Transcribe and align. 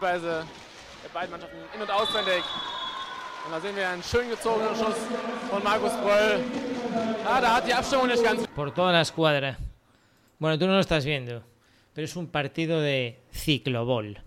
Weise 0.00 0.44
der 1.02 1.10
in- 1.74 1.82
und 1.82 1.90
auswendig. 1.90 2.42
Markus. 5.64 5.92
Ah, 7.26 7.60
Por 8.54 8.70
toda 8.72 8.92
la 8.92 9.00
escuadra. 9.00 9.56
Bueno, 10.38 10.58
tú 10.58 10.66
no 10.66 10.74
lo 10.74 10.80
estás 10.80 11.04
viendo, 11.04 11.42
pero 11.94 12.04
es 12.04 12.16
un 12.16 12.26
partido 12.28 12.80
de 12.80 13.22
ciclobol. 13.32 14.22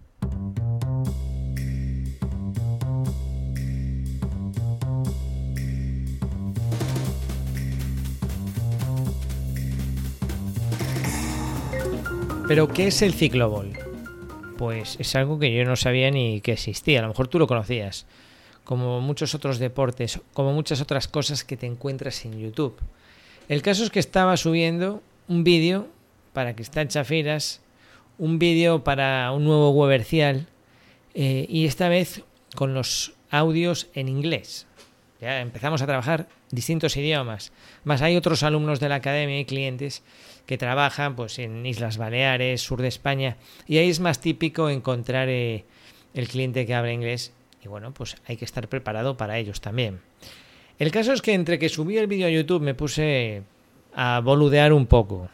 Pero, 12.48 12.68
¿qué 12.68 12.88
es 12.88 13.02
el 13.02 13.14
ciclobol? 13.14 13.81
Pues 14.62 14.96
es 15.00 15.16
algo 15.16 15.40
que 15.40 15.52
yo 15.52 15.66
no 15.66 15.76
sabía 15.76 16.12
ni 16.12 16.40
que 16.40 16.52
existía. 16.52 17.00
A 17.00 17.02
lo 17.02 17.08
mejor 17.08 17.28
tú 17.28 17.40
lo 17.40 17.48
conocías. 17.48 18.06
Como 18.64 19.02
muchos 19.02 19.34
otros 19.34 19.58
deportes, 19.58 20.20
como 20.36 20.54
muchas 20.54 20.82
otras 20.82 21.08
cosas 21.08 21.44
que 21.44 21.58
te 21.58 21.66
encuentras 21.66 22.24
en 22.26 22.40
YouTube. 22.40 22.78
El 23.50 23.64
caso 23.64 23.84
es 23.84 23.90
que 23.90 23.98
estaba 23.98 24.38
subiendo 24.38 25.02
un 25.28 25.44
vídeo 25.44 25.88
para 26.32 26.54
Cristal 26.54 26.90
Chafiras, 26.90 27.62
un 28.20 28.38
vídeo 28.38 28.84
para 28.84 29.32
un 29.32 29.46
nuevo 29.46 29.72
Webercial, 29.72 30.46
eh, 31.16 31.48
y 31.50 31.66
esta 31.66 31.90
vez 31.90 32.22
con 32.54 32.76
los 32.76 33.14
audios 33.32 33.88
en 33.96 34.10
inglés. 34.10 34.68
Ya 35.20 35.42
empezamos 35.42 35.82
a 35.82 35.88
trabajar 35.88 36.28
distintos 36.52 36.96
idiomas. 36.98 37.52
Más 37.84 38.04
hay 38.04 38.16
otros 38.16 38.44
alumnos 38.44 38.80
de 38.80 38.90
la 38.90 38.96
academia 38.96 39.40
y 39.40 39.46
clientes 39.46 40.04
que 40.52 40.58
trabajan 40.58 41.16
pues 41.16 41.40
en 41.40 41.66
Islas 41.66 41.98
Baleares, 41.98 42.60
sur 42.60 42.82
de 42.82 42.90
España, 42.90 43.38
y 43.68 43.78
ahí 43.78 43.90
es 43.90 44.02
más 44.02 44.20
típico 44.20 44.70
encontrar 44.70 45.30
eh, 45.30 45.64
el 46.14 46.28
cliente 46.28 46.66
que 46.66 46.76
habla 46.76 46.92
inglés 46.92 47.32
y 47.64 47.70
bueno, 47.70 47.94
pues 47.94 48.18
hay 48.28 48.36
que 48.36 48.44
estar 48.44 48.68
preparado 48.68 49.16
para 49.16 49.38
ellos 49.38 49.62
también. 49.62 50.02
El 50.78 50.92
caso 50.92 51.14
es 51.14 51.22
que 51.22 51.34
entre 51.36 51.58
que 51.58 51.70
subí 51.70 51.98
el 51.98 52.08
vídeo 52.08 52.28
a 52.28 52.30
YouTube 52.30 52.62
me 52.62 52.74
puse 52.74 53.44
a 53.96 54.20
boludear 54.22 54.74
un 54.74 54.88
poco. 54.88 55.30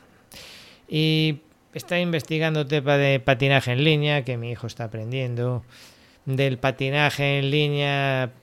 Y 0.88 1.40
estaba 1.74 2.00
investigando 2.00 2.68
tema 2.68 2.98
de 2.98 3.20
patinaje 3.20 3.72
en 3.72 3.84
línea, 3.84 4.24
que 4.24 4.38
mi 4.38 4.52
hijo 4.52 4.68
está 4.68 4.84
aprendiendo. 4.84 5.64
Del 6.26 6.60
patinaje 6.60 7.40
en 7.40 7.50
línea 7.50 8.34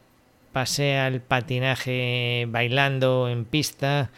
pasé 0.53 0.97
al 0.97 1.21
patinaje 1.21 2.47
bailando 2.49 3.29
en 3.29 3.45
pista. 3.45 4.11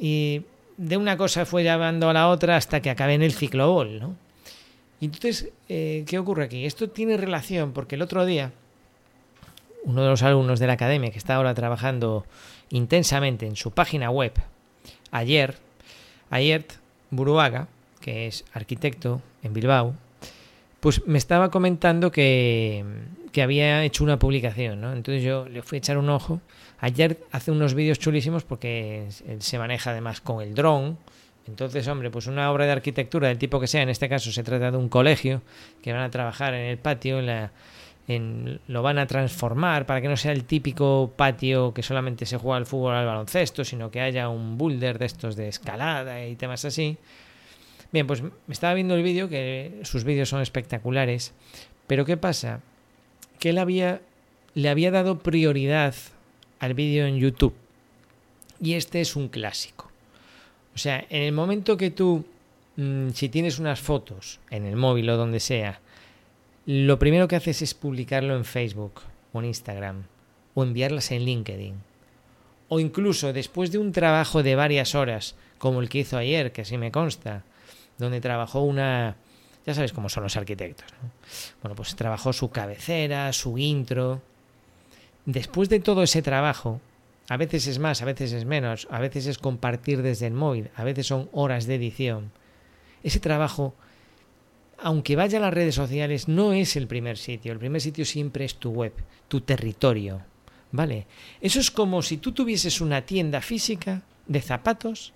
Y 0.00 0.42
de 0.76 0.96
una 0.96 1.16
cosa 1.16 1.46
fue 1.46 1.62
llevando 1.62 2.08
a 2.08 2.12
la 2.12 2.28
otra 2.28 2.56
hasta 2.56 2.80
que 2.80 2.90
acabé 2.90 3.14
en 3.14 3.22
el 3.22 3.32
ciclobol, 3.32 3.98
¿no? 3.98 4.16
Y 5.00 5.06
entonces, 5.06 5.50
eh, 5.68 6.04
¿qué 6.06 6.18
ocurre 6.18 6.44
aquí? 6.44 6.64
Esto 6.64 6.88
tiene 6.88 7.16
relación 7.16 7.72
porque 7.72 7.96
el 7.96 8.02
otro 8.02 8.24
día 8.24 8.52
uno 9.86 10.02
de 10.02 10.10
los 10.10 10.22
alumnos 10.22 10.58
de 10.58 10.66
la 10.66 10.74
academia 10.74 11.10
que 11.10 11.18
está 11.18 11.36
ahora 11.36 11.54
trabajando 11.54 12.26
intensamente 12.70 13.46
en 13.46 13.56
su 13.56 13.70
página 13.70 14.10
web, 14.10 14.32
ayer, 15.12 15.56
ayer 16.28 16.66
Buruaga, 17.10 17.68
que 18.00 18.26
es 18.26 18.44
arquitecto 18.52 19.22
en 19.44 19.54
Bilbao, 19.54 19.94
pues 20.80 21.06
me 21.06 21.18
estaba 21.18 21.50
comentando 21.50 22.10
que, 22.10 22.84
que 23.32 23.42
había 23.42 23.84
hecho 23.84 24.02
una 24.02 24.18
publicación, 24.18 24.80
¿no? 24.80 24.92
Entonces 24.92 25.22
yo 25.22 25.48
le 25.48 25.62
fui 25.62 25.76
a 25.76 25.78
echar 25.78 25.98
un 25.98 26.10
ojo. 26.10 26.40
Ayer 26.78 27.18
hace 27.32 27.50
unos 27.50 27.74
vídeos 27.74 27.98
chulísimos 27.98 28.44
porque 28.44 29.06
se 29.38 29.58
maneja 29.58 29.90
además 29.90 30.20
con 30.20 30.42
el 30.42 30.54
dron. 30.54 30.98
Entonces, 31.46 31.86
hombre, 31.88 32.10
pues 32.10 32.26
una 32.26 32.50
obra 32.50 32.66
de 32.66 32.72
arquitectura 32.72 33.28
del 33.28 33.38
tipo 33.38 33.60
que 33.60 33.66
sea, 33.66 33.82
en 33.82 33.88
este 33.88 34.08
caso 34.08 34.32
se 34.32 34.42
trata 34.42 34.70
de 34.70 34.76
un 34.76 34.88
colegio 34.88 35.42
que 35.80 35.92
van 35.92 36.02
a 36.02 36.10
trabajar 36.10 36.54
en 36.54 36.66
el 36.66 36.78
patio, 36.78 37.20
en 37.20 38.60
lo 38.66 38.82
van 38.82 38.98
a 38.98 39.06
transformar 39.06 39.86
para 39.86 40.00
que 40.00 40.08
no 40.08 40.16
sea 40.16 40.32
el 40.32 40.44
típico 40.44 41.12
patio 41.16 41.72
que 41.72 41.82
solamente 41.82 42.26
se 42.26 42.36
juega 42.36 42.56
al 42.56 42.66
fútbol 42.66 42.94
al 42.94 43.06
baloncesto, 43.06 43.64
sino 43.64 43.90
que 43.90 44.00
haya 44.00 44.28
un 44.28 44.58
boulder 44.58 44.98
de 44.98 45.06
estos 45.06 45.36
de 45.36 45.48
escalada 45.48 46.26
y 46.26 46.36
temas 46.36 46.64
así. 46.64 46.98
Bien, 47.92 48.06
pues 48.06 48.22
me 48.22 48.32
estaba 48.48 48.74
viendo 48.74 48.96
el 48.96 49.02
vídeo, 49.02 49.28
que 49.28 49.80
sus 49.84 50.04
vídeos 50.04 50.28
son 50.28 50.42
espectaculares, 50.42 51.32
pero 51.86 52.04
¿qué 52.04 52.16
pasa? 52.16 52.60
Que 53.38 53.50
él 53.50 53.58
había, 53.58 54.00
le 54.54 54.68
había 54.68 54.90
dado 54.90 55.20
prioridad 55.20 55.94
al 56.60 56.74
vídeo 56.74 57.06
en 57.06 57.18
YouTube. 57.18 57.54
Y 58.60 58.74
este 58.74 59.00
es 59.00 59.16
un 59.16 59.28
clásico. 59.28 59.90
O 60.74 60.78
sea, 60.78 61.04
en 61.08 61.22
el 61.22 61.32
momento 61.32 61.76
que 61.76 61.90
tú, 61.90 62.24
mmm, 62.76 63.10
si 63.10 63.28
tienes 63.28 63.58
unas 63.58 63.80
fotos 63.80 64.40
en 64.50 64.66
el 64.66 64.76
móvil 64.76 65.08
o 65.10 65.16
donde 65.16 65.40
sea, 65.40 65.80
lo 66.66 66.98
primero 66.98 67.28
que 67.28 67.36
haces 67.36 67.62
es 67.62 67.74
publicarlo 67.74 68.36
en 68.36 68.44
Facebook 68.44 69.00
o 69.32 69.40
en 69.40 69.46
Instagram 69.46 70.04
o 70.54 70.64
enviarlas 70.64 71.10
en 71.12 71.24
LinkedIn. 71.24 71.74
O 72.68 72.80
incluso 72.80 73.32
después 73.32 73.70
de 73.70 73.78
un 73.78 73.92
trabajo 73.92 74.42
de 74.42 74.56
varias 74.56 74.94
horas, 74.94 75.36
como 75.58 75.80
el 75.80 75.88
que 75.88 75.98
hizo 75.98 76.16
ayer, 76.16 76.50
que 76.52 76.62
así 76.62 76.76
me 76.76 76.90
consta, 76.90 77.44
donde 77.98 78.20
trabajó 78.20 78.62
una... 78.62 79.16
Ya 79.64 79.74
sabes 79.74 79.92
cómo 79.92 80.08
son 80.08 80.22
los 80.22 80.36
arquitectos. 80.36 80.86
¿no? 81.02 81.10
Bueno, 81.62 81.76
pues 81.76 81.94
trabajó 81.94 82.32
su 82.32 82.50
cabecera, 82.50 83.32
su 83.32 83.58
intro. 83.58 84.22
Después 85.26 85.68
de 85.68 85.80
todo 85.80 86.02
ese 86.02 86.22
trabajo, 86.22 86.80
a 87.28 87.36
veces 87.36 87.66
es 87.66 87.78
más, 87.78 88.00
a 88.00 88.06
veces 88.06 88.32
es 88.32 88.44
menos, 88.44 88.88
a 88.90 89.00
veces 89.00 89.26
es 89.26 89.38
compartir 89.38 90.02
desde 90.02 90.26
el 90.26 90.32
móvil, 90.32 90.70
a 90.74 90.84
veces 90.84 91.06
son 91.06 91.28
horas 91.32 91.66
de 91.66 91.74
edición. 91.74 92.30
Ese 93.02 93.20
trabajo 93.20 93.74
aunque 94.78 95.16
vaya 95.16 95.38
a 95.38 95.42
las 95.42 95.54
redes 95.54 95.74
sociales, 95.74 96.28
no 96.28 96.52
es 96.52 96.76
el 96.76 96.86
primer 96.86 97.16
sitio. 97.16 97.52
El 97.52 97.58
primer 97.58 97.80
sitio 97.80 98.04
siempre 98.04 98.44
es 98.44 98.56
tu 98.56 98.70
web, 98.70 98.92
tu 99.28 99.40
territorio. 99.40 100.22
¿Vale? 100.72 101.06
Eso 101.40 101.60
es 101.60 101.70
como 101.70 102.02
si 102.02 102.18
tú 102.18 102.32
tuvieses 102.32 102.80
una 102.80 103.02
tienda 103.02 103.40
física 103.40 104.02
de 104.26 104.40
zapatos 104.40 105.12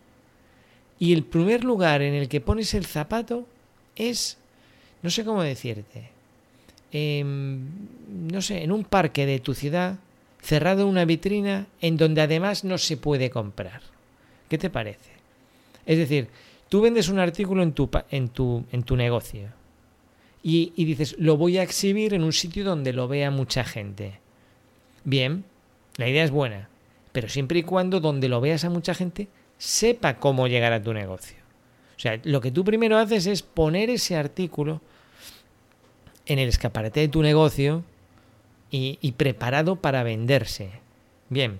y 0.98 1.12
el 1.12 1.24
primer 1.24 1.64
lugar 1.64 2.02
en 2.02 2.14
el 2.14 2.28
que 2.28 2.40
pones 2.40 2.72
el 2.72 2.86
zapato 2.86 3.46
es, 3.96 4.38
no 5.02 5.10
sé 5.10 5.24
cómo 5.24 5.42
decirte, 5.42 6.10
eh, 6.92 7.22
no 7.24 8.42
sé, 8.42 8.62
en 8.62 8.72
un 8.72 8.84
parque 8.84 9.26
de 9.26 9.40
tu 9.40 9.54
ciudad, 9.54 9.98
cerrado 10.42 10.86
una 10.86 11.04
vitrina 11.04 11.66
en 11.80 11.96
donde 11.96 12.22
además 12.22 12.64
no 12.64 12.78
se 12.78 12.96
puede 12.96 13.30
comprar. 13.30 13.82
¿Qué 14.48 14.58
te 14.58 14.70
parece? 14.70 15.10
Es 15.86 15.98
decir, 15.98 16.28
Tú 16.70 16.80
vendes 16.80 17.08
un 17.08 17.18
artículo 17.18 17.64
en 17.64 17.72
tu, 17.72 17.90
en 18.12 18.28
tu, 18.28 18.64
en 18.70 18.84
tu 18.84 18.96
negocio 18.96 19.48
y, 20.40 20.72
y, 20.76 20.84
dices, 20.84 21.16
lo 21.18 21.36
voy 21.36 21.58
a 21.58 21.64
exhibir 21.64 22.14
en 22.14 22.22
un 22.22 22.32
sitio 22.32 22.64
donde 22.64 22.92
lo 22.92 23.08
vea 23.08 23.32
mucha 23.32 23.64
gente. 23.64 24.20
Bien, 25.02 25.44
la 25.96 26.08
idea 26.08 26.22
es 26.22 26.30
buena, 26.30 26.68
pero 27.10 27.28
siempre 27.28 27.58
y 27.58 27.62
cuando 27.64 27.98
donde 27.98 28.28
lo 28.28 28.40
veas 28.40 28.64
a 28.64 28.70
mucha 28.70 28.94
gente 28.94 29.26
sepa 29.58 30.18
cómo 30.18 30.46
llegar 30.46 30.72
a 30.72 30.80
tu 30.80 30.94
negocio. 30.94 31.38
O 31.96 32.00
sea, 32.00 32.20
lo 32.22 32.40
que 32.40 32.52
tú 32.52 32.64
primero 32.64 32.98
haces 32.98 33.26
es 33.26 33.42
poner 33.42 33.90
ese 33.90 34.14
artículo 34.14 34.80
en 36.30 36.38
el 36.38 36.48
escaparate 36.48 37.00
de 37.00 37.08
tu 37.08 37.22
negocio 37.22 37.82
y, 38.70 39.12
preparado 39.16 39.74
para 39.74 40.04
venderse. 40.04 40.70
Bien, 41.28 41.58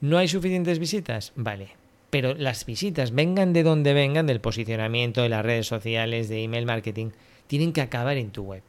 ¿no 0.00 0.18
hay 0.18 0.28
suficientes 0.28 0.78
visitas? 0.78 1.32
Vale, 1.34 1.70
pero 2.10 2.32
las 2.34 2.64
visitas, 2.64 3.12
vengan 3.12 3.52
de 3.52 3.64
donde 3.64 3.92
vengan, 3.92 4.28
del 4.28 4.40
posicionamiento, 4.40 5.20
de 5.20 5.30
las 5.30 5.44
redes 5.44 5.66
sociales, 5.66 6.28
de 6.28 6.44
email 6.44 6.64
marketing, 6.64 7.10
tienen 7.48 7.72
que 7.72 7.80
acabar 7.80 8.16
en 8.16 8.30
tu 8.30 8.44
web. 8.44 8.62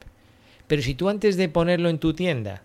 Pero 0.66 0.82
si 0.82 0.96
tú 0.96 1.10
antes 1.10 1.38
de 1.38 1.48
ponerlo 1.48 1.90
en 1.90 2.00
tu 2.00 2.16
tienda, 2.16 2.64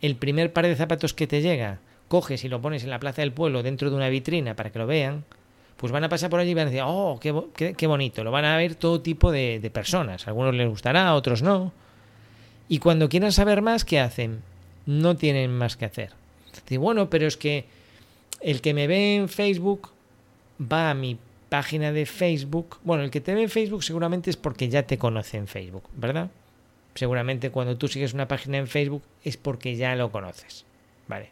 el 0.00 0.14
primer 0.14 0.52
par 0.52 0.68
de 0.68 0.76
zapatos 0.76 1.14
que 1.14 1.26
te 1.26 1.42
llega, 1.42 1.80
coges 2.06 2.44
y 2.44 2.48
lo 2.48 2.60
pones 2.62 2.84
en 2.84 2.90
la 2.90 3.00
plaza 3.00 3.22
del 3.22 3.32
pueblo 3.32 3.64
dentro 3.64 3.90
de 3.90 3.96
una 3.96 4.08
vitrina 4.08 4.54
para 4.54 4.70
que 4.70 4.78
lo 4.78 4.86
vean, 4.86 5.24
pues 5.76 5.90
van 5.90 6.04
a 6.04 6.08
pasar 6.08 6.30
por 6.30 6.38
allí 6.38 6.52
y 6.52 6.54
van 6.54 6.68
a 6.68 6.70
decir, 6.70 6.84
oh, 6.86 7.18
qué, 7.20 7.34
qué, 7.56 7.74
qué 7.74 7.86
bonito, 7.88 8.22
lo 8.22 8.30
van 8.30 8.44
a 8.44 8.56
ver 8.56 8.76
todo 8.76 9.00
tipo 9.00 9.32
de, 9.32 9.58
de 9.58 9.70
personas. 9.70 10.28
A 10.28 10.30
algunos 10.30 10.54
les 10.54 10.68
gustará, 10.68 11.08
a 11.08 11.16
otros 11.16 11.42
no. 11.42 11.72
Y 12.70 12.78
cuando 12.78 13.08
quieran 13.08 13.32
saber 13.32 13.62
más, 13.62 13.84
¿qué 13.84 13.98
hacen? 13.98 14.42
No 14.86 15.16
tienen 15.16 15.50
más 15.50 15.76
que 15.76 15.86
hacer. 15.86 16.12
Dice, 16.52 16.78
bueno, 16.78 17.10
pero 17.10 17.26
es 17.26 17.36
que 17.36 17.64
el 18.40 18.60
que 18.60 18.74
me 18.74 18.86
ve 18.86 19.16
en 19.16 19.28
Facebook 19.28 19.90
va 20.60 20.90
a 20.90 20.94
mi 20.94 21.18
página 21.48 21.90
de 21.90 22.06
Facebook. 22.06 22.78
Bueno, 22.84 23.02
el 23.02 23.10
que 23.10 23.20
te 23.20 23.34
ve 23.34 23.42
en 23.42 23.50
Facebook 23.50 23.82
seguramente 23.82 24.30
es 24.30 24.36
porque 24.36 24.68
ya 24.68 24.84
te 24.84 24.98
conoce 24.98 25.36
en 25.36 25.48
Facebook, 25.48 25.82
¿verdad? 25.96 26.30
Seguramente 26.94 27.50
cuando 27.50 27.76
tú 27.76 27.88
sigues 27.88 28.14
una 28.14 28.28
página 28.28 28.58
en 28.58 28.68
Facebook 28.68 29.02
es 29.24 29.36
porque 29.36 29.74
ya 29.74 29.96
lo 29.96 30.12
conoces, 30.12 30.64
¿vale? 31.08 31.30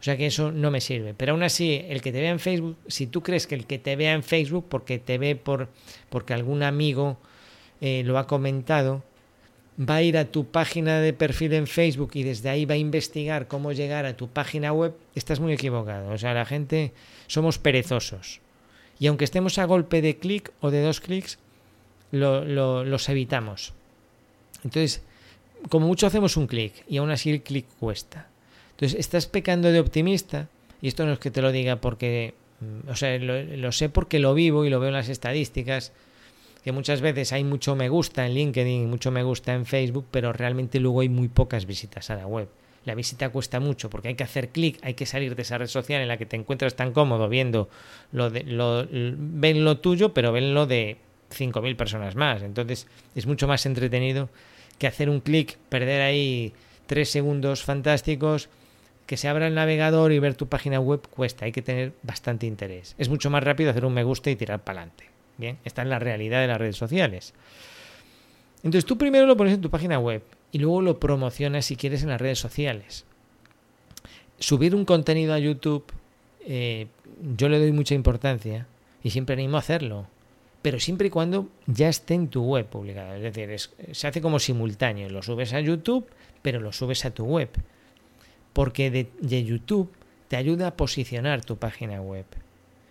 O 0.00 0.02
sea 0.02 0.16
que 0.16 0.24
eso 0.24 0.52
no 0.52 0.70
me 0.70 0.80
sirve. 0.80 1.12
Pero 1.12 1.32
aún 1.32 1.42
así, 1.42 1.84
el 1.86 2.00
que 2.00 2.12
te 2.12 2.20
vea 2.22 2.30
en 2.30 2.40
Facebook, 2.40 2.78
si 2.86 3.06
tú 3.06 3.22
crees 3.22 3.46
que 3.46 3.56
el 3.56 3.66
que 3.66 3.78
te 3.78 3.94
vea 3.94 4.14
en 4.14 4.22
Facebook, 4.22 4.64
porque 4.70 4.98
te 4.98 5.18
ve 5.18 5.36
por 5.36 5.68
porque 6.08 6.32
algún 6.32 6.62
amigo 6.62 7.18
eh, 7.82 8.04
lo 8.06 8.16
ha 8.16 8.26
comentado, 8.26 9.02
va 9.78 9.96
a 9.96 10.02
ir 10.02 10.16
a 10.16 10.26
tu 10.26 10.46
página 10.46 11.00
de 11.00 11.12
perfil 11.12 11.52
en 11.52 11.66
Facebook 11.66 12.12
y 12.14 12.22
desde 12.22 12.48
ahí 12.48 12.64
va 12.64 12.74
a 12.74 12.78
investigar 12.78 13.48
cómo 13.48 13.72
llegar 13.72 14.06
a 14.06 14.16
tu 14.16 14.28
página 14.28 14.72
web, 14.72 14.94
estás 15.14 15.40
muy 15.40 15.52
equivocado. 15.52 16.10
O 16.10 16.18
sea, 16.18 16.34
la 16.34 16.46
gente 16.46 16.92
somos 17.26 17.58
perezosos. 17.58 18.40
Y 18.98 19.08
aunque 19.08 19.24
estemos 19.24 19.58
a 19.58 19.64
golpe 19.64 20.00
de 20.00 20.16
clic 20.16 20.52
o 20.60 20.70
de 20.70 20.82
dos 20.82 21.00
clics, 21.00 21.38
lo, 22.10 22.44
lo, 22.44 22.84
los 22.84 23.08
evitamos. 23.08 23.74
Entonces, 24.64 25.02
como 25.68 25.86
mucho 25.86 26.06
hacemos 26.06 26.36
un 26.36 26.46
clic 26.46 26.72
y 26.88 26.96
aún 26.96 27.10
así 27.10 27.30
el 27.30 27.42
clic 27.42 27.66
cuesta. 27.78 28.28
Entonces, 28.72 28.98
estás 28.98 29.26
pecando 29.26 29.70
de 29.70 29.80
optimista 29.80 30.48
y 30.80 30.88
esto 30.88 31.06
no 31.06 31.12
es 31.12 31.18
que 31.18 31.30
te 31.30 31.42
lo 31.42 31.52
diga 31.52 31.76
porque, 31.76 32.34
mm, 32.60 32.90
o 32.90 32.96
sea, 32.96 33.18
lo, 33.18 33.72
sé 33.72 33.88
porque 33.88 34.18
lo 34.18 34.34
vivo 34.34 34.64
y 34.64 34.70
lo 34.70 34.80
veo 34.80 34.88
en 34.88 34.94
las 34.94 35.08
estadísticas, 35.08 35.92
que 36.66 36.72
muchas 36.72 37.00
veces 37.00 37.32
hay 37.32 37.44
mucho 37.44 37.76
me 37.76 37.88
gusta 37.88 38.26
en 38.26 38.34
LinkedIn 38.34 38.90
mucho 38.90 39.12
me 39.12 39.22
gusta 39.22 39.54
en 39.54 39.66
Facebook, 39.66 40.08
pero 40.10 40.32
realmente 40.32 40.80
luego 40.80 41.00
hay 41.00 41.08
muy 41.08 41.28
pocas 41.28 41.64
visitas 41.64 42.10
a 42.10 42.16
la 42.16 42.26
web. 42.26 42.48
La 42.84 42.96
visita 42.96 43.28
cuesta 43.28 43.60
mucho 43.60 43.88
porque 43.88 44.08
hay 44.08 44.16
que 44.16 44.24
hacer 44.24 44.48
clic, 44.48 44.80
hay 44.82 44.94
que 44.94 45.06
salir 45.06 45.36
de 45.36 45.42
esa 45.42 45.58
red 45.58 45.68
social 45.68 46.02
en 46.02 46.08
la 46.08 46.16
que 46.16 46.26
te 46.26 46.34
encuentras 46.34 46.74
tan 46.74 46.90
cómodo 46.90 47.28
viendo 47.28 47.68
lo 48.10 48.30
de 48.30 48.42
lo, 48.42 48.84
ven 48.90 49.64
lo 49.64 49.78
tuyo, 49.78 50.12
pero 50.12 50.32
ven 50.32 50.54
lo 50.54 50.66
de 50.66 50.96
5.000 51.30 51.76
personas 51.76 52.16
más. 52.16 52.42
Entonces 52.42 52.88
es 53.14 53.26
mucho 53.26 53.46
más 53.46 53.64
entretenido 53.64 54.28
que 54.76 54.88
hacer 54.88 55.08
un 55.08 55.20
clic, 55.20 55.58
perder 55.68 56.02
ahí 56.02 56.52
tres 56.88 57.10
segundos 57.10 57.62
fantásticos 57.62 58.48
que 59.06 59.16
se 59.16 59.28
abra 59.28 59.46
el 59.46 59.54
navegador 59.54 60.10
y 60.10 60.18
ver 60.18 60.34
tu 60.34 60.48
página 60.48 60.80
web 60.80 61.06
cuesta, 61.10 61.44
hay 61.44 61.52
que 61.52 61.62
tener 61.62 61.92
bastante 62.02 62.44
interés. 62.44 62.96
Es 62.98 63.08
mucho 63.08 63.30
más 63.30 63.44
rápido 63.44 63.70
hacer 63.70 63.84
un 63.84 63.94
me 63.94 64.02
gusta 64.02 64.32
y 64.32 64.34
tirar 64.34 64.64
para 64.64 64.80
adelante. 64.80 65.15
Bien, 65.38 65.58
está 65.64 65.82
en 65.82 65.90
la 65.90 65.98
realidad 65.98 66.40
de 66.40 66.46
las 66.46 66.58
redes 66.58 66.76
sociales. 66.76 67.34
Entonces 68.62 68.84
tú 68.84 68.96
primero 68.96 69.26
lo 69.26 69.36
pones 69.36 69.54
en 69.54 69.60
tu 69.60 69.70
página 69.70 69.98
web 69.98 70.22
y 70.52 70.58
luego 70.58 70.82
lo 70.82 70.98
promocionas 70.98 71.66
si 71.66 71.76
quieres 71.76 72.02
en 72.02 72.08
las 72.08 72.20
redes 72.20 72.38
sociales. 72.38 73.04
Subir 74.38 74.74
un 74.74 74.84
contenido 74.84 75.34
a 75.34 75.38
YouTube, 75.38 75.84
eh, 76.46 76.86
yo 77.36 77.48
le 77.48 77.58
doy 77.58 77.72
mucha 77.72 77.94
importancia 77.94 78.66
y 79.02 79.10
siempre 79.10 79.34
animo 79.34 79.56
a 79.56 79.60
hacerlo, 79.60 80.06
pero 80.62 80.80
siempre 80.80 81.08
y 81.08 81.10
cuando 81.10 81.48
ya 81.66 81.88
esté 81.88 82.14
en 82.14 82.28
tu 82.28 82.42
web 82.42 82.66
publicado. 82.66 83.14
Es 83.14 83.22
decir, 83.22 83.94
se 83.94 84.06
hace 84.06 84.20
como 84.20 84.38
simultáneo, 84.38 85.08
lo 85.10 85.22
subes 85.22 85.52
a 85.52 85.60
YouTube, 85.60 86.06
pero 86.42 86.60
lo 86.60 86.72
subes 86.72 87.04
a 87.04 87.10
tu 87.10 87.24
web 87.24 87.50
porque 88.56 88.90
de, 88.90 89.44
YouTube 89.44 89.92
te 90.28 90.36
ayuda 90.36 90.68
a 90.68 90.76
posicionar 90.78 91.44
tu 91.44 91.58
página 91.58 92.00
web. 92.00 92.24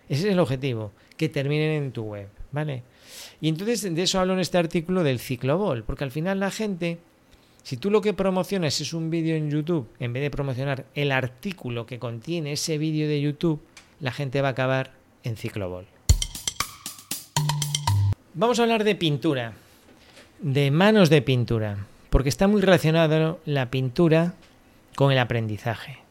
Ese 0.08 0.28
es 0.28 0.32
el 0.32 0.38
objetivo, 0.38 0.92
que 1.16 1.28
terminen 1.28 1.82
en 1.82 1.92
tu 1.92 2.02
web, 2.02 2.28
¿vale? 2.52 2.82
Y 3.40 3.48
entonces 3.48 3.94
de 3.94 4.02
eso 4.02 4.20
hablo 4.20 4.34
en 4.34 4.40
este 4.40 4.58
artículo 4.58 5.02
del 5.02 5.18
ciclobol, 5.18 5.82
porque 5.82 6.04
al 6.04 6.10
final 6.10 6.40
la 6.40 6.50
gente, 6.50 6.98
si 7.62 7.76
tú 7.76 7.90
lo 7.90 8.00
que 8.00 8.14
promocionas 8.14 8.80
es 8.80 8.92
un 8.92 9.10
vídeo 9.10 9.36
en 9.36 9.50
YouTube, 9.50 9.88
en 9.98 10.12
vez 10.12 10.22
de 10.22 10.30
promocionar 10.30 10.86
el 10.94 11.10
artículo 11.12 11.86
que 11.86 11.98
contiene 11.98 12.52
ese 12.52 12.78
vídeo 12.78 13.08
de 13.08 13.20
YouTube, 13.20 13.60
la 14.00 14.12
gente 14.12 14.40
va 14.40 14.48
a 14.48 14.52
acabar 14.52 14.92
en 15.24 15.36
ciclobol. 15.36 15.86
Vamos 18.34 18.60
a 18.60 18.62
hablar 18.62 18.84
de 18.84 18.94
pintura, 18.94 19.54
de 20.40 20.70
manos 20.70 21.10
de 21.10 21.22
pintura, 21.22 21.86
porque 22.10 22.28
está 22.28 22.46
muy 22.46 22.60
relacionado 22.60 23.40
la 23.44 23.70
pintura 23.70 24.34
con 24.94 25.10
el 25.10 25.18
aprendizaje. 25.18 26.05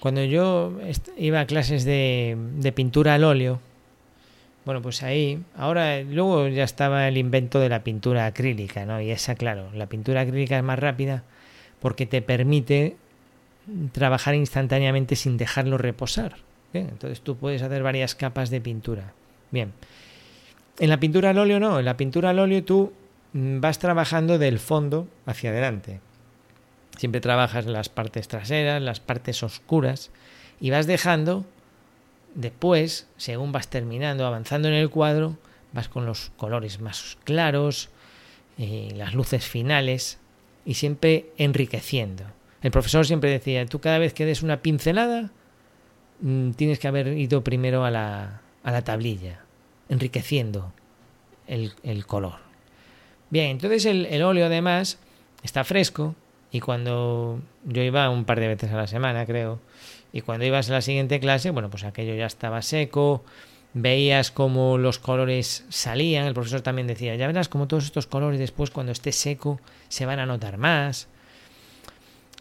Cuando 0.00 0.24
yo 0.24 0.72
iba 1.18 1.40
a 1.40 1.46
clases 1.46 1.84
de, 1.84 2.72
pintura 2.74 3.14
al 3.14 3.24
óleo, 3.24 3.60
bueno, 4.64 4.80
pues 4.80 5.02
ahí, 5.02 5.42
ahora 5.56 6.00
luego 6.02 6.48
ya 6.48 6.64
estaba 6.64 7.06
el 7.06 7.18
invento 7.18 7.60
de 7.60 7.68
la 7.68 7.84
pintura 7.84 8.26
acrílica, 8.26 8.86
¿no? 8.86 9.00
Y 9.00 9.10
esa, 9.10 9.34
claro, 9.34 9.70
la 9.74 9.86
pintura 9.86 10.22
acrílica 10.22 10.56
es 10.56 10.64
más 10.64 10.78
rápida 10.78 11.22
porque 11.80 12.06
te 12.06 12.22
permite 12.22 12.96
trabajar 13.92 14.34
instantáneamente 14.34 15.16
sin 15.16 15.36
dejarlo 15.36 15.76
reposar. 15.76 16.36
Entonces 16.72 17.20
tú 17.20 17.36
puedes 17.36 17.62
hacer 17.62 17.82
varias 17.82 18.14
capas 18.14 18.50
de 18.50 18.60
pintura. 18.60 19.12
Bien. 19.50 19.72
En 20.78 20.88
la 20.88 21.00
pintura 21.00 21.30
al 21.30 21.38
óleo 21.38 21.60
no, 21.60 21.78
en 21.78 21.84
la 21.84 21.96
pintura 21.96 22.30
al 22.30 22.38
óleo 22.38 22.64
tú 22.64 22.92
vas 23.32 23.78
trabajando 23.78 24.38
del 24.38 24.58
fondo 24.58 25.08
hacia 25.26 25.50
adelante. 25.50 26.00
Siempre 27.00 27.22
trabajas 27.22 27.64
las 27.64 27.88
partes 27.88 28.28
traseras, 28.28 28.82
las 28.82 29.00
partes 29.00 29.42
oscuras 29.42 30.10
y 30.60 30.68
vas 30.68 30.86
dejando, 30.86 31.46
después, 32.34 33.08
según 33.16 33.52
vas 33.52 33.68
terminando, 33.68 34.26
avanzando 34.26 34.68
en 34.68 34.74
el 34.74 34.90
cuadro, 34.90 35.38
vas 35.72 35.88
con 35.88 36.04
los 36.04 36.30
colores 36.36 36.78
más 36.78 37.16
claros, 37.24 37.88
y 38.58 38.90
las 38.90 39.14
luces 39.14 39.46
finales 39.46 40.18
y 40.66 40.74
siempre 40.74 41.30
enriqueciendo. 41.38 42.24
El 42.60 42.70
profesor 42.70 43.06
siempre 43.06 43.30
decía, 43.30 43.64
tú 43.64 43.80
cada 43.80 43.96
vez 43.96 44.12
que 44.12 44.26
des 44.26 44.42
una 44.42 44.60
pincelada, 44.60 45.30
mm, 46.20 46.50
tienes 46.50 46.78
que 46.80 46.88
haber 46.88 47.16
ido 47.16 47.42
primero 47.42 47.82
a 47.82 47.90
la, 47.90 48.42
a 48.62 48.72
la 48.72 48.82
tablilla, 48.82 49.40
enriqueciendo 49.88 50.74
el, 51.46 51.72
color. 52.04 52.40
Bien, 53.30 53.52
entonces 53.52 53.86
el, 53.86 54.04
el 54.04 54.22
óleo 54.22 54.44
además 54.44 54.98
está 55.42 55.64
fresco, 55.64 56.14
y 56.52 56.60
cuando 56.60 57.40
yo 57.64 57.82
iba 57.82 58.08
un 58.10 58.24
par 58.24 58.40
de 58.40 58.48
veces 58.48 58.70
a 58.72 58.76
la 58.76 58.86
semana, 58.86 59.26
creo, 59.26 59.60
y 60.12 60.22
cuando 60.22 60.44
ibas 60.44 60.68
a 60.70 60.74
la 60.74 60.82
siguiente 60.82 61.20
clase, 61.20 61.50
bueno, 61.50 61.70
pues 61.70 61.84
aquello 61.84 62.14
ya 62.14 62.26
estaba 62.26 62.62
seco, 62.62 63.24
veías 63.72 64.30
cómo 64.30 64.78
los 64.78 64.98
colores 64.98 65.64
salían, 65.68 66.26
el 66.26 66.34
profesor 66.34 66.60
también 66.60 66.88
decía, 66.88 67.14
ya 67.14 67.26
verás 67.26 67.48
cómo 67.48 67.68
todos 67.68 67.84
estos 67.84 68.06
colores 68.06 68.40
después 68.40 68.70
cuando 68.70 68.92
esté 68.92 69.12
seco 69.12 69.60
se 69.88 70.06
van 70.06 70.18
a 70.18 70.26
notar 70.26 70.58
más. 70.58 71.08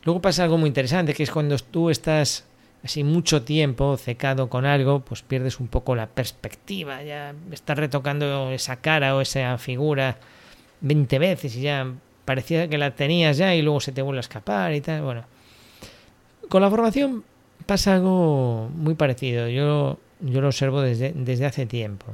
Luego 0.04 0.22
pasa 0.22 0.44
algo 0.44 0.58
muy 0.58 0.68
interesante, 0.68 1.14
que 1.14 1.24
es 1.24 1.32
cuando 1.32 1.56
tú 1.58 1.90
estás 1.90 2.46
así 2.84 3.04
mucho 3.04 3.44
tiempo 3.44 3.98
secado 3.98 4.50
con 4.50 4.66
algo, 4.66 5.02
pues 5.02 5.22
pierdes 5.22 5.60
un 5.60 5.68
poco 5.68 5.96
la 5.96 6.08
perspectiva, 6.08 7.04
ya 7.04 7.36
estás 7.52 7.78
retocando 7.78 8.52
esa 8.52 8.78
cara 8.78 9.16
o 9.16 9.22
esa 9.22 9.58
figura 9.58 10.18
20 10.82 11.20
veces 11.20 11.56
y 11.56 11.62
ya 11.62 11.94
parecía 12.30 12.68
que 12.68 12.78
la 12.78 12.92
tenías 12.92 13.38
ya 13.38 13.56
y 13.56 13.64
luego 13.64 13.80
se 13.80 13.92
te 13.92 14.04
vuelve 14.04 14.20
a 14.20 14.22
escapar 14.22 14.72
y 14.76 14.82
tal. 14.82 15.02
Bueno, 15.02 15.24
con 16.48 16.62
la 16.62 16.70
formación 16.70 17.24
pasa 17.66 17.96
algo 17.96 18.70
muy 18.72 18.94
parecido. 18.94 19.48
Yo, 19.48 19.98
yo 20.20 20.40
lo 20.40 20.46
observo 20.46 20.82
desde, 20.82 21.12
desde 21.16 21.48
hace 21.48 21.66
tiempo. 21.66 22.06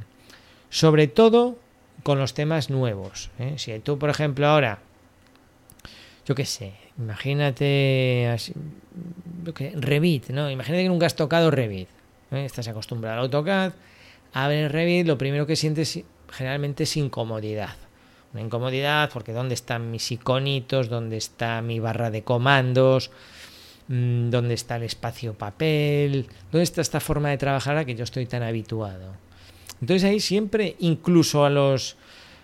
Sobre 0.69 1.07
todo 1.07 1.57
con 2.03 2.17
los 2.17 2.33
temas 2.33 2.69
nuevos. 2.69 3.29
¿eh? 3.39 3.55
Si 3.57 3.77
tú, 3.79 3.99
por 3.99 4.09
ejemplo, 4.09 4.47
ahora, 4.47 4.79
yo 6.25 6.33
qué 6.33 6.45
sé, 6.45 6.71
imagínate 6.97 8.29
así, 8.33 8.53
Revit, 9.73 10.29
¿no? 10.29 10.49
Imagínate 10.49 10.83
que 10.83 10.89
nunca 10.89 11.07
has 11.07 11.17
tocado 11.17 11.51
Revit. 11.51 11.89
¿eh? 12.31 12.45
Estás 12.45 12.69
acostumbrado 12.69 13.17
al 13.17 13.23
AutoCAD, 13.25 13.73
abres 14.31 14.71
Revit, 14.71 15.07
lo 15.07 15.17
primero 15.17 15.45
que 15.45 15.57
sientes 15.57 15.99
generalmente 16.31 16.83
es 16.83 16.95
incomodidad 16.95 17.75
una 18.35 18.43
incomodidad 18.43 19.09
porque 19.13 19.31
dónde 19.31 19.53
están 19.53 19.91
mis 19.91 20.11
iconitos, 20.11 20.89
dónde 20.89 21.15
está 21.15 21.61
mi 21.61 21.79
barra 21.79 22.11
de 22.11 22.23
comandos, 22.23 23.09
mm, 23.87 24.29
dónde 24.29 24.55
está 24.55 24.75
el 24.75 24.83
espacio 24.83 25.35
papel, 25.35 26.27
dónde 26.51 26.63
está 26.63 26.81
esta 26.81 26.99
forma 26.99 27.29
de 27.29 27.37
trabajar 27.37 27.75
a 27.75 27.79
la 27.79 27.85
que 27.85 27.95
yo 27.95 28.03
estoy 28.03 28.25
tan 28.25 28.43
habituado. 28.43 29.13
Entonces 29.79 30.03
ahí 30.03 30.19
siempre, 30.19 30.75
incluso 30.79 31.45
a 31.45 31.49
los 31.49 31.95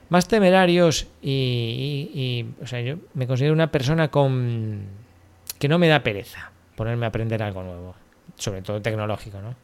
más 0.08 0.30
temerarios 0.30 1.08
y, 1.22 2.46
o 2.62 2.68
sea, 2.68 2.80
yo 2.80 2.96
me 3.14 3.28
considero 3.28 3.54
una 3.54 3.70
persona 3.70 4.10
con 4.10 4.86
que 5.60 5.68
no 5.68 5.78
me 5.78 5.90
da 5.90 6.04
pereza 6.04 6.52
ponerme 6.78 7.06
a 7.06 7.10
aprender 7.10 7.44
algo 7.44 7.64
nuevo, 7.64 7.96
sobre 8.38 8.62
todo 8.62 8.82
tecnológico, 8.82 9.42
¿no? 9.42 9.56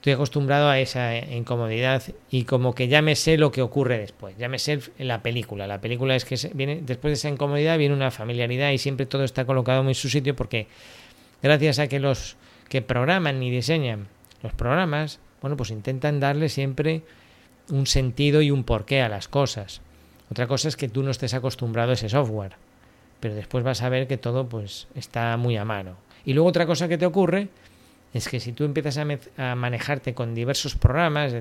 Estoy 0.00 0.14
acostumbrado 0.14 0.70
a 0.70 0.78
esa 0.80 1.14
incomodidad 1.14 2.02
y 2.30 2.44
como 2.44 2.74
que 2.74 2.88
ya 2.88 3.02
me 3.02 3.14
sé 3.16 3.36
lo 3.36 3.52
que 3.52 3.60
ocurre 3.60 3.98
después, 3.98 4.34
ya 4.38 4.48
me 4.48 4.58
sé 4.58 4.80
la 4.96 5.22
película. 5.22 5.66
La 5.66 5.82
película 5.82 6.16
es 6.16 6.24
que 6.24 6.38
viene 6.54 6.80
después 6.80 7.10
de 7.10 7.14
esa 7.16 7.28
incomodidad 7.28 7.76
viene 7.76 7.94
una 7.94 8.10
familiaridad 8.10 8.70
y 8.70 8.78
siempre 8.78 9.04
todo 9.04 9.24
está 9.24 9.44
colocado 9.44 9.86
en 9.86 9.94
su 9.94 10.08
sitio 10.08 10.34
porque 10.34 10.68
gracias 11.42 11.80
a 11.80 11.88
que 11.88 12.00
los 12.00 12.38
que 12.70 12.80
programan 12.80 13.42
y 13.42 13.50
diseñan 13.50 14.08
los 14.42 14.54
programas, 14.54 15.20
bueno, 15.42 15.58
pues 15.58 15.70
intentan 15.70 16.18
darle 16.18 16.48
siempre 16.48 17.02
un 17.68 17.86
sentido 17.86 18.40
y 18.40 18.50
un 18.50 18.64
porqué 18.64 19.02
a 19.02 19.10
las 19.10 19.28
cosas. 19.28 19.82
Otra 20.30 20.46
cosa 20.46 20.68
es 20.68 20.76
que 20.76 20.88
tú 20.88 21.02
no 21.02 21.10
estés 21.10 21.34
acostumbrado 21.34 21.90
a 21.90 21.94
ese 21.94 22.08
software, 22.08 22.54
pero 23.20 23.34
después 23.34 23.64
vas 23.64 23.82
a 23.82 23.90
ver 23.90 24.06
que 24.06 24.16
todo 24.16 24.48
pues 24.48 24.88
está 24.94 25.36
muy 25.36 25.58
a 25.58 25.66
mano. 25.66 25.96
Y 26.24 26.32
luego 26.32 26.48
otra 26.48 26.64
cosa 26.64 26.88
que 26.88 26.96
te 26.96 27.04
ocurre 27.04 27.48
es 28.12 28.28
que 28.28 28.40
si 28.40 28.52
tú 28.52 28.64
empiezas 28.64 28.98
a, 28.98 29.54
manejarte 29.54 30.14
con 30.14 30.34
diversos 30.34 30.74
programas, 30.74 31.32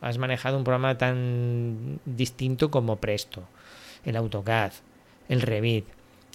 has 0.00 0.18
manejado 0.18 0.58
un 0.58 0.64
programa 0.64 0.98
tan 0.98 1.98
distinto 2.04 2.70
como 2.70 2.96
Presto, 2.96 3.44
el 4.04 4.16
AutoCAD, 4.16 4.72
el 5.28 5.40
Revit, 5.40 5.86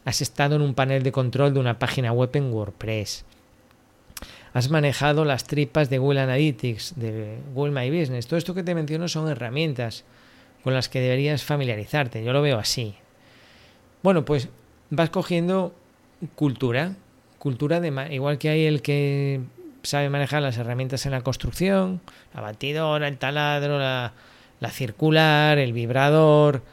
has 0.03 0.21
estado 0.21 0.55
en 0.55 0.61
un 0.61 0.73
panel 0.73 1.03
de 1.03 1.11
control 1.11 1.53
de 1.53 1.59
una 1.59 1.77
página 1.77 2.11
web 2.11 2.31
en 2.33 2.51
WordPress, 2.51 3.25
has 4.53 4.69
manejado 4.69 5.25
las 5.25 5.43
tripas 5.43 5.89
de 5.89 5.99
Google 5.99 6.21
Analytics, 6.21 6.93
de 6.95 7.37
Google 7.53 7.73
My 7.73 7.89
Business, 7.89 8.25
todo 8.25 8.37
esto 8.37 8.55
que 8.55 8.63
te 8.63 8.73
menciono 8.73 9.07
son 9.07 9.27
herramientas 9.27 10.03
con 10.63 10.73
las 10.73 10.89
que 10.89 10.99
deberías 10.99 11.43
familiarizarte, 11.43 12.23
yo 12.23 12.33
lo 12.33 12.41
veo 12.41 12.57
así. 12.57 12.95
Bueno, 14.01 14.25
pues 14.25 14.49
vas 14.89 15.11
cogiendo 15.11 15.75
cultura, 16.33 16.95
cultura 17.37 17.79
de 17.79 18.13
igual 18.13 18.39
que 18.39 18.49
hay 18.49 18.65
el 18.65 18.81
que 18.81 19.41
sabe 19.85 20.09
manejar 20.09 20.41
las 20.41 20.57
herramientas 20.57 21.05
en 21.05 21.11
la 21.11 21.21
construcción, 21.21 22.01
la 22.33 22.41
batidora, 22.41 23.07
el 23.07 23.17
taladro, 23.17 23.79
la, 23.79 24.13
circular, 24.71 25.57
el 25.57 25.73
vibrador, 25.73 26.63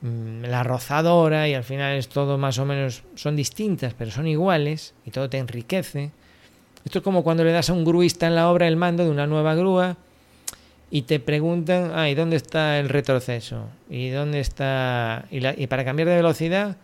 mm, 0.00 0.44
la 0.44 0.62
rozadora 0.62 1.48
y 1.48 1.54
al 1.54 1.64
final 1.64 1.96
es 1.96 2.08
todo 2.08 2.38
más 2.38 2.58
o 2.58 2.64
menos, 2.64 3.02
son 3.14 3.36
distintas, 3.36 3.94
pero 3.94 4.10
son 4.10 4.26
iguales 4.26 4.94
y 5.04 5.10
todo 5.10 5.28
te 5.28 5.38
enriquece. 5.38 6.10
Esto 6.84 6.98
es 6.98 7.04
como 7.04 7.22
cuando 7.22 7.44
le 7.44 7.52
das 7.52 7.70
a 7.70 7.74
un 7.74 7.84
gruista 7.84 8.26
en 8.26 8.34
la 8.34 8.50
obra 8.50 8.66
el 8.66 8.76
mando 8.76 9.04
de 9.04 9.10
una 9.10 9.26
nueva 9.26 9.54
grúa 9.54 9.96
y 10.90 11.02
te 11.02 11.20
preguntan, 11.20 11.92
ay, 11.94 12.14
¿dónde 12.14 12.36
está 12.36 12.78
el 12.78 12.88
retroceso? 12.88 13.68
¿Y 13.88 14.10
dónde 14.10 14.40
está...? 14.40 15.26
Y, 15.30 15.46
y 15.62 15.66
para 15.66 15.84
cambiar 15.84 16.08
de 16.08 16.16
velocidad, 16.16 16.76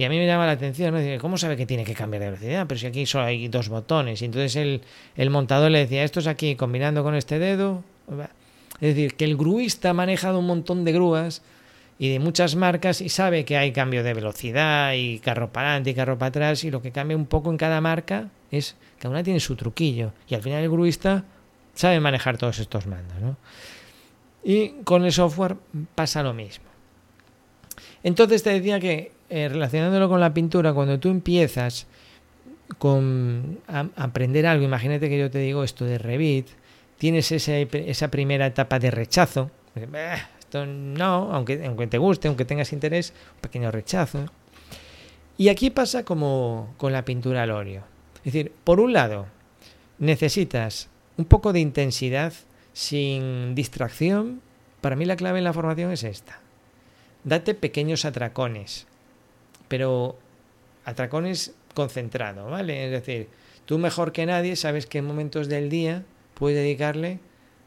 y 0.00 0.04
a 0.04 0.08
mí 0.08 0.16
me 0.16 0.26
llama 0.26 0.46
la 0.46 0.52
atención, 0.52 0.94
¿no? 0.94 1.20
¿cómo 1.20 1.36
sabe 1.36 1.58
que 1.58 1.66
tiene 1.66 1.84
que 1.84 1.92
cambiar 1.92 2.22
de 2.22 2.30
velocidad? 2.30 2.66
Pero 2.66 2.80
si 2.80 2.86
aquí 2.86 3.04
solo 3.04 3.26
hay 3.26 3.48
dos 3.48 3.68
botones. 3.68 4.22
Y 4.22 4.24
entonces 4.24 4.56
el, 4.56 4.80
el 5.14 5.28
montador 5.28 5.70
le 5.70 5.80
decía, 5.80 6.04
esto 6.04 6.20
es 6.20 6.26
aquí 6.26 6.56
combinando 6.56 7.02
con 7.02 7.14
este 7.14 7.38
dedo. 7.38 7.84
Es 8.80 8.94
decir, 8.94 9.14
que 9.14 9.26
el 9.26 9.36
gruista 9.36 9.90
ha 9.90 9.92
manejado 9.92 10.38
un 10.38 10.46
montón 10.46 10.86
de 10.86 10.92
grúas 10.92 11.42
y 11.98 12.08
de 12.08 12.18
muchas 12.18 12.56
marcas 12.56 13.02
y 13.02 13.10
sabe 13.10 13.44
que 13.44 13.58
hay 13.58 13.72
cambio 13.72 14.02
de 14.02 14.14
velocidad 14.14 14.94
y 14.94 15.18
carro 15.18 15.52
para 15.52 15.68
adelante 15.68 15.90
y 15.90 15.94
carro 15.94 16.16
para 16.16 16.28
atrás 16.28 16.64
y 16.64 16.70
lo 16.70 16.80
que 16.80 16.92
cambia 16.92 17.14
un 17.14 17.26
poco 17.26 17.50
en 17.50 17.58
cada 17.58 17.82
marca 17.82 18.30
es 18.50 18.76
que 18.98 19.06
una 19.06 19.22
tiene 19.22 19.38
su 19.38 19.54
truquillo 19.54 20.14
y 20.26 20.34
al 20.34 20.40
final 20.40 20.62
el 20.62 20.70
gruista 20.70 21.24
sabe 21.74 22.00
manejar 22.00 22.38
todos 22.38 22.58
estos 22.58 22.86
mandos. 22.86 23.20
¿no? 23.20 23.36
Y 24.42 24.82
con 24.82 25.04
el 25.04 25.12
software 25.12 25.56
pasa 25.94 26.22
lo 26.22 26.32
mismo. 26.32 26.64
Entonces 28.02 28.42
te 28.42 28.48
decía 28.48 28.80
que 28.80 29.19
eh, 29.30 29.48
relacionándolo 29.48 30.08
con 30.08 30.18
la 30.18 30.34
pintura, 30.34 30.74
cuando 30.74 30.98
tú 30.98 31.08
empiezas 31.08 31.86
con 32.78 33.60
a, 33.68 33.86
aprender 33.94 34.44
algo, 34.44 34.64
imagínate 34.64 35.08
que 35.08 35.16
yo 35.16 35.30
te 35.30 35.38
digo 35.38 35.62
esto 35.62 35.84
de 35.84 35.98
Revit, 35.98 36.48
tienes 36.98 37.30
esa 37.30 38.08
primera 38.10 38.46
etapa 38.46 38.80
de 38.80 38.90
rechazo, 38.90 39.52
esto 40.40 40.66
no, 40.66 41.32
aunque, 41.32 41.64
aunque 41.64 41.86
te 41.86 41.98
guste, 41.98 42.26
aunque 42.26 42.44
tengas 42.44 42.72
interés, 42.72 43.14
un 43.36 43.40
pequeño 43.40 43.70
rechazo. 43.70 44.26
Y 45.38 45.48
aquí 45.48 45.70
pasa 45.70 46.04
como 46.04 46.74
con 46.76 46.92
la 46.92 47.04
pintura 47.04 47.44
al 47.44 47.52
óleo. 47.52 47.84
Es 48.16 48.32
decir, 48.32 48.52
por 48.64 48.80
un 48.80 48.92
lado, 48.92 49.26
necesitas 49.98 50.88
un 51.16 51.24
poco 51.24 51.52
de 51.52 51.60
intensidad 51.60 52.32
sin 52.72 53.54
distracción. 53.54 54.42
Para 54.80 54.96
mí 54.96 55.04
la 55.04 55.14
clave 55.14 55.38
en 55.38 55.44
la 55.44 55.52
formación 55.52 55.92
es 55.92 56.02
esta. 56.02 56.40
Date 57.22 57.54
pequeños 57.54 58.04
atracones 58.04 58.88
pero 59.70 60.18
atracones 60.84 61.54
concentrado, 61.74 62.50
¿vale? 62.50 62.86
Es 62.86 62.90
decir, 62.90 63.28
tú 63.66 63.78
mejor 63.78 64.10
que 64.10 64.26
nadie 64.26 64.56
sabes 64.56 64.86
que 64.86 64.98
en 64.98 65.06
momentos 65.06 65.46
del 65.46 65.70
día 65.70 66.02
puedes 66.34 66.58
dedicarle 66.58 67.20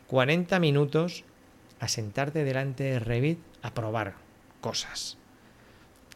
40 0.08 0.60
minutos 0.60 1.24
a 1.80 1.88
sentarte 1.88 2.44
delante 2.44 2.84
de 2.84 3.00
Revit 3.00 3.40
a 3.62 3.74
probar 3.74 4.16
cosas. 4.60 5.18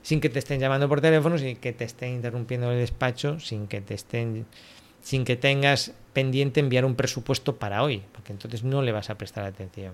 Sin 0.01 0.19
que 0.19 0.27
te 0.29 0.39
estén 0.39 0.59
llamando 0.59 0.89
por 0.89 0.99
teléfono, 0.99 1.37
sin 1.37 1.55
que 1.55 1.71
te 1.71 1.85
estén 1.85 2.15
interrumpiendo 2.15 2.69
el 2.69 2.79
despacho, 2.79 3.39
sin 3.39 3.67
que 3.67 3.79
te 3.79 3.93
estén 3.93 4.45
sin 4.99 5.23
que 5.23 5.37
tengas 5.37 5.93
pendiente 6.11 6.59
enviar 6.59 6.83
un 6.83 6.95
presupuesto 6.95 7.55
para 7.55 7.81
hoy, 7.81 8.03
porque 8.11 8.33
entonces 8.33 8.65
no 8.65 8.81
le 8.81 8.91
vas 8.91 9.09
a 9.09 9.17
prestar 9.17 9.45
atención. 9.45 9.93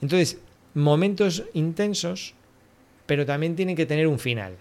Entonces, 0.00 0.38
momentos 0.74 1.44
intensos, 1.52 2.34
pero 3.06 3.24
también 3.24 3.54
tienen 3.54 3.76
que 3.76 3.86
tener 3.86 4.08
un 4.08 4.18
final. 4.18 4.56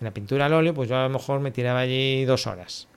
En 0.00 0.04
la 0.04 0.12
pintura 0.12 0.46
al 0.46 0.52
óleo, 0.52 0.74
pues 0.74 0.88
yo 0.88 0.96
a 0.96 1.04
lo 1.04 1.10
mejor 1.10 1.40
me 1.40 1.50
tiraba 1.50 1.80
allí 1.80 2.24
dos 2.24 2.46
horas. 2.46 2.88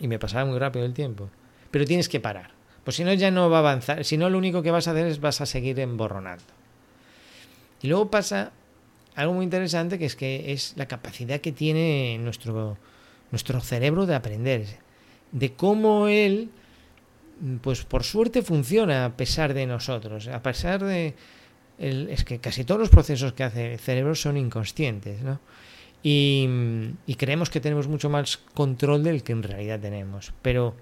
Y 0.00 0.08
me 0.08 0.18
pasaba 0.18 0.44
muy 0.44 0.58
rápido 0.58 0.84
el 0.84 0.94
tiempo. 0.94 1.30
Pero 1.70 1.84
tienes 1.84 2.08
que 2.08 2.20
parar. 2.20 2.50
Pues 2.84 2.96
si 2.96 3.04
no, 3.04 3.12
ya 3.12 3.30
no 3.30 3.50
va 3.50 3.58
a 3.58 3.60
avanzar. 3.60 4.04
Si 4.04 4.16
no, 4.16 4.30
lo 4.30 4.38
único 4.38 4.62
que 4.62 4.70
vas 4.70 4.88
a 4.88 4.92
hacer 4.92 5.06
es 5.06 5.20
vas 5.20 5.40
a 5.40 5.46
seguir 5.46 5.78
emborronando. 5.78 6.44
Y 7.82 7.88
luego 7.88 8.10
pasa 8.10 8.52
algo 9.14 9.34
muy 9.34 9.44
interesante 9.44 9.98
que 9.98 10.06
es 10.06 10.16
que 10.16 10.52
es 10.52 10.74
la 10.76 10.86
capacidad 10.86 11.40
que 11.40 11.52
tiene 11.52 12.18
nuestro, 12.18 12.78
nuestro 13.30 13.60
cerebro 13.60 14.06
de 14.06 14.14
aprender. 14.14 14.66
De 15.32 15.52
cómo 15.52 16.08
él, 16.08 16.50
pues 17.62 17.84
por 17.84 18.04
suerte 18.04 18.42
funciona 18.42 19.04
a 19.04 19.16
pesar 19.16 19.54
de 19.54 19.66
nosotros. 19.66 20.28
A 20.28 20.42
pesar 20.42 20.82
de... 20.82 21.14
es 21.78 22.24
que 22.24 22.38
casi 22.38 22.64
todos 22.64 22.80
los 22.80 22.90
procesos 22.90 23.32
que 23.32 23.44
hace 23.44 23.74
el 23.74 23.78
cerebro 23.78 24.14
son 24.14 24.36
inconscientes, 24.36 25.20
¿no? 25.22 25.40
Y, 26.02 26.94
creemos 27.16 27.50
que 27.50 27.60
tenemos 27.60 27.88
mucho 27.88 28.08
más 28.08 28.38
control 28.54 29.02
del 29.02 29.22
que 29.22 29.32
en 29.32 29.42
realidad 29.42 29.80
tenemos. 29.80 30.32
Pero 30.42 30.74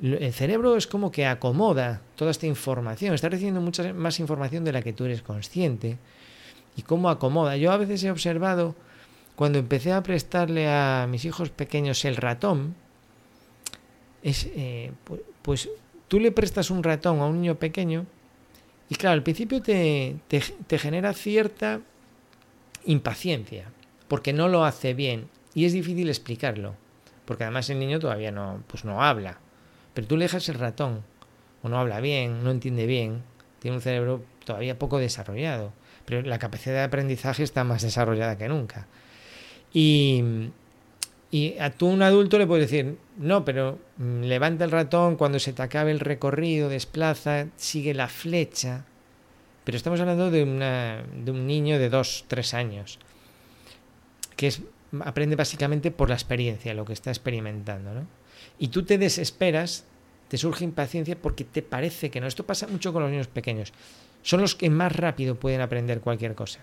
el 0.00 0.32
cerebro 0.32 0.76
es 0.76 0.86
como 0.86 1.10
que 1.10 1.26
acomoda 1.26 2.02
toda 2.16 2.30
esta 2.30 2.46
información, 2.46 3.14
está 3.14 3.28
recibiendo 3.28 3.60
mucha 3.60 3.92
más 3.92 4.20
información 4.20 4.64
de 4.64 4.72
la 4.72 4.82
que 4.82 4.92
tú 4.92 5.04
eres 5.04 5.22
consciente. 5.22 5.98
Y 6.76 6.82
cómo 6.82 7.08
acomoda. 7.08 7.56
Yo 7.56 7.72
a 7.72 7.78
veces 7.78 8.04
he 8.04 8.10
observado, 8.10 8.74
cuando 9.34 9.58
empecé 9.58 9.92
a 9.92 10.02
prestarle 10.02 10.68
a 10.68 11.06
mis 11.08 11.24
hijos 11.24 11.50
pequeños 11.50 12.04
el 12.04 12.16
ratón, 12.16 12.74
es, 14.22 14.48
eh, 14.54 14.92
pues, 15.42 15.70
tú 16.08 16.20
le 16.20 16.32
prestas 16.32 16.70
un 16.70 16.82
ratón 16.82 17.20
a 17.20 17.26
un 17.26 17.40
niño 17.40 17.54
pequeño 17.54 18.06
y 18.88 18.94
claro, 18.94 19.14
al 19.14 19.22
principio 19.22 19.62
te, 19.62 20.16
te 20.28 20.78
genera 20.78 21.12
cierta 21.12 21.80
impaciencia 22.84 23.70
porque 24.08 24.32
no 24.32 24.48
lo 24.48 24.64
hace 24.64 24.94
bien 24.94 25.28
y 25.54 25.64
es 25.64 25.72
difícil 25.72 26.08
explicarlo, 26.08 26.74
porque 27.24 27.44
además 27.44 27.70
el 27.70 27.78
niño 27.78 27.98
todavía 27.98 28.30
no, 28.30 28.62
pues 28.66 28.84
no 28.84 29.02
habla, 29.02 29.38
pero 29.94 30.06
tú 30.06 30.16
le 30.16 30.24
dejas 30.24 30.48
el 30.48 30.56
ratón 30.56 31.02
o 31.62 31.68
no 31.68 31.78
habla 31.78 32.00
bien, 32.00 32.44
no 32.44 32.50
entiende 32.50 32.86
bien, 32.86 33.22
tiene 33.58 33.76
un 33.76 33.82
cerebro 33.82 34.22
todavía 34.44 34.78
poco 34.78 34.98
desarrollado, 34.98 35.72
pero 36.04 36.22
la 36.22 36.38
capacidad 36.38 36.74
de 36.74 36.82
aprendizaje 36.82 37.42
está 37.42 37.64
más 37.64 37.82
desarrollada 37.82 38.38
que 38.38 38.48
nunca. 38.48 38.86
Y, 39.72 40.22
y 41.30 41.58
a 41.58 41.70
tú 41.70 41.88
un 41.88 42.02
adulto 42.02 42.38
le 42.38 42.46
puedes 42.46 42.70
decir, 42.70 42.98
no, 43.16 43.44
pero 43.44 43.78
mm, 43.96 44.22
levanta 44.22 44.64
el 44.64 44.70
ratón 44.70 45.16
cuando 45.16 45.38
se 45.38 45.52
te 45.52 45.62
acabe 45.62 45.90
el 45.90 46.00
recorrido, 46.00 46.68
desplaza, 46.68 47.46
sigue 47.56 47.94
la 47.94 48.08
flecha. 48.08 48.84
Pero 49.64 49.76
estamos 49.76 49.98
hablando 49.98 50.30
de, 50.30 50.44
una, 50.44 51.02
de 51.24 51.30
un 51.32 51.46
niño 51.46 51.78
de 51.80 51.88
dos, 51.88 52.24
tres 52.28 52.54
años 52.54 53.00
que 54.36 54.48
es, 54.48 54.62
aprende 55.00 55.36
básicamente 55.36 55.90
por 55.90 56.08
la 56.08 56.14
experiencia, 56.14 56.74
lo 56.74 56.84
que 56.84 56.92
está 56.92 57.10
experimentando. 57.10 57.92
¿no? 57.92 58.06
Y 58.58 58.68
tú 58.68 58.84
te 58.84 58.98
desesperas, 58.98 59.84
te 60.28 60.38
surge 60.38 60.64
impaciencia 60.64 61.16
porque 61.20 61.44
te 61.44 61.62
parece 61.62 62.10
que 62.10 62.20
no. 62.20 62.26
Esto 62.26 62.46
pasa 62.46 62.66
mucho 62.66 62.92
con 62.92 63.02
los 63.02 63.10
niños 63.10 63.28
pequeños. 63.28 63.72
Son 64.22 64.40
los 64.40 64.54
que 64.54 64.70
más 64.70 64.94
rápido 64.94 65.36
pueden 65.36 65.60
aprender 65.60 66.00
cualquier 66.00 66.34
cosa. 66.34 66.60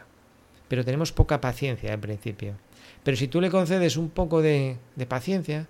Pero 0.67 0.85
tenemos 0.85 1.11
poca 1.11 1.41
paciencia 1.41 1.93
al 1.93 1.99
principio. 1.99 2.55
Pero 3.03 3.17
si 3.17 3.27
tú 3.27 3.41
le 3.41 3.49
concedes 3.49 3.97
un 3.97 4.09
poco 4.09 4.41
de, 4.41 4.77
de 4.95 5.05
paciencia, 5.05 5.67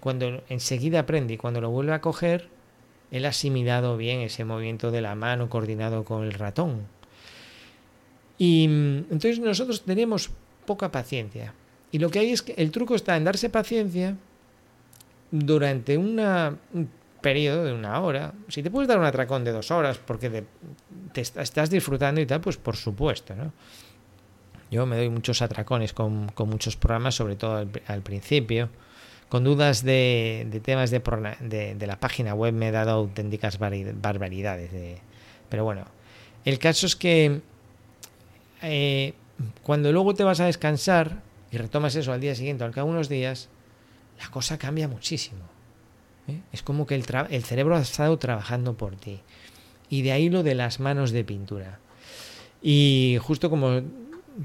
cuando 0.00 0.42
enseguida 0.48 1.00
aprende 1.00 1.34
y 1.34 1.36
cuando 1.36 1.60
lo 1.60 1.70
vuelve 1.70 1.92
a 1.92 2.00
coger, 2.00 2.48
él 3.10 3.26
ha 3.26 3.28
asimilado 3.28 3.96
bien 3.96 4.20
ese 4.20 4.44
movimiento 4.44 4.90
de 4.90 5.02
la 5.02 5.14
mano 5.14 5.50
coordinado 5.50 6.04
con 6.04 6.24
el 6.24 6.32
ratón. 6.32 6.86
Y 8.38 8.66
mm, 8.66 8.96
entonces 9.12 9.38
nosotros 9.38 9.82
tenemos 9.82 10.30
poca 10.64 10.90
paciencia. 10.90 11.54
Y 11.90 11.98
lo 11.98 12.10
que 12.10 12.20
hay 12.20 12.32
es 12.32 12.42
que 12.42 12.54
el 12.54 12.70
truco 12.70 12.94
está 12.94 13.16
en 13.16 13.24
darse 13.24 13.50
paciencia 13.50 14.16
durante 15.30 15.96
una, 15.98 16.56
un 16.72 16.88
periodo 17.20 17.64
de 17.64 17.72
una 17.72 18.00
hora. 18.00 18.32
Si 18.48 18.62
te 18.62 18.70
puedes 18.70 18.88
dar 18.88 18.98
un 18.98 19.04
atracón 19.04 19.44
de 19.44 19.52
dos 19.52 19.70
horas 19.70 19.98
porque 19.98 20.44
te, 21.12 21.20
estás 21.20 21.70
disfrutando 21.70 22.20
y 22.20 22.26
tal, 22.26 22.40
pues 22.40 22.56
por 22.56 22.76
supuesto, 22.76 23.34
¿no? 23.34 23.52
Yo 24.70 24.86
me 24.86 24.96
doy 24.96 25.10
muchos 25.10 25.42
atracones 25.42 25.92
con, 25.92 26.30
con 26.30 26.48
muchos 26.48 26.76
programas, 26.76 27.14
sobre 27.14 27.36
todo 27.36 27.66
al, 27.86 28.00
principio. 28.02 28.70
Con 29.28 29.44
dudas 29.44 29.84
de, 29.84 30.60
temas 30.64 30.90
de, 30.90 31.00
de, 31.40 31.74
de, 31.74 31.86
la 31.86 32.00
página 32.00 32.34
web 32.34 32.54
me 32.54 32.68
he 32.68 32.70
dado 32.70 32.92
auténticas 32.92 33.58
barbaridades. 33.58 34.70
pero 35.50 35.64
bueno, 35.64 35.84
el 36.46 36.58
caso 36.58 36.86
es 36.86 36.96
que 36.96 37.42
eh, 38.62 39.14
cuando 39.62 39.92
luego 39.92 40.14
te 40.14 40.24
vas 40.24 40.40
a 40.40 40.46
descansar 40.46 41.22
y 41.50 41.58
retomas 41.58 41.94
eso 41.94 42.12
al 42.12 42.20
día 42.20 42.34
siguiente, 42.34 42.64
al 42.64 42.72
cabo 42.72 42.88
de 42.88 42.94
unos 42.94 43.08
días, 43.08 43.48
la 44.18 44.28
cosa 44.30 44.58
cambia 44.58 44.88
muchísimo. 44.88 45.42
¿eh? 46.28 46.40
Es 46.52 46.62
como 46.62 46.86
que 46.86 46.94
el, 46.94 47.04
cerebro 47.04 47.76
ha 47.76 47.80
estado 47.80 48.18
trabajando 48.18 48.74
por 48.74 48.96
ti. 48.96 49.20
Y 49.88 50.02
de 50.02 50.12
ahí 50.12 50.30
lo 50.30 50.42
de 50.42 50.54
las 50.54 50.80
manos 50.80 51.10
de 51.10 51.24
pintura. 51.24 51.78
Y 52.62 53.18
justo 53.20 53.50
como 53.50 53.82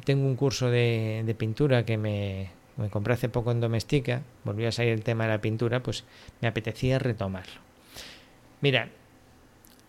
tengo 0.04 0.26
un 0.26 0.36
curso 0.36 0.70
de, 0.70 1.24
de 1.26 1.36
pintura 1.36 1.86
que 1.86 1.98
me, 1.98 2.50
me, 2.76 2.90
compré 2.90 3.14
hace 3.14 3.30
poco 3.30 3.52
en 3.52 3.62
Domestica, 3.62 4.24
volvió 4.44 4.68
a 4.68 4.72
salir 4.72 4.92
el 4.92 5.04
tema 5.04 5.24
de 5.24 5.30
la 5.30 5.42
pintura, 5.42 5.82
pues 5.82 6.04
me 6.42 6.48
apetecía 6.48 7.00
retomarlo. 7.00 7.62
Mira, 8.60 8.90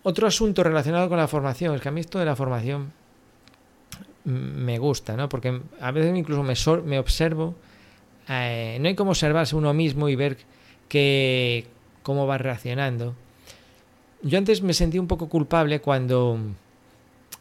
otro 0.04 0.28
asunto 0.28 0.62
relacionado 0.62 1.08
con 1.08 1.18
la 1.18 1.26
formación, 1.26 1.74
es 1.74 1.80
que 1.80 1.88
a 1.88 1.92
mí 1.92 2.00
esto 2.00 2.18
de 2.18 2.26
la 2.26 2.36
formación 2.36 2.92
me 4.28 4.78
gusta, 4.78 5.16
¿no? 5.16 5.28
Porque 5.28 5.60
a 5.80 5.90
veces 5.90 6.16
incluso 6.16 6.42
me, 6.42 6.54
me 6.84 6.98
observo, 6.98 7.54
eh, 8.28 8.78
no 8.80 8.88
hay 8.88 8.94
como 8.94 9.10
observarse 9.10 9.56
uno 9.56 9.72
mismo 9.72 10.08
y 10.08 10.16
ver 10.16 10.36
que, 10.88 11.66
cómo 12.02 12.26
va 12.26 12.38
reaccionando. 12.38 13.14
Yo 14.22 14.38
antes 14.38 14.62
me 14.62 14.74
sentí 14.74 14.98
un 14.98 15.06
poco 15.06 15.28
culpable 15.28 15.80
cuando 15.80 16.38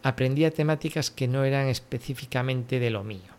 aprendía 0.04 0.52
temáticas 0.52 1.12
que 1.12 1.28
no 1.28 1.44
eran 1.44 1.68
específicamente 1.68 2.80
de 2.80 2.90
lo 2.90 3.04
mío. 3.04 3.36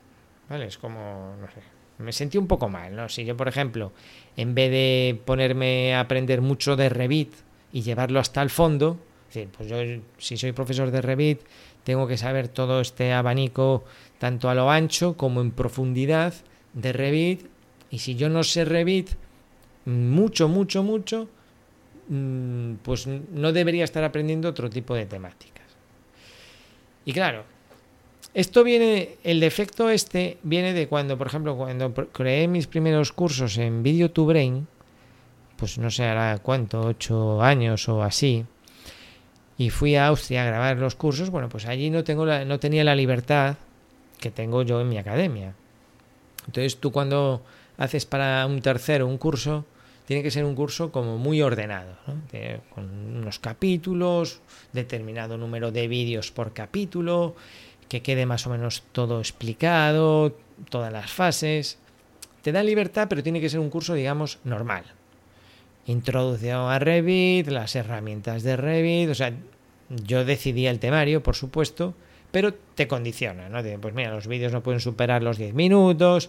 ¿Vale? 0.49 0.67
Es 0.67 0.79
como, 0.79 1.35
no 1.41 1.47
sé, 1.49 1.61
me 1.99 2.13
sentí 2.13 2.39
un 2.39 2.47
poco 2.47 2.69
mal, 2.69 2.95
¿no? 2.95 3.09
Si 3.09 3.25
yo, 3.25 3.37
por 3.37 3.49
ejemplo, 3.49 3.93
en 4.37 4.55
vez 4.55 4.71
de 4.71 5.21
ponerme 5.25 5.95
a 5.95 6.01
aprender 6.01 6.41
mucho 6.41 6.77
de 6.77 6.89
Revit 6.89 7.33
y 7.73 7.83
llevarlo 7.83 8.21
hasta 8.21 8.43
el 8.43 8.51
fondo, 8.51 8.99
pues 9.57 9.69
yo, 9.69 9.77
si 10.17 10.37
soy 10.37 10.53
profesor 10.53 10.91
de 10.91 11.03
Revit, 11.03 11.41
tengo 11.89 12.07
que 12.07 12.19
saber 12.19 12.49
todo 12.49 12.83
este 12.83 13.15
abanico, 13.15 13.83
tanto 14.19 14.51
a 14.51 14.55
lo 14.55 14.71
ancho 14.71 15.17
como 15.17 15.41
en 15.41 15.53
profundidad 15.53 16.35
de 16.75 16.93
Revit, 16.93 17.47
y 17.89 18.01
si 18.01 18.15
yo 18.15 18.29
no 18.29 18.45
sé 18.45 18.67
Revit, 18.67 19.13
mucho, 19.87 20.51
mucho, 20.51 20.83
mucho, 20.83 21.31
mm, 22.11 22.75
pues 22.83 23.07
no 23.07 23.53
debería 23.55 23.85
estar 23.85 24.05
aprendiendo 24.05 24.51
otro 24.51 24.69
tipo 24.69 24.95
de 24.95 25.07
temáticas. 25.07 25.65
Y 27.07 27.15
claro, 27.15 27.45
esto 28.35 28.65
viene, 28.65 29.17
el 29.25 29.41
defecto 29.41 29.89
este 29.89 30.37
viene 30.43 30.75
de 30.75 30.89
cuando, 30.89 31.17
por 31.17 31.29
ejemplo, 31.29 31.57
cuando 31.57 31.95
creé 32.13 32.49
mis 32.49 32.67
primeros 32.67 33.13
cursos 33.13 33.57
en 33.57 33.83
Video 33.83 34.11
to 34.11 34.27
Brain, 34.27 34.69
pues 35.57 35.79
no 35.79 35.91
sé 35.91 36.07
ahora 36.07 36.37
cuánto, 36.43 36.83
ocho 36.83 37.41
años 37.41 37.89
o 37.89 38.03
así, 38.03 38.45
y 39.59 39.71
fui 39.71 39.97
a 39.97 40.07
Austria 40.07 40.45
a 40.45 40.47
grabar 40.47 40.77
los 40.79 40.95
cursos, 40.95 41.31
bueno, 41.31 41.49
pues 41.49 41.67
allí 41.67 41.91
no, 41.91 42.05
tengo 42.05 42.25
no 42.25 42.61
tenía 42.61 42.85
la 42.85 42.95
libertad 42.95 43.57
que 44.19 44.31
tengo 44.31 44.63
yo 44.63 44.81
en 44.81 44.89
mi 44.89 44.99
academia. 44.99 45.55
Entonces 46.47 46.79
tú 46.79 46.93
cuando 46.93 47.43
haces 47.77 48.07
para 48.07 48.47
un 48.47 48.63
tercero 48.63 49.07
un 49.07 49.19
curso, 49.19 49.67
tiene 50.07 50.23
que 50.23 50.31
ser 50.31 50.45
un 50.45 50.55
curso 50.55 50.91
como 50.91 51.19
muy 51.19 51.43
ordenado, 51.43 51.97
con 52.75 52.85
unos 53.17 53.39
capítulos, 53.41 54.41
determinado 54.73 55.37
número 55.37 55.71
de 55.71 55.87
vídeos 55.89 56.31
por 56.31 56.55
capítulo, 56.55 57.35
que 57.89 58.01
quede 58.01 58.27
más 58.27 58.47
o 58.47 58.51
menos 58.51 58.85
todo 58.93 59.19
explicado, 59.19 60.35
todas 60.71 60.93
las 60.93 61.11
fases. 61.11 61.79
Te 62.43 62.53
da 62.53 62.63
libertad, 62.63 63.07
pero 63.11 63.23
tiene 63.23 63.41
que 63.41 63.51
ser 63.51 63.61
un 63.61 63.69
curso, 63.69 63.93
digamos, 63.95 64.39
normal. 64.45 64.85
Introducción 65.89 66.71
a 66.71 66.79
Revit, 66.79 67.49
las 67.49 67.75
herramientas 67.75 68.43
de 68.43 68.57
Revit, 68.57 69.09
o 69.09 69.15
sea, 69.15 69.33
yo 69.89 70.25
decidí 70.27 70.67
el 70.67 70.79
temario, 70.79 71.23
por 71.23 71.35
supuesto, 71.35 71.95
pero 72.31 72.53
te 72.53 72.87
condiciona, 72.87 73.49
¿no? 73.49 73.63
pues 73.81 73.95
mira, 73.95 74.11
los 74.15 74.27
vídeos 74.27 74.53
no 74.53 74.63
pueden 74.63 74.81
superar 74.81 75.23
los 75.23 75.39
10 75.39 75.55
minutos, 75.55 76.29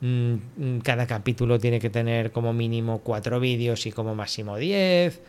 mm, 0.00 0.34
mm, 0.56 0.80
cada 0.80 1.06
capítulo 1.06 1.58
tiene 1.58 1.80
que 1.80 1.88
tener 1.88 2.32
como 2.32 2.52
mínimo 2.52 2.98
4 2.98 3.40
vídeos 3.40 3.86
y 3.86 3.92
como 3.92 4.14
máximo 4.14 4.58
10, 4.58 5.22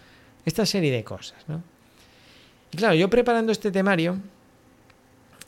esta 0.45 0.65
serie 0.65 0.91
de 0.91 1.05
cosas, 1.05 1.47
¿no? 1.47 1.63
Y 2.69 2.75
claro, 2.75 2.95
yo 2.95 3.09
preparando 3.09 3.53
este 3.53 3.71
temario, 3.71 4.17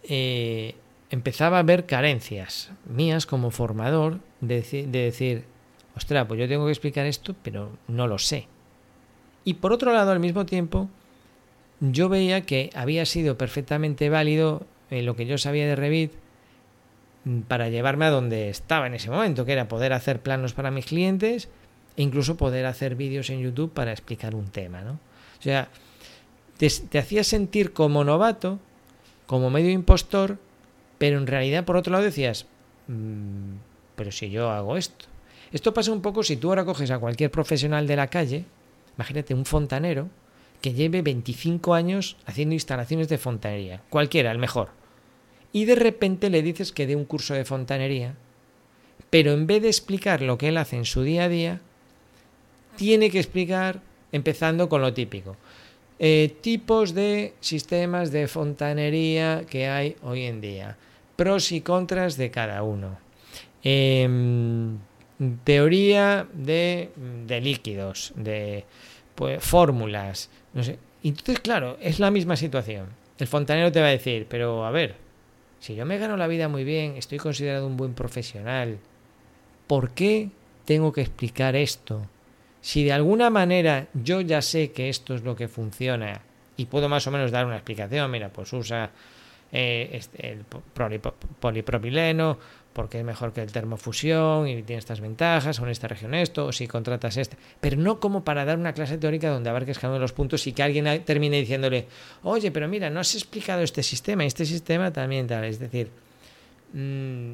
eh, 0.07 0.75
empezaba 1.10 1.60
a 1.60 1.63
ver 1.63 1.86
carencias 1.86 2.72
mías 2.86 3.25
como 3.25 3.51
formador 3.51 4.19
de 4.39 4.63
decir, 4.89 5.43
ostras, 5.96 6.25
pues 6.28 6.40
yo 6.40 6.48
tengo 6.48 6.66
que 6.66 6.72
explicar 6.72 7.06
esto, 7.06 7.36
pero 7.42 7.70
no 7.88 8.08
lo 8.08 8.18
sé. 8.18 8.48
Y 9.44 9.56
por 9.56 9.72
otro 9.72 9.94
lado, 9.94 10.12
al 10.12 10.20
mismo 10.20 10.46
tiempo, 10.46 10.90
yo 11.80 12.10
veía 12.10 12.42
que 12.42 12.70
había 12.74 13.06
sido 13.06 13.38
perfectamente 13.38 14.10
válido 14.10 14.66
eh, 14.90 15.02
lo 15.02 15.16
que 15.16 15.25
yo 15.25 15.38
sabía 15.38 15.68
de 15.68 15.75
Revit 15.75 16.12
mm, 17.25 17.42
para 17.42 17.70
llevarme 17.70 18.06
a 18.06 18.10
donde 18.10 18.50
estaba 18.50 18.88
en 18.88 18.94
ese 18.94 19.10
momento, 19.10 19.46
que 19.46 19.54
era 19.54 19.68
poder 19.68 19.94
hacer 19.94 20.22
planos 20.22 20.54
para 20.54 20.72
mis 20.72 20.86
clientes 20.86 21.50
e 21.98 22.04
incluso 22.04 22.38
poder 22.38 22.66
hacer 22.66 22.96
vídeos 22.96 23.30
en 23.30 23.40
YouTube 23.40 23.72
para 23.72 23.92
explicar 23.92 24.36
un 24.36 24.48
tema, 24.48 24.82
¿no? 24.82 24.94
O 25.40 25.42
sea, 25.42 25.70
te, 26.58 26.70
te 26.70 27.00
hacía 27.00 27.24
sentir 27.24 27.74
como 27.74 28.04
novato, 28.04 28.60
como 29.28 29.50
medio 29.50 29.70
impostor, 29.70 30.38
pero 30.98 31.18
en 31.18 31.28
realidad 31.28 31.66
por 31.66 31.78
otro 31.78 31.92
lado 31.92 32.04
decías, 32.04 32.48
mm, 32.88 33.56
pero 33.96 34.12
si 34.12 34.30
yo 34.30 34.50
hago 34.50 34.78
esto. 34.78 35.06
Esto 35.52 35.74
pasa 35.74 35.92
un 35.92 36.01
poco 36.01 36.24
si 36.24 36.38
tú 36.38 36.50
ahora 36.50 36.66
coges 36.66 36.92
a 36.92 37.00
cualquier 37.00 37.31
profesional 37.31 37.88
de 37.88 37.96
la 37.96 38.08
calle, 38.08 38.46
imagínate 38.98 39.34
un 39.34 39.46
fontanero, 39.46 40.10
que 40.62 40.74
lleve 40.74 41.01
25 41.01 41.74
años 41.74 42.18
haciendo 42.25 42.53
instalaciones 42.53 43.08
de 43.08 43.18
fontanería, 43.18 43.81
cualquiera, 43.90 44.31
el 44.31 44.40
mejor. 44.40 44.70
Y 45.53 45.66
de 45.66 45.75
repente 45.75 46.29
le 46.29 46.42
dices 46.42 46.72
que 46.72 46.88
dé 46.88 46.96
un 46.96 47.05
curso 47.05 47.34
de 47.34 47.46
fontanería, 47.46 48.16
pero 49.10 49.31
en 49.31 49.48
vez 49.48 49.62
de 49.62 49.70
explicar 49.70 50.22
lo 50.22 50.38
que 50.38 50.50
él 50.50 50.58
hace 50.58 50.75
en 50.75 50.86
su 50.86 51.03
día 51.03 51.25
a 51.25 51.29
día, 51.29 51.62
tiene 52.75 53.10
que 53.10 53.20
explicar 53.20 53.81
empezando 54.12 54.68
con 54.68 54.81
lo 54.81 54.94
típico. 54.94 55.38
Eh, 55.98 56.36
tipos 56.42 56.94
de 56.94 57.34
sistemas 57.40 58.12
de 58.12 58.27
fontanería 58.27 59.46
que 59.50 59.68
hay 59.68 59.96
hoy 60.03 60.24
en 60.24 60.42
día. 60.42 60.77
Pros 61.16 61.51
y 61.53 61.62
contras 61.62 62.18
de 62.18 62.31
cada 62.31 62.64
uno. 62.64 62.98
Em, 63.64 64.77
teoría 65.44 66.28
de, 66.34 66.92
de, 67.25 67.42
líquidos, 67.42 68.14
de 68.16 68.66
pues, 69.16 69.44
fórmulas. 69.44 70.30
No 70.54 70.64
sé. 70.64 70.80
Entonces, 71.04 71.40
claro, 71.40 71.78
es 71.82 72.00
la 72.00 72.12
misma 72.12 72.36
situación. 72.36 72.88
El 73.18 73.28
fontanero 73.28 73.72
te 73.72 73.82
va 73.82 73.88
a 73.88 73.92
decir, 73.92 74.28
pero 74.30 74.66
a 74.66 74.72
ver, 74.72 74.96
si 75.60 75.75
yo 75.75 75.86
me 75.86 75.98
gano 75.98 76.18
la 76.18 76.28
vida 76.28 76.48
muy 76.48 76.64
bien, 76.64 76.96
estoy 76.98 77.18
considerado 77.18 77.68
un 77.68 77.78
buen 77.78 77.94
profesional, 77.94 78.78
¿por 79.68 79.92
qué 79.92 80.30
tengo 80.66 80.92
que 80.92 81.01
explicar 81.01 81.56
esto? 81.56 82.08
Si 82.62 82.84
de 82.84 82.94
alguna 82.94 83.30
manera 83.30 83.88
yo 83.94 84.22
ya 84.22 84.42
sé 84.42 84.72
que 84.72 84.90
esto 84.90 85.16
es 85.16 85.24
lo 85.24 85.36
que 85.36 85.48
funciona 85.48 86.22
y 86.58 86.66
puedo 86.66 86.90
más 86.90 87.06
o 87.08 87.12
menos 87.12 87.32
dar 87.32 87.46
una 87.46 87.56
explicación, 87.56 88.10
mira, 88.12 88.30
pues 88.30 88.51
usa 88.54 88.92
eh, 89.51 89.90
este, 89.94 90.32
el 90.32 90.44
polipropileno 91.40 92.38
porque 92.75 93.00
es 93.00 93.05
mejor 93.05 93.31
que 93.31 93.42
el 93.42 93.53
termofusión 93.53 94.50
y 94.50 94.61
tiene 94.61 94.79
estas 94.79 95.00
ventajas, 95.00 95.57
o 95.61 95.64
en 95.64 95.70
esta 95.70 95.88
región 95.88 96.14
esto, 96.14 96.48
o 96.48 96.51
si 96.51 96.68
contratas 96.68 97.16
este, 97.16 97.38
pero 97.61 97.77
no 97.77 98.01
como 98.01 98.25
para 98.25 98.44
dar 98.44 98.57
una 98.57 98.74
clase 98.74 98.98
teórica 98.98 99.29
donde 99.29 99.50
abarques 99.50 99.79
cada 99.79 99.92
uno 99.92 99.96
de 99.96 100.01
los 100.01 100.11
puntos 100.11 100.46
y 100.46 100.51
que 100.51 100.61
alguien 100.61 100.85
termine 101.05 101.40
diciéndole, 101.40 101.88
oye, 102.24 102.51
pero 102.51 102.68
mira, 102.68 102.90
no 102.90 103.00
has 103.00 103.16
explicado 103.16 103.61
este 103.61 103.81
sistema, 103.81 104.25
y 104.25 104.27
este 104.27 104.46
sistema 104.46 104.92
también 104.92 105.25
tal, 105.25 105.46
es 105.46 105.57
decir, 105.57 105.90
mm, 106.74 107.31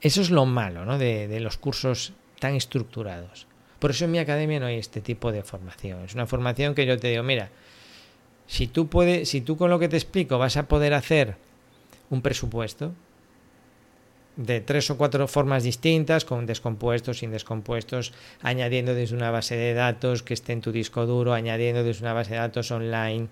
eso 0.00 0.20
es 0.20 0.30
lo 0.30 0.46
malo 0.46 0.84
¿no? 0.84 0.98
de, 0.98 1.28
de 1.28 1.38
los 1.38 1.56
cursos 1.56 2.12
tan 2.40 2.56
estructurados. 2.56 3.46
Por 3.78 3.92
eso 3.92 4.06
en 4.06 4.10
mi 4.10 4.18
academia 4.18 4.58
no 4.58 4.66
hay 4.66 4.78
este 4.78 5.00
tipo 5.00 5.30
de 5.30 5.44
formación. 5.44 6.02
Es 6.04 6.14
una 6.14 6.26
formación 6.26 6.74
que 6.74 6.86
yo 6.86 6.98
te 6.98 7.08
digo, 7.08 7.22
mira, 7.22 7.50
si 8.48 8.66
tú 8.66 8.88
puedes, 8.88 9.28
si 9.28 9.42
tú 9.42 9.56
con 9.56 9.70
lo 9.70 9.78
que 9.78 9.88
te 9.88 9.96
explico 9.96 10.38
vas 10.38 10.56
a 10.56 10.66
poder 10.66 10.92
hacer 10.92 11.36
un 12.10 12.20
presupuesto 12.20 12.92
de 14.36 14.60
tres 14.60 14.90
o 14.90 14.96
cuatro 14.96 15.26
formas 15.28 15.64
distintas, 15.64 16.24
con 16.24 16.44
descompuestos, 16.46 17.18
sin 17.18 17.30
descompuestos, 17.30 18.12
añadiendo 18.42 18.94
desde 18.94 19.16
una 19.16 19.30
base 19.30 19.56
de 19.56 19.72
datos 19.72 20.22
que 20.22 20.34
esté 20.34 20.52
en 20.52 20.60
tu 20.60 20.72
disco 20.72 21.06
duro, 21.06 21.32
añadiendo 21.32 21.82
desde 21.82 22.02
una 22.02 22.12
base 22.12 22.32
de 22.32 22.40
datos 22.40 22.70
online. 22.70 23.28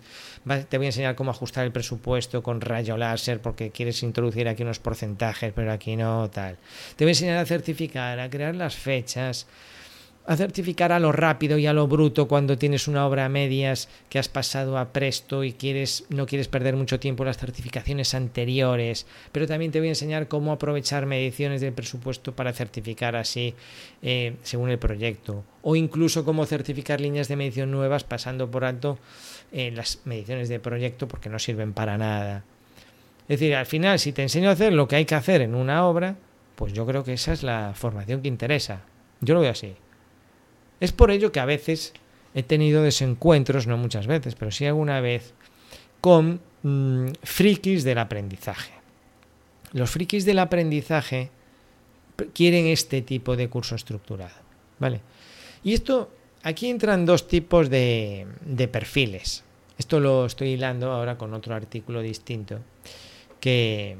Te 0.69 0.79
voy 0.79 0.87
a 0.87 0.89
enseñar 0.89 1.15
cómo 1.15 1.31
ajustar 1.31 1.65
el 1.65 1.73
presupuesto 1.73 2.43
con 2.43 2.61
rayo 2.61 2.97
láser 2.97 3.41
porque 3.41 3.71
quieres 3.71 4.03
introducir 4.03 4.49
aquí 4.49 4.63
unos 4.63 4.79
porcentajes, 4.79 5.53
pero 5.55 5.73
aquí 5.73 5.95
no, 5.97 6.31
tal. 6.31 6.57
Te 6.97 7.05
voy 7.05 7.11
a 7.11 7.13
enseñar 7.13 7.39
a 7.39 7.47
certificar, 7.47 8.19
a 8.19 8.31
crear 8.31 8.55
las 8.55 8.75
fechas, 8.75 9.47
a 10.27 10.37
certificar 10.37 10.91
a 10.91 11.01
lo 11.01 11.13
rápido 11.13 11.59
y 11.59 11.67
a 11.67 11.75
lo 11.75 11.87
bruto 11.87 12.29
cuando 12.29 12.57
tienes 12.57 12.89
una 12.89 13.07
obra 13.07 13.27
a 13.27 13.29
medias 13.29 13.91
que 14.09 14.19
has 14.19 14.29
pasado 14.29 14.79
a 14.79 14.93
presto 14.93 15.45
y 15.45 15.53
quieres 15.53 16.07
no 16.09 16.25
quieres 16.25 16.49
perder 16.49 16.77
mucho 16.77 16.99
tiempo 16.99 17.23
en 17.23 17.29
las 17.29 17.37
certificaciones 17.37 18.15
anteriores. 18.15 19.07
Pero 19.33 19.47
también 19.47 19.71
te 19.71 19.81
voy 19.81 19.89
a 19.89 19.93
enseñar 19.93 20.29
cómo 20.29 20.53
aprovechar 20.53 21.05
mediciones 21.05 21.61
del 21.61 21.75
presupuesto 21.75 22.35
para 22.35 22.55
certificar 22.55 23.17
así 23.17 23.55
eh, 24.03 24.37
según 24.43 24.71
el 24.71 24.79
proyecto. 24.79 25.45
O 25.61 25.77
incluso 25.77 26.25
cómo 26.25 26.47
certificar 26.47 27.03
líneas 27.03 27.29
de 27.29 27.37
medición 27.37 27.71
nuevas 27.71 28.05
pasando 28.05 28.51
por 28.51 28.65
alto 28.65 28.99
eh, 29.53 29.73
las 29.73 30.01
mediciones 30.07 30.49
de 30.49 30.59
proyecto 30.59 31.07
porque 31.07 31.29
no 31.29 31.39
sirven 31.39 31.75
para 31.75 31.99
nada. 31.99 32.45
Es 33.29 33.41
decir 33.41 33.55
al 33.55 33.67
final 33.67 33.99
si 33.99 34.13
te 34.13 34.23
enseño 34.23 34.49
a 34.49 34.53
hacer 34.53 34.73
lo 34.73 34.89
que 34.89 34.97
hay 34.97 35.05
que 35.05 35.15
hacer 35.15 35.43
en 35.43 35.55
una 35.55 35.87
obra 35.87 36.17
pues 36.57 36.73
yo 36.73 36.87
creo 36.87 37.05
que 37.05 37.15
esa 37.15 37.33
es 37.33 37.43
la 37.43 37.73
formación 37.75 38.23
que 38.23 38.29
interesa. 38.29 38.83
Yo 39.21 39.35
lo 39.35 39.41
veo 39.41 39.51
así 39.51 39.75
es 40.81 40.93
por 40.93 41.11
ello 41.11 41.33
que 41.33 41.41
a 41.41 41.45
veces 41.45 41.93
he 42.35 42.43
tenido 42.43 42.83
desencuentros, 42.83 43.67
no 43.67 43.77
muchas 43.77 44.07
veces, 44.07 44.35
pero 44.35 44.51
sí 44.51 44.67
alguna 44.67 45.01
vez, 45.01 45.33
con 46.01 46.41
mm, 46.63 47.09
frikis 47.23 47.85
del 47.85 47.99
aprendizaje. 47.99 48.73
Los 49.73 49.91
frikis 49.91 50.25
del 50.25 50.39
aprendizaje 50.39 51.31
quieren 52.33 52.67
este 52.67 53.03
tipo 53.03 53.37
de 53.37 53.49
curso 53.49 53.75
estructurado. 53.75 54.35
¿Vale? 54.79 55.01
Y 55.63 55.73
esto, 55.73 56.11
aquí 56.43 56.69
entran 56.69 57.07
dos 57.07 57.29
tipos 57.29 57.71
de, 57.71 58.27
de 58.45 58.69
perfiles. 58.69 59.45
Esto 59.79 60.01
lo 60.01 60.27
estoy 60.27 60.51
hilando 60.51 60.93
ahora 60.93 61.17
con 61.17 61.35
otro 61.35 61.55
artículo 61.55 62.03
distinto 62.03 62.61
que, 63.41 63.97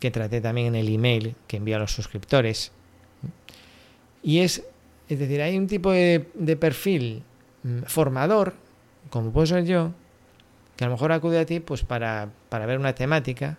que 0.00 0.10
traté 0.10 0.40
también 0.40 0.68
en 0.68 0.74
el 0.76 0.88
email 0.88 1.34
que 1.46 1.58
envío 1.58 1.76
a 1.76 1.80
los 1.80 1.92
suscriptores. 1.92 2.72
Y 4.22 4.40
es 4.40 4.64
es 5.08 5.18
decir, 5.18 5.42
hay 5.42 5.56
un 5.58 5.66
tipo 5.66 5.90
de, 5.92 6.56
perfil 6.58 7.22
mm, 7.62 7.82
formador, 7.86 8.54
como 9.10 9.30
puedo 9.30 9.46
ser 9.46 9.64
yo, 9.64 9.92
que 10.76 10.84
a 10.84 10.88
lo 10.88 10.94
mejor 10.94 11.12
acude 11.12 11.38
a 11.38 11.46
ti 11.46 11.60
pues 11.60 11.82
para, 11.82 12.30
para 12.48 12.66
ver 12.66 12.78
una 12.78 12.94
temática. 12.94 13.58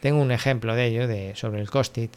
Tengo 0.00 0.20
un 0.20 0.30
ejemplo 0.30 0.74
de 0.74 0.86
ello, 0.86 1.08
de, 1.08 1.34
sobre 1.34 1.60
el 1.60 1.70
COSTIT. 1.70 2.12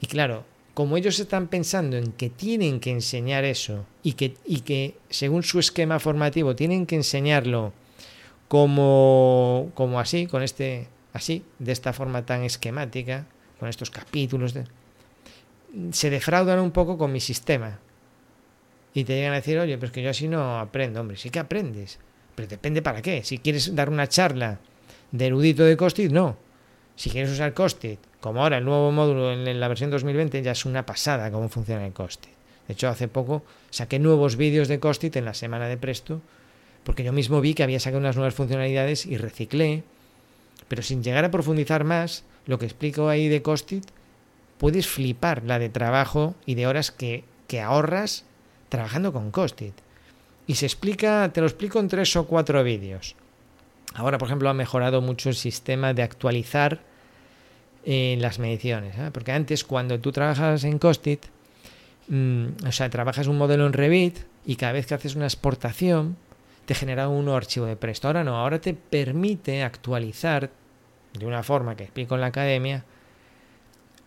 Y 0.00 0.06
claro, 0.06 0.44
como 0.74 0.96
ellos 0.96 1.18
están 1.18 1.48
pensando 1.48 1.96
en 1.96 2.12
que 2.12 2.30
tienen 2.30 2.78
que 2.78 2.92
enseñar 2.92 3.44
eso 3.44 3.84
y 4.02 4.12
que, 4.12 4.36
y 4.44 4.60
que 4.60 4.96
según 5.10 5.42
su 5.42 5.58
esquema 5.58 5.98
formativo 5.98 6.54
tienen 6.54 6.86
que 6.86 6.94
enseñarlo 6.94 7.72
como, 8.46 9.72
como 9.74 10.00
así, 10.00 10.26
con 10.26 10.42
este, 10.42 10.88
así, 11.12 11.44
de 11.58 11.72
esta 11.72 11.92
forma 11.92 12.24
tan 12.24 12.44
esquemática, 12.44 13.26
con 13.58 13.68
estos 13.68 13.90
capítulos, 13.90 14.54
de, 14.54 14.64
se 15.92 16.10
defraudan 16.10 16.58
un 16.60 16.70
poco 16.70 16.98
con 16.98 17.12
mi 17.12 17.20
sistema. 17.20 17.78
Y 18.94 19.04
te 19.04 19.14
llegan 19.14 19.32
a 19.32 19.36
decir, 19.36 19.58
oye, 19.58 19.76
pero 19.76 19.86
es 19.86 19.92
que 19.92 20.02
yo 20.02 20.10
así 20.10 20.28
no 20.28 20.58
aprendo, 20.58 21.00
hombre, 21.00 21.16
sí 21.16 21.30
que 21.30 21.38
aprendes. 21.38 21.98
Pero 22.34 22.48
depende 22.48 22.82
para 22.82 23.02
qué. 23.02 23.22
Si 23.24 23.38
quieres 23.38 23.74
dar 23.74 23.90
una 23.90 24.08
charla 24.08 24.60
de 25.12 25.26
erudito 25.26 25.64
de 25.64 25.76
Costit, 25.76 26.10
no. 26.10 26.36
Si 26.96 27.10
quieres 27.10 27.30
usar 27.30 27.54
Costit, 27.54 28.00
como 28.20 28.42
ahora 28.42 28.58
el 28.58 28.64
nuevo 28.64 28.90
módulo 28.90 29.32
en 29.32 29.60
la 29.60 29.68
versión 29.68 29.90
2020, 29.90 30.42
ya 30.42 30.52
es 30.52 30.64
una 30.64 30.84
pasada 30.84 31.30
cómo 31.30 31.48
funciona 31.48 31.86
el 31.86 31.92
Costit. 31.92 32.32
De 32.66 32.74
hecho, 32.74 32.88
hace 32.88 33.08
poco 33.08 33.44
saqué 33.70 33.98
nuevos 33.98 34.36
vídeos 34.36 34.68
de 34.68 34.80
Costit 34.80 35.16
en 35.16 35.24
la 35.24 35.34
semana 35.34 35.68
de 35.68 35.76
Presto, 35.76 36.20
porque 36.84 37.04
yo 37.04 37.12
mismo 37.12 37.40
vi 37.40 37.54
que 37.54 37.62
había 37.62 37.80
sacado 37.80 38.00
unas 38.00 38.16
nuevas 38.16 38.34
funcionalidades 38.34 39.06
y 39.06 39.16
reciclé, 39.16 39.84
pero 40.68 40.82
sin 40.82 41.02
llegar 41.02 41.24
a 41.24 41.30
profundizar 41.30 41.84
más, 41.84 42.24
lo 42.46 42.58
que 42.58 42.66
explico 42.66 43.08
ahí 43.08 43.28
de 43.28 43.42
Costit, 43.42 43.84
puedes 44.58 44.86
flipar 44.86 45.44
la 45.44 45.58
de 45.58 45.68
trabajo 45.68 46.34
y 46.44 46.54
de 46.54 46.66
horas 46.66 46.90
que, 46.90 47.24
que 47.46 47.60
ahorras 47.60 48.24
trabajando 48.68 49.12
con 49.12 49.30
Costit. 49.30 49.74
Y 50.46 50.56
se 50.56 50.66
explica, 50.66 51.30
te 51.32 51.40
lo 51.40 51.46
explico 51.46 51.78
en 51.78 51.88
tres 51.88 52.14
o 52.16 52.26
cuatro 52.26 52.62
vídeos. 52.64 53.14
Ahora, 53.94 54.18
por 54.18 54.28
ejemplo, 54.28 54.48
ha 54.48 54.54
mejorado 54.54 55.00
mucho 55.00 55.28
el 55.28 55.34
sistema 55.34 55.94
de 55.94 56.02
actualizar 56.02 56.80
eh, 57.84 58.16
las 58.20 58.38
mediciones. 58.38 58.96
¿eh? 58.98 59.10
Porque 59.12 59.32
antes, 59.32 59.64
cuando 59.64 59.98
tú 60.00 60.12
trabajas 60.12 60.64
en 60.64 60.78
Costit, 60.78 61.26
mm, 62.08 62.66
o 62.66 62.72
sea, 62.72 62.90
trabajas 62.90 63.26
un 63.26 63.38
modelo 63.38 63.66
en 63.66 63.72
Revit 63.72 64.18
y 64.44 64.56
cada 64.56 64.72
vez 64.72 64.86
que 64.86 64.94
haces 64.94 65.16
una 65.16 65.26
exportación, 65.26 66.16
te 66.66 66.74
genera 66.74 67.08
un 67.08 67.28
archivo 67.28 67.66
de 67.66 67.76
Presto. 67.76 68.08
Ahora 68.08 68.24
no, 68.24 68.36
ahora 68.36 68.60
te 68.60 68.74
permite 68.74 69.62
actualizar 69.62 70.50
de 71.18 71.26
una 71.26 71.42
forma 71.42 71.76
que 71.76 71.84
explico 71.84 72.14
en 72.14 72.20
la 72.20 72.26
academia 72.26 72.84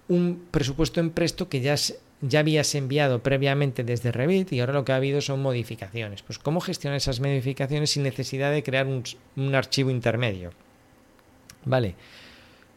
un 0.07 0.45
presupuesto 0.51 0.99
en 0.99 1.11
Presto 1.11 1.49
que 1.49 1.61
ya, 1.61 1.75
ya 2.21 2.39
habías 2.39 2.75
enviado 2.75 3.23
previamente 3.23 3.83
desde 3.83 4.11
Revit 4.11 4.51
y 4.53 4.59
ahora 4.59 4.73
lo 4.73 4.85
que 4.85 4.91
ha 4.91 4.97
habido 4.97 5.21
son 5.21 5.41
modificaciones. 5.41 6.21
Pues 6.21 6.39
cómo 6.39 6.61
gestionar 6.61 6.97
esas 6.97 7.19
modificaciones 7.19 7.91
sin 7.91 8.03
necesidad 8.03 8.51
de 8.51 8.63
crear 8.63 8.87
un, 8.87 9.03
un 9.35 9.55
archivo 9.55 9.89
intermedio. 9.89 10.51
Vale. 11.65 11.95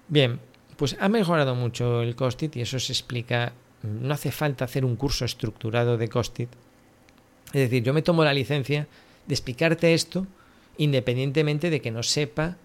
Bien, 0.09 0.39
pues 0.77 0.97
ha 1.01 1.09
mejorado 1.09 1.55
mucho 1.55 2.03
el 2.03 2.15
Costit 2.15 2.57
y 2.57 2.61
eso 2.61 2.79
se 2.79 2.93
explica. 2.93 3.53
No 3.83 4.15
hace 4.15 4.31
falta 4.31 4.65
hacer 4.65 4.85
un 4.85 4.97
curso 4.97 5.25
estructurado 5.25 5.97
de 5.97 6.09
Costit. 6.09 6.51
Es 7.53 7.61
decir, 7.61 7.83
yo 7.83 7.95
me 7.95 8.03
tomo 8.03 8.25
la 8.25 8.35
licencia 8.35 8.87
de 9.27 9.35
explicarte 9.35 9.95
esto 9.95 10.27
independientemente 10.77 11.71
de 11.71 11.81
que 11.81 11.91
no 11.91 12.03
sepa 12.03 12.57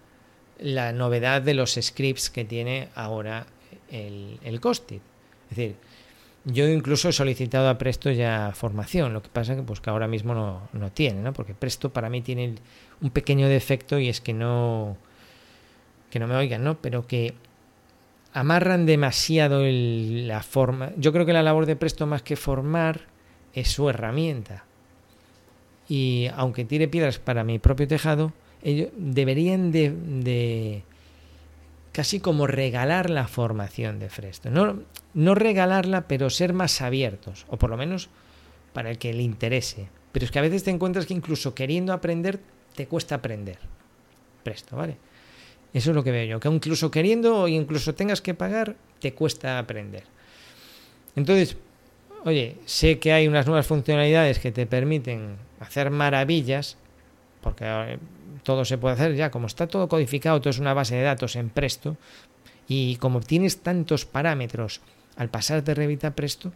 la 0.58 0.92
novedad 0.92 1.42
de 1.42 1.54
los 1.54 1.78
scripts 1.80 2.28
que 2.30 2.44
tiene 2.44 2.88
ahora 2.94 3.46
el, 3.90 4.38
el 4.42 4.60
Costit. 4.60 5.02
Es 5.50 5.56
decir, 5.56 5.76
yo 6.44 6.68
incluso 6.68 7.08
he 7.08 7.12
solicitado 7.12 7.68
a 7.68 7.78
Presto 7.78 8.10
ya 8.10 8.52
formación, 8.54 9.12
lo 9.12 9.22
que 9.22 9.28
pasa 9.28 9.56
que, 9.56 9.62
pues, 9.62 9.80
que 9.80 9.90
ahora 9.90 10.08
mismo 10.08 10.34
no, 10.34 10.68
no 10.72 10.90
tiene, 10.90 11.20
¿no? 11.20 11.32
porque 11.32 11.54
Presto 11.54 11.92
para 11.92 12.08
mí 12.08 12.22
tiene 12.22 12.54
un 13.00 13.10
pequeño 13.10 13.48
defecto 13.48 13.98
y 13.98 14.08
es 14.08 14.20
que 14.20 14.32
no, 14.32 14.96
que 16.10 16.18
no 16.18 16.26
me 16.26 16.36
oigan, 16.36 16.64
¿no? 16.64 16.78
pero 16.80 17.06
que 17.06 17.34
amarran 18.32 18.86
demasiado 18.86 19.62
la 19.64 20.42
forma. 20.42 20.92
Yo 20.96 21.12
creo 21.12 21.26
que 21.26 21.32
la 21.32 21.42
labor 21.42 21.66
de 21.66 21.76
Presto 21.76 22.06
más 22.06 22.22
que 22.22 22.36
formar 22.36 23.02
es 23.52 23.68
su 23.68 23.88
herramienta. 23.88 24.64
Y 25.88 26.28
aunque 26.36 26.64
tire 26.64 26.88
piedras 26.88 27.18
para 27.18 27.42
mi 27.42 27.58
propio 27.58 27.88
tejado, 27.88 28.32
ellos 28.62 28.90
deberían 28.96 29.72
de, 29.72 30.84
casi 31.92 32.20
como 32.20 32.46
regalar 32.46 33.10
la 33.10 33.26
formación 33.28 33.98
de 33.98 34.08
Presto. 34.08 34.50
No, 34.50 34.80
no 35.14 35.34
regalarla, 35.34 36.06
pero 36.08 36.30
ser 36.30 36.52
más 36.52 36.80
abiertos, 36.80 37.46
o 37.48 37.56
por 37.56 37.70
lo 37.70 37.76
menos 37.76 38.08
para 38.72 38.90
el 38.90 38.98
que 38.98 39.12
le 39.12 39.22
interese. 39.22 39.88
Pero 40.12 40.24
es 40.24 40.30
que 40.30 40.38
a 40.38 40.42
veces 40.42 40.64
te 40.64 40.70
encuentras 40.70 41.06
que 41.06 41.14
incluso 41.14 41.54
queriendo 41.54 41.92
aprender, 41.92 42.40
te 42.74 42.86
cuesta 42.86 43.16
aprender. 43.16 43.58
Presto, 44.42 44.76
¿vale? 44.76 44.96
Eso 45.72 45.90
es 45.90 45.96
lo 45.96 46.02
que 46.02 46.10
veo 46.10 46.24
yo, 46.24 46.40
que 46.40 46.48
incluso 46.48 46.90
queriendo 46.90 47.42
o 47.42 47.48
incluso 47.48 47.94
tengas 47.94 48.20
que 48.20 48.34
pagar, 48.34 48.76
te 49.00 49.14
cuesta 49.14 49.58
aprender. 49.58 50.04
Entonces, 51.14 51.56
oye, 52.24 52.56
sé 52.64 52.98
que 52.98 53.12
hay 53.12 53.28
unas 53.28 53.46
nuevas 53.46 53.66
funcionalidades 53.66 54.38
que 54.40 54.50
te 54.50 54.66
permiten 54.66 55.36
hacer 55.60 55.90
maravillas, 55.90 56.76
porque 57.40 57.64
eh, 57.66 57.98
todo 58.50 58.64
se 58.64 58.78
puede 58.78 58.94
hacer 58.94 59.14
ya, 59.14 59.30
como 59.30 59.46
está 59.46 59.68
todo 59.68 59.88
codificado, 59.88 60.40
todo 60.40 60.50
es 60.50 60.58
una 60.58 60.74
base 60.74 60.96
de 60.96 61.02
datos 61.02 61.36
en 61.36 61.50
Presto, 61.50 61.96
y 62.66 62.96
como 62.96 63.20
tienes 63.20 63.60
tantos 63.60 64.06
parámetros 64.06 64.80
al 65.16 65.28
pasar 65.28 65.62
de 65.62 65.72
Revit 65.72 66.04
a 66.04 66.16
Presto, 66.16 66.52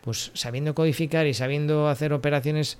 pues 0.00 0.30
sabiendo 0.32 0.74
codificar 0.74 1.26
y 1.26 1.34
sabiendo 1.34 1.88
hacer 1.88 2.14
operaciones, 2.14 2.78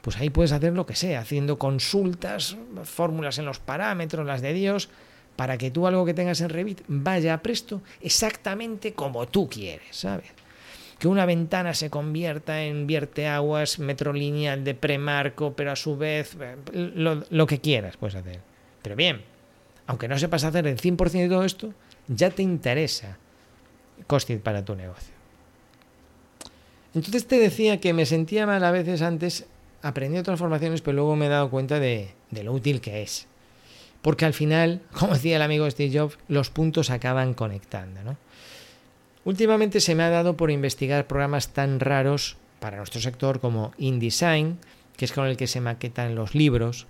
pues 0.00 0.16
ahí 0.18 0.30
puedes 0.30 0.52
hacer 0.52 0.74
lo 0.74 0.86
que 0.86 0.94
sea, 0.94 1.20
haciendo 1.20 1.58
consultas, 1.58 2.56
fórmulas 2.84 3.38
en 3.38 3.46
los 3.46 3.58
parámetros, 3.58 4.24
las 4.24 4.42
de 4.42 4.52
Dios, 4.52 4.90
para 5.34 5.58
que 5.58 5.72
tú 5.72 5.88
algo 5.88 6.04
que 6.04 6.14
tengas 6.14 6.40
en 6.40 6.50
Revit 6.50 6.82
vaya 6.86 7.34
a 7.34 7.42
presto 7.42 7.82
exactamente 8.00 8.92
como 8.92 9.26
tú 9.26 9.48
quieres, 9.48 9.88
¿sabes? 9.90 10.30
Que 10.98 11.08
una 11.08 11.26
ventana 11.26 11.74
se 11.74 11.90
convierta 11.90 12.62
en 12.62 12.86
vierteaguas, 12.86 13.78
metro 13.78 14.12
lineal 14.12 14.64
de 14.64 14.74
premarco, 14.74 15.54
pero 15.54 15.72
a 15.72 15.76
su 15.76 15.96
vez 15.96 16.36
eh, 16.40 16.56
lo, 16.72 17.46
que 17.46 17.60
quieras 17.60 17.96
puedes 17.96 18.14
hacer. 18.14 18.40
Pero 18.82 18.96
bien, 18.96 19.22
aunque 19.86 20.08
no 20.08 20.18
sepas 20.18 20.44
hacer 20.44 20.66
el 20.66 20.78
100% 20.78 21.10
de 21.10 21.28
todo 21.28 21.44
esto, 21.44 21.74
ya 22.08 22.30
te 22.30 22.42
interesa 22.42 23.18
Costit 24.06 24.40
para 24.40 24.64
tu 24.64 24.74
negocio. 24.74 25.14
Entonces 26.94 27.26
te 27.26 27.38
decía 27.38 27.80
que 27.80 27.92
me 27.92 28.06
sentía 28.06 28.46
mal 28.46 28.62
a 28.62 28.70
veces 28.70 29.02
antes 29.02 29.46
aprendiendo 29.82 30.24
transformaciones, 30.24 30.80
pero 30.80 30.96
luego 30.96 31.16
me 31.16 31.26
he 31.26 31.28
dado 31.28 31.50
cuenta 31.50 31.80
de, 31.80 32.12
de 32.30 32.44
lo 32.44 32.52
útil 32.52 32.80
que 32.80 33.02
es 33.02 33.26
porque 34.04 34.26
al 34.26 34.34
final, 34.34 34.82
como 34.92 35.14
decía 35.14 35.36
el 35.36 35.42
amigo 35.42 35.68
Steve 35.68 35.98
Jobs, 35.98 36.18
los 36.28 36.50
puntos 36.50 36.90
acaban 36.90 37.32
conectando. 37.32 38.04
¿no? 38.04 38.16
Últimamente 39.24 39.80
se 39.80 39.94
me 39.94 40.02
ha 40.02 40.10
dado 40.10 40.36
por 40.36 40.50
investigar 40.50 41.06
programas 41.06 41.48
tan 41.48 41.80
raros 41.80 42.36
para 42.60 42.76
nuestro 42.76 43.00
sector 43.00 43.40
como 43.40 43.72
InDesign, 43.78 44.58
que 44.96 45.04
es 45.04 45.12
con 45.12 45.26
el 45.26 45.36
que 45.36 45.46
se 45.46 45.60
maquetan 45.60 46.14
los 46.14 46.34
libros. 46.34 46.86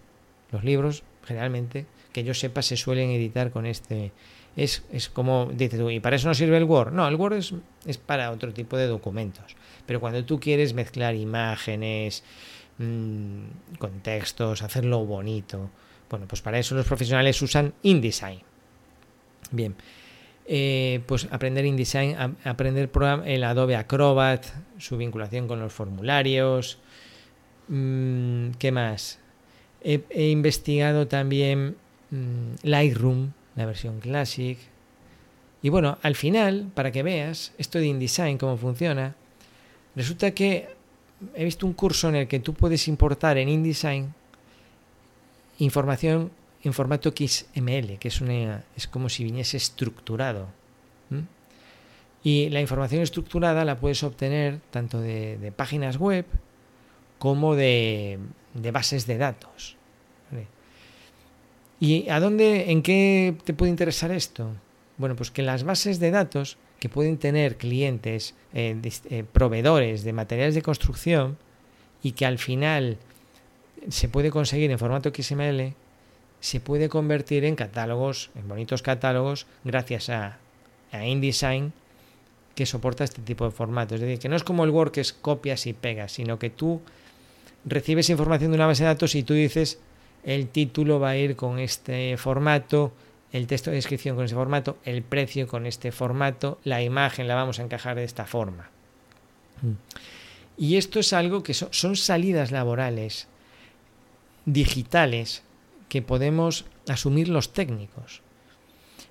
Los 0.51 0.65
libros, 0.65 1.03
generalmente, 1.25 1.87
que 2.13 2.25
yo 2.25 2.35
sepa, 2.35 2.63
se 2.63 2.77
suelen 2.77 3.11
editar 3.11 3.51
con 3.51 3.67
este. 3.67 4.13
Es, 4.57 4.85
es 4.93 5.09
como 5.09 5.51
dices 5.53 5.81
tú, 5.81 5.91
¿y 5.91 6.01
para 6.01 6.17
eso 6.17 6.29
no 6.29 6.35
sirve 6.35 6.57
el 6.57 6.65
Word? 6.65 6.93
No, 6.93 7.09
el 7.09 7.17
Word 7.17 7.35
es, 7.35 7.55
es 7.87 7.99
para 7.99 8.31
otro 8.31 8.53
tipo 8.53 8.77
de 8.77 8.87
documentos. 8.87 9.57
Pero 9.87 10.01
cuando 10.01 10.25
tú 10.25 10.39
quieres 10.39 10.75
mezclar 10.75 11.15
imágenes, 11.17 12.23
mmm, 12.79 13.45
contextos, 13.79 14.63
hacerlo 14.63 15.05
bonito, 15.05 15.71
bueno, 16.09 16.27
pues 16.29 16.41
para 16.41 16.59
eso 16.59 16.77
los 16.77 16.87
profesionales 16.87 17.41
usan 17.43 17.75
InDesign. 17.83 18.41
Bien, 19.51 19.75
eh, 20.47 21.01
pues 21.07 21.27
aprender 21.31 21.65
InDesign, 21.65 22.37
aprender 22.45 22.91
el 23.25 23.45
Adobe 23.45 23.77
Acrobat, 23.77 24.45
su 24.79 24.97
vinculación 24.97 25.49
con 25.49 25.61
los 25.61 25.73
formularios. 25.73 26.79
Mm, 27.69 28.51
¿Qué 28.59 28.71
más? 28.71 29.19
He, 29.83 30.29
investigado 30.29 31.07
también 31.09 31.77
mm, 32.11 32.57
Lightroom, 32.63 33.33
la 33.57 33.67
versión 33.67 34.01
Classic. 34.01 34.59
Y 35.63 35.69
bueno, 35.71 35.99
al 36.03 36.15
final, 36.15 36.71
para 36.75 36.93
que 36.93 37.03
veas 37.03 37.53
esto 37.57 37.79
de 37.79 37.87
InDesign, 37.87 38.37
cómo 38.37 38.57
funciona, 38.59 39.15
resulta 39.97 40.33
que 40.33 40.69
he 41.35 41.45
visto 41.45 41.67
un 41.67 41.73
curso 41.73 42.11
en 42.11 42.17
el 42.17 42.29
que 42.29 42.41
tú 42.41 42.53
puedes 42.53 42.87
importar 42.87 43.39
en 43.39 43.49
InDesign 43.49 44.15
información 45.59 46.31
en 46.65 46.73
formato 46.73 47.11
XML, 47.11 47.99
que 47.99 48.09
es, 48.09 48.21
una, 48.21 48.65
es 48.77 48.89
como 48.89 49.09
si 49.09 49.23
viniese 49.25 49.57
estructurado. 49.57 50.49
Y 52.23 52.49
la 52.49 52.63
información 52.63 53.03
estructurada 53.03 53.67
la 53.67 53.79
puedes 53.79 54.03
obtener 54.03 54.61
tanto 54.71 54.99
de, 54.99 55.53
páginas 55.55 55.99
web 55.99 56.25
como 57.19 57.55
de, 57.55 58.19
bases 58.73 59.07
de 59.07 59.19
datos. 59.19 59.77
¿Y 61.81 62.09
a 62.09 62.19
dónde, 62.19 62.71
en 62.71 62.83
qué 62.83 63.37
te 63.45 63.53
puede 63.53 63.69
interesar 63.69 64.11
esto? 64.11 64.53
Bueno, 64.97 65.17
pues 65.17 65.31
que 65.31 65.43
las 65.43 65.65
bases 65.65 66.01
de 66.01 66.11
datos 66.11 66.57
que 66.81 66.89
pueden 66.89 67.19
tener 67.19 67.59
clientes, 67.59 68.35
eh, 68.55 68.81
eh, 69.11 69.25
proveedores 69.31 70.03
de 70.03 70.13
materiales 70.15 70.55
de 70.55 70.63
construcción 70.63 71.37
y 72.03 72.13
que 72.13 72.25
al 72.25 72.39
final 72.39 72.97
se 73.89 74.09
puede 74.09 74.31
conseguir 74.31 74.71
en 74.71 74.79
formato 74.79 75.11
XML, 75.15 75.75
se 76.45 76.61
puede 76.61 76.91
convertir 76.91 77.47
en 77.47 77.57
catálogos, 77.57 78.29
en 78.35 78.47
bonitos 78.47 78.83
catálogos, 78.83 79.47
gracias 79.65 80.11
a, 80.11 80.37
a 80.93 81.07
InDesign 81.07 81.73
que 82.55 82.67
soporta 82.67 83.03
este 83.03 83.23
tipo 83.23 83.47
de 83.47 83.51
formatos. 83.51 83.95
Es 83.95 84.03
decir, 84.03 84.19
que 84.19 84.29
no 84.29 84.37
es 84.37 84.45
como 84.45 84.65
el 84.65 84.71
Word 84.71 84.91
que 84.93 85.01
es 85.01 85.15
copias 85.15 85.67
y 85.67 85.73
pegas, 85.73 86.13
sino 86.13 86.39
que 86.39 86.51
tú 86.51 86.83
recibes 87.65 88.11
información 88.11 88.51
de 88.51 88.57
una 88.57 88.67
base 88.67 88.83
de 88.83 88.89
datos 88.89 89.15
y 89.15 89.23
tú 89.23 89.33
dices 89.33 89.79
el 90.23 90.49
título 90.49 91.01
va 91.01 91.11
a 91.11 91.17
ir 91.17 91.35
con 91.35 91.59
este 91.59 92.19
formato, 92.19 92.93
el 93.33 93.47
texto 93.47 93.71
de 93.71 93.77
descripción 93.77 94.15
con 94.15 94.27
este 94.27 94.37
formato, 94.37 94.77
el 94.85 95.03
precio 95.03 95.49
con 95.49 95.65
este 95.65 95.93
formato, 95.93 96.59
la 96.63 96.83
imagen 96.83 97.27
la 97.27 97.37
vamos 97.37 97.59
a 97.59 97.63
encajar 97.63 97.97
de 97.97 98.05
esta 98.05 98.27
forma. 98.27 98.69
Y 100.59 100.77
esto 100.77 101.01
es 101.01 101.15
algo 101.15 101.43
que 101.43 101.55
son, 101.55 101.97
salidas 101.97 102.51
laborales 102.51 103.29
digitales 104.45 105.43
que 105.95 106.03
podemos 106.03 106.65
asumir 106.89 107.29
los 107.29 107.53
técnicos. 107.53 108.21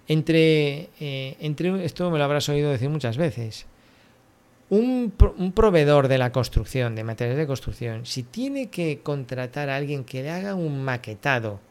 Entre, 0.09 0.89
eh, 0.99 1.37
entre 1.39 1.85
esto 1.85 2.11
me 2.11 2.17
lo 2.17 2.25
habrás 2.25 2.49
oído 2.49 2.69
decir 2.69 2.89
muchas 2.89 3.15
veces. 3.15 3.67
Un, 4.69 5.13
proveedor 5.55 6.09
de 6.09 6.17
la 6.17 6.33
construcción, 6.33 6.93
de 6.93 7.05
materiales 7.05 7.37
de 7.37 7.47
construcción, 7.47 8.05
si 8.05 8.23
tiene 8.23 8.67
que 8.67 8.99
contratar 8.99 9.69
a 9.69 9.77
alguien 9.77 10.03
que 10.03 10.23
le 10.23 10.31
haga 10.31 10.55
un 10.55 10.83
maquetado, 10.83 11.61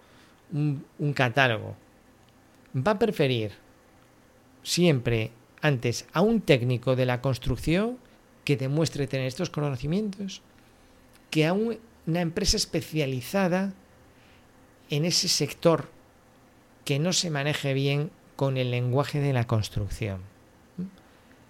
un 0.50 1.12
catálogo, 1.14 1.76
va 2.74 2.92
a 2.92 2.98
preferir 2.98 3.52
siempre 4.62 5.30
antes 5.60 6.06
a 6.14 6.22
un 6.22 6.40
técnico 6.40 6.96
de 6.96 7.04
la 7.04 7.20
construcción 7.20 7.98
que 8.46 8.56
demuestre 8.56 9.06
tener 9.06 9.26
estos 9.26 9.50
conocimientos 9.50 10.40
que 11.28 11.44
a 11.44 11.52
una 11.52 12.20
empresa 12.22 12.56
especializada 12.56 13.74
en 14.92 15.06
ese 15.06 15.26
sector 15.26 15.88
que 16.84 16.98
no 16.98 17.14
se 17.14 17.30
maneje 17.30 17.72
bien 17.72 18.10
con 18.36 18.58
el 18.58 18.70
lenguaje 18.70 19.20
de 19.20 19.32
la 19.32 19.46
construcción. 19.46 20.20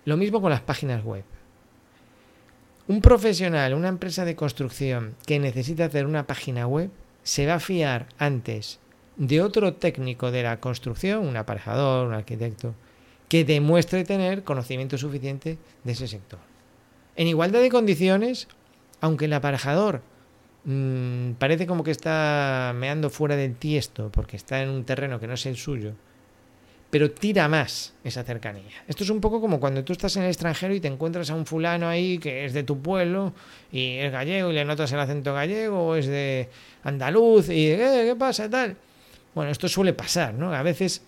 Lo 0.05 0.17
mismo 0.17 0.41
con 0.41 0.51
las 0.51 0.61
páginas 0.61 1.03
web. 1.03 1.25
Un 2.87 3.01
profesional, 3.01 3.75
una 3.75 3.89
empresa 3.89 4.25
de 4.25 4.37
construcción 4.37 5.17
que 5.27 5.41
necesita 5.41 5.87
hacer 5.87 6.07
una 6.07 6.25
página 6.25 6.69
web, 6.69 6.91
se 7.25 7.45
va 7.45 7.55
a 7.55 7.61
fiar 7.61 8.07
antes 8.17 8.79
de 9.17 9.43
otro 9.43 9.75
técnico 9.75 10.31
de 10.31 10.45
la 10.45 10.61
construcción, 10.61 11.27
un 11.27 11.37
aparejador, 11.37 12.07
un 12.07 12.15
arquitecto, 12.15 12.77
que 13.29 13.45
demuestre 13.45 14.05
tener 14.05 14.45
conocimiento 14.45 14.97
suficiente 14.99 15.59
de 15.83 15.93
ese 15.93 16.07
sector. 16.07 16.39
En 17.17 17.27
igualdad 17.27 17.61
de 17.61 17.71
condiciones, 17.71 18.47
aunque 19.01 19.25
el 19.25 19.33
aparejador 19.33 20.03
mmm, 20.65 21.33
parece 21.33 21.67
como 21.67 21.85
que 21.85 21.91
está 21.91 22.73
meando 22.77 23.11
fuera 23.11 23.37
del 23.37 23.57
tiesto 23.57 24.11
porque 24.13 24.37
está 24.37 24.63
en 24.63 24.71
un 24.71 24.85
terreno 24.85 25.19
que 25.21 25.27
no 25.27 25.35
es 25.35 25.47
el 25.47 25.57
suyo, 25.57 25.93
pero 26.91 27.11
tira 27.11 27.49
más 27.49 27.95
esa 28.05 28.23
cercanía. 28.23 28.85
Esto 28.87 29.05
es 29.05 29.11
un 29.11 29.21
poco 29.21 29.41
como 29.41 29.59
cuando 29.59 29.83
tú 29.83 29.93
estás 29.93 30.15
en 30.17 30.25
el 30.25 30.29
extranjero 30.29 30.75
y 30.75 30.81
te 30.81 30.89
encuentras 30.89 31.31
a 31.31 31.35
un 31.35 31.47
fulano 31.47 31.89
ahí 31.89 32.19
que 32.19 32.45
es 32.45 32.53
de 32.53 32.65
tu 32.65 32.81
pueblo 32.81 33.33
y 33.71 33.97
es 33.97 34.13
gallego 34.13 34.51
y 34.51 34.55
le 34.55 34.65
notas 34.65 34.93
el 34.93 35.01
acento 35.01 35.33
gallego 35.33 35.89
o 35.89 35.97
es 35.97 36.07
de 36.07 36.49
andaluz 36.85 37.49
y 37.49 37.69
eh, 37.69 38.05
¿qué 38.09 38.17
pasa? 38.19 38.51
tal. 38.51 38.77
Bueno, 39.35 39.51
esto 39.51 39.69
suele 39.69 39.95
pasar, 39.95 40.35
¿no? 40.35 40.53
A 40.55 40.63
veces, 40.63 41.03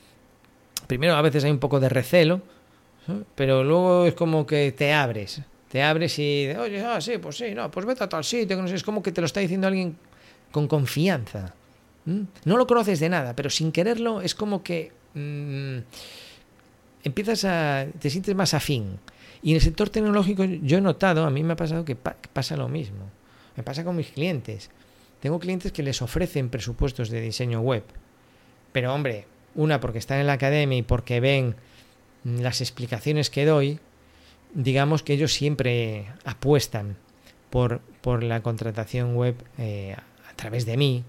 primero 0.87 1.15
a 1.15 1.23
veces 1.23 1.45
hay 1.45 1.51
un 1.51 1.59
poco 1.59 1.79
de 1.79 1.91
recelo, 1.91 2.41
pero 3.35 3.63
luego 3.63 4.07
es 4.07 4.15
como 4.15 4.47
que 4.47 4.73
te 4.73 4.95
abres 4.95 5.43
te 5.75 5.83
abres 5.83 6.17
y, 6.21 6.47
oye, 6.57 6.85
ah, 6.85 7.01
sí, 7.01 7.19
pues 7.19 7.37
sí, 7.37 7.53
no, 7.53 7.69
pues 7.69 7.85
vete 7.85 8.05
a 8.05 8.09
tal 8.09 8.23
sitio, 8.23 8.57
que 8.57 8.63
no 8.63 8.69
sé, 8.69 8.77
es 8.77 8.85
como 8.85 9.03
que 9.03 9.11
te 9.11 9.21
lo 9.21 9.25
está 9.25 9.41
diciendo 9.41 9.67
alguien 9.67 9.97
con 10.53 10.69
confianza. 10.69 11.53
No 12.05 12.57
lo 12.57 12.69
conoces 12.69 13.01
de 13.01 13.09
nada, 13.09 13.35
pero 13.35 13.51
sin 13.51 13.73
quererlo 13.73 14.21
es 14.21 14.37
como 14.37 14.63
que 14.63 14.93
mm, 15.15 15.79
empiezas 17.03 17.45
a, 17.45 17.87
te 17.99 18.09
sientes 18.09 18.37
más 18.37 18.55
afín. 18.55 19.01
Y 19.43 19.51
en 19.51 19.57
el 19.57 19.63
sector 19.63 19.91
tecnológico 19.91 20.45
yo 20.45 20.79
he 20.79 20.81
notado, 20.81 21.25
a 21.25 21.31
mí 21.31 21.43
me 21.43 21.55
ha 21.55 21.57
pasado 21.57 21.85
que 21.85 21.97
pasa 21.97 22.57
lo 22.57 22.69
mismo. 22.69 23.11
Me 23.57 23.65
pasa 23.65 23.83
con 23.83 23.97
mis 23.97 24.13
clientes. 24.13 24.71
Tengo 25.19 25.41
clientes 25.41 25.73
que 25.73 25.83
les 25.83 26.01
ofrecen 26.03 26.51
presupuestos 26.51 27.11
de 27.11 27.21
diseño 27.21 27.61
web. 27.63 27.83
Pero 28.71 28.95
hombre, 28.95 29.27
una 29.57 29.81
porque 29.81 29.99
están 29.99 30.21
en 30.21 30.29
la 30.29 30.35
academia 30.35 30.79
y 30.79 30.83
porque 30.83 31.19
ven 31.19 31.57
las 32.23 32.61
explicaciones 32.61 33.29
que 33.29 33.45
doy, 33.45 33.81
digamos 34.55 35.03
que 35.03 35.13
ellos 35.13 35.33
siempre 35.33 36.07
apuestan 36.25 36.97
por, 37.51 37.81
por 38.01 38.23
la 38.23 38.43
contratación 38.43 39.15
web 39.15 39.37
eh, 39.59 39.95
a 39.95 40.35
través 40.37 40.65
de 40.67 40.77
mí 40.77 41.05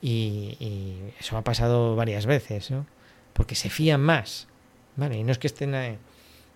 y, 0.00 0.98
eso 1.20 1.36
ha 1.36 1.42
pasado 1.42 1.94
varias 1.94 2.26
veces, 2.26 2.70
¿no? 2.70 2.86
porque 3.32 3.54
se 3.54 3.70
fían 3.70 4.00
más. 4.00 4.48
¿vale? 4.96 5.18
Y 5.18 5.24
no 5.24 5.32
es 5.32 5.38
que 5.38 5.46
estén... 5.46 5.74
Eh, 5.74 5.98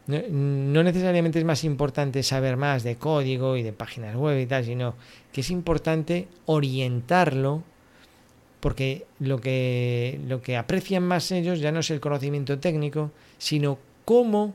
no, 0.09 0.85
necesariamente 0.85 1.40
es 1.40 1.45
más 1.45 1.64
importante 1.64 2.23
saber 2.23 2.57
más 2.57 2.85
de 2.85 2.97
código 2.97 3.57
y 3.57 3.64
de 3.64 3.73
páginas 3.73 4.14
web 4.14 4.38
y 4.38 4.47
tal, 4.47 4.64
sino 4.64 4.95
que 5.33 5.40
es 5.40 5.51
importante 5.51 6.29
orientarlo 6.47 7.64
porque 8.61 9.07
lo 9.19 9.40
que, 9.40 10.21
lo 10.27 10.42
que 10.42 10.57
aprecian 10.57 11.03
más 11.03 11.33
ellos 11.33 11.59
ya 11.59 11.73
no 11.73 11.81
es 11.81 11.90
el 11.90 12.01
conocimiento 12.01 12.59
técnico, 12.61 13.11
sino 13.38 13.79
cómo 14.05 14.55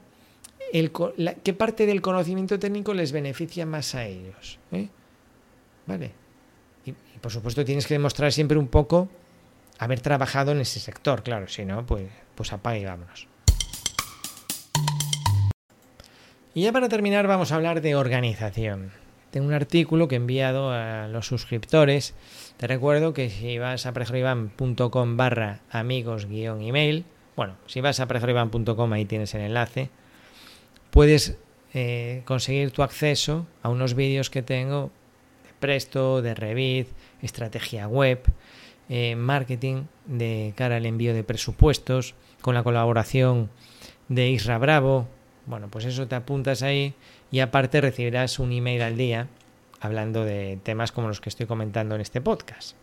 qué 0.72 1.54
parte 1.54 1.86
del 1.86 2.02
conocimiento 2.02 2.60
técnico 2.60 2.94
les 2.94 3.12
beneficia 3.12 3.66
más 3.66 3.96
a 3.96 4.06
ellos. 4.06 4.60
¿eh? 4.72 4.90
¿Vale? 5.86 6.12
Y, 6.86 6.94
por 7.22 7.32
supuesto 7.32 7.64
tienes 7.66 7.86
que 7.88 7.94
demostrar 7.94 8.32
siempre 8.32 8.58
un 8.58 8.68
poco 8.68 9.10
haber 9.78 10.00
trabajado 10.00 10.52
en 10.52 10.62
ese 10.62 10.80
sector, 10.80 11.24
claro, 11.24 11.48
si 11.48 11.66
no, 11.66 11.86
pues, 11.86 12.10
pues 12.36 12.54
apaga 12.54 12.78
y 12.78 12.86
vámonos. 12.86 13.28
Y 16.54 16.64
ya 16.64 16.72
para 16.72 16.90
terminar 16.90 17.28
vamos 17.28 17.52
a 17.52 17.56
hablar 17.56 17.82
de 17.82 17.96
organización. 17.96 18.92
Tengo 19.32 19.48
un 19.48 19.54
artículo 19.54 20.10
que 20.10 20.16
he 20.16 20.18
enviado 20.18 20.72
a 20.72 21.08
los 21.08 21.26
suscriptores. 21.26 22.14
Te 22.58 22.68
recuerdo 22.68 23.14
que 23.14 23.30
si 23.30 23.58
vas 23.58 23.86
a 23.86 23.94
prejorivan.com 23.94 25.18
barra 25.18 25.62
amigos 25.72 26.26
guion 26.26 26.62
email, 26.62 27.06
bueno, 27.38 27.56
si 27.66 27.80
vas 27.80 28.02
a 28.02 28.08
prejorivan.com 28.08 28.94
ahí 28.94 29.06
tienes 29.06 29.34
el 29.34 29.42
enlace, 29.42 29.90
puedes 30.92 31.38
eh, 31.74 32.22
conseguir 32.26 32.72
tu 32.72 32.84
acceso 32.84 33.48
a 33.64 33.70
unos 33.70 33.96
vídeos 33.96 34.30
que 34.30 34.44
tengo 34.44 34.92
de 35.44 35.54
Presto, 35.60 36.22
de 36.22 36.36
Revit, 36.36 36.88
estrategia 37.22 37.88
web, 37.88 38.22
eh, 38.90 39.16
marketing 39.16 39.86
de 40.06 40.54
cara 40.56 40.76
al 40.76 40.86
envío 40.86 41.14
de 41.14 41.24
presupuestos, 41.24 42.14
con 42.42 42.56
la 42.56 42.64
colaboración 42.64 43.50
de 44.10 44.30
Isra 44.30 44.58
Bravo. 44.58 45.08
Bueno, 45.46 45.70
pues 45.70 45.86
eso 45.86 46.08
te 46.08 46.16
apuntas 46.16 46.62
ahí 46.62 46.94
y 47.32 47.40
aparte 47.40 47.82
recibirás 47.82 48.38
un 48.38 48.52
email 48.52 48.82
al 48.82 48.98
día 48.98 49.28
hablando 49.80 50.26
de 50.26 50.60
temas 50.62 50.92
como 50.92 51.08
los 51.08 51.22
que 51.22 51.30
estoy 51.30 51.48
comentando 51.48 51.96
en 51.96 52.02
este 52.02 52.22
podcast. 52.22 52.76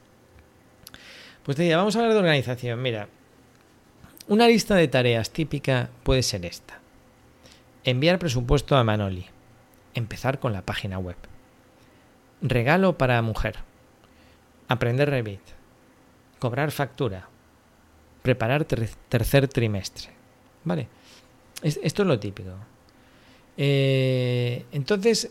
Pues 1.45 1.57
te 1.57 1.63
diría, 1.63 1.77
vamos 1.77 1.95
a 1.95 2.01
hablar 2.01 2.15
de 2.15 2.19
organización. 2.19 2.83
Mira, 2.83 3.09
una 4.27 4.49
lista 4.49 4.75
de 4.75 4.89
tareas 4.89 5.31
típica 5.31 5.91
puede 6.03 6.23
ser 6.23 6.45
esta. 6.45 6.81
Enviar 7.85 8.19
presupuesto 8.19 8.77
a 8.77 8.85
Manoli. 8.85 9.27
Empezar 9.95 10.39
con 10.39 10.53
la 10.53 10.63
página 10.63 10.99
web. 10.99 11.17
Regalo 12.43 12.99
para 12.99 13.21
mujer. 13.23 13.57
Aprender 14.69 15.11
Revit. 15.11 15.41
Cobrar 16.39 16.71
factura. 16.71 17.29
Preparar 18.23 18.65
tercer 18.65 19.49
trimestre. 19.49 20.11
¿Vale? 20.65 20.89
esto 21.63 22.03
es 22.03 22.09
lo 22.09 22.21
típico. 22.21 22.51
Eh, 23.57 24.65
entonces, 24.71 25.31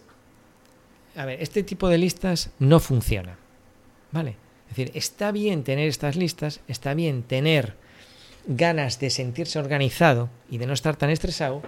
a 1.15 1.25
ver, 1.25 1.41
este 1.41 1.63
tipo 1.63 1.87
de 1.87 1.97
listas 1.97 2.51
no 2.59 2.79
funciona. 2.79 3.37
¿Vale? 4.11 4.35
Es 4.69 4.75
decir, 4.75 4.91
está 4.95 5.31
bien 5.31 5.63
tener 5.63 5.87
estas 5.87 6.15
listas, 6.15 6.59
está 6.67 6.93
bien 6.93 7.23
tener 7.23 7.75
ganas 8.47 8.99
de 8.99 9.09
sentirse 9.09 9.59
organizado 9.59 10.29
y 10.49 10.57
de 10.57 10.67
no 10.67 10.73
estar 10.73 10.95
tan 10.95 11.09
estresado, 11.09 11.61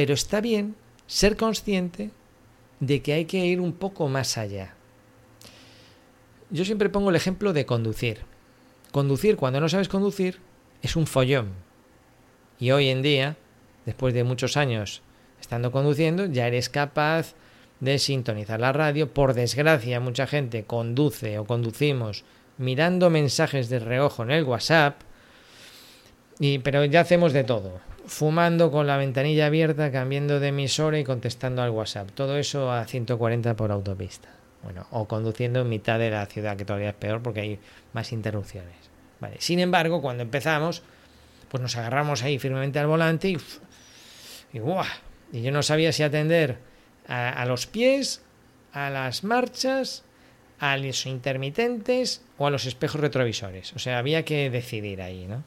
pero 0.00 0.14
está 0.14 0.40
bien 0.40 0.76
ser 1.06 1.36
consciente 1.36 2.08
de 2.78 3.02
que 3.02 3.12
hay 3.12 3.26
que 3.26 3.44
ir 3.44 3.60
un 3.60 3.74
poco 3.74 4.08
más 4.08 4.38
allá. 4.38 4.72
Yo 6.48 6.64
siempre 6.64 6.88
pongo 6.88 7.10
el 7.10 7.16
ejemplo 7.16 7.52
de 7.52 7.66
conducir. 7.66 8.20
Conducir 8.92 9.36
cuando 9.36 9.60
no 9.60 9.68
sabes 9.68 9.90
conducir 9.90 10.38
es 10.80 10.96
un 10.96 11.06
follón. 11.06 11.50
Y 12.58 12.70
hoy 12.70 12.88
en 12.88 13.02
día, 13.02 13.36
después 13.84 14.14
de 14.14 14.24
muchos 14.24 14.56
años 14.56 15.02
estando 15.38 15.70
conduciendo, 15.70 16.24
ya 16.24 16.46
eres 16.46 16.70
capaz 16.70 17.34
de 17.80 17.98
sintonizar 17.98 18.58
la 18.58 18.72
radio. 18.72 19.12
Por 19.12 19.34
desgracia, 19.34 20.00
mucha 20.00 20.26
gente 20.26 20.64
conduce 20.64 21.38
o 21.38 21.44
conducimos 21.44 22.24
mirando 22.56 23.10
mensajes 23.10 23.68
de 23.68 23.80
reojo 23.80 24.22
en 24.22 24.30
el 24.30 24.44
WhatsApp. 24.44 25.02
Y, 26.38 26.60
pero 26.60 26.86
ya 26.86 27.00
hacemos 27.00 27.34
de 27.34 27.44
todo 27.44 27.90
fumando 28.10 28.72
con 28.72 28.88
la 28.88 28.96
ventanilla 28.96 29.46
abierta, 29.46 29.92
cambiando 29.92 30.40
de 30.40 30.48
emisora 30.48 30.98
y 30.98 31.04
contestando 31.04 31.62
al 31.62 31.70
WhatsApp. 31.70 32.10
Todo 32.10 32.38
eso 32.38 32.72
a 32.72 32.84
140 32.84 33.54
por 33.54 33.70
autopista. 33.70 34.28
Bueno, 34.64 34.84
o 34.90 35.06
conduciendo 35.06 35.60
en 35.60 35.68
mitad 35.68 36.00
de 36.00 36.10
la 36.10 36.26
ciudad, 36.26 36.56
que 36.56 36.64
todavía 36.64 36.88
es 36.88 36.96
peor 36.96 37.22
porque 37.22 37.40
hay 37.40 37.60
más 37.92 38.10
interrupciones. 38.10 38.74
Vale. 39.20 39.36
Sin 39.38 39.60
embargo, 39.60 40.02
cuando 40.02 40.24
empezamos, 40.24 40.82
pues 41.48 41.62
nos 41.62 41.76
agarramos 41.76 42.24
ahí 42.24 42.40
firmemente 42.40 42.80
al 42.80 42.88
volante 42.88 43.28
y, 43.28 43.38
y, 44.54 44.60
y 45.32 45.42
yo 45.42 45.52
no 45.52 45.62
sabía 45.62 45.92
si 45.92 46.02
atender 46.02 46.58
a, 47.06 47.28
a 47.28 47.46
los 47.46 47.68
pies, 47.68 48.22
a 48.72 48.90
las 48.90 49.22
marchas, 49.22 50.02
a 50.58 50.76
los 50.78 51.06
intermitentes 51.06 52.22
o 52.38 52.48
a 52.48 52.50
los 52.50 52.66
espejos 52.66 53.00
retrovisores. 53.00 53.72
O 53.74 53.78
sea, 53.78 53.98
había 53.98 54.24
que 54.24 54.50
decidir 54.50 55.00
ahí, 55.00 55.26
¿no? 55.28 55.44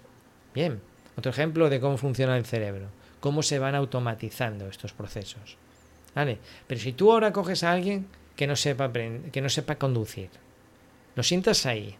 Bien, 0.53 0.79
otro 1.17 1.31
ejemplo 1.31 1.69
de 1.69 1.79
cómo 1.79 1.97
funciona 1.97 2.37
el 2.37 2.45
cerebro, 2.45 2.87
cómo 3.19 3.43
se 3.43 3.59
van 3.59 3.75
automatizando 3.75 4.67
estos 4.67 4.93
procesos. 4.93 5.57
¿Vale? 6.15 6.37
Pero 6.67 6.79
si 6.79 6.93
tú 6.93 7.11
ahora 7.11 7.31
coges 7.31 7.63
a 7.63 7.71
alguien 7.71 8.07
que 8.35 8.47
no 8.47 8.55
sepa, 8.55 8.91
que 8.91 9.41
no 9.41 9.49
sepa 9.49 9.75
conducir, 9.75 10.29
lo 11.15 11.23
sientas 11.23 11.65
ahí. 11.65 11.95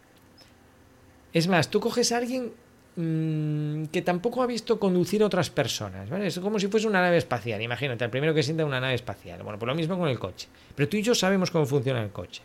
Es 1.34 1.48
más, 1.48 1.70
tú 1.70 1.80
coges 1.80 2.12
a 2.12 2.18
alguien 2.18 2.54
mmm, 2.96 3.86
que 3.86 4.02
tampoco 4.02 4.44
ha 4.44 4.48
visto 4.48 4.80
conducir 4.80 5.24
a 5.24 5.26
otras 5.26 5.50
personas. 5.50 6.10
¿vale? 6.10 6.28
Es 6.28 6.40
como 6.40 6.60
si 6.60 6.68
fuese 6.68 6.88
una 6.88 7.02
nave 7.02 7.18
espacial. 7.18 7.62
Imagínate, 7.62 8.06
el 8.06 8.12
primero 8.12 8.34
que 8.34 8.44
sienta 8.44 8.66
una 8.66 8.80
nave 8.80 8.94
espacial. 8.94 9.42
Bueno, 9.44 9.58
pues 9.58 9.68
lo 9.68 9.76
mismo 9.76 9.98
con 9.98 10.10
el 10.10 10.20
coche. 10.20 10.48
Pero 10.76 10.90
tú 10.90 10.98
y 10.98 11.02
yo 11.02 11.16
sabemos 11.16 11.52
cómo 11.52 11.66
funciona 11.66 12.04
el 12.04 12.12
coche. 12.12 12.42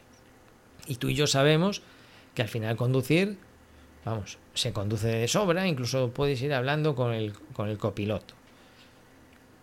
Y 0.87 0.97
tú 0.97 1.09
y 1.09 1.15
yo 1.15 1.27
sabemos 1.27 1.83
que 2.35 2.43
al 2.43 2.49
final 2.49 2.77
conducir, 2.77 3.37
vamos, 4.05 4.39
se 4.55 4.73
conduce 4.73 5.09
de 5.09 5.29
sobra, 5.29 5.67
incluso 5.67 6.11
puedes 6.11 6.41
ir 6.43 6.53
hablando 6.55 6.95
con 6.95 7.13
el, 7.13 7.33
con 7.53 7.69
el 7.69 7.79
copiloto. 7.79 8.35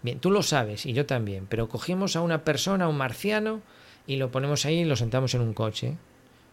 Bien, 0.01 0.19
tú 0.19 0.29
lo 0.29 0.43
sabes 0.43 0.85
y 0.85 0.93
yo 0.93 1.05
también, 1.05 1.47
pero 1.47 1.67
cogimos 1.67 2.15
a 2.15 2.21
una 2.21 2.43
persona, 2.43 2.87
un 2.87 2.97
marciano, 2.97 3.61
y 4.07 4.17
lo 4.17 4.31
ponemos 4.31 4.65
ahí 4.65 4.81
y 4.81 4.85
lo 4.85 4.95
sentamos 4.95 5.33
en 5.33 5.41
un 5.41 5.53
coche. 5.53 5.97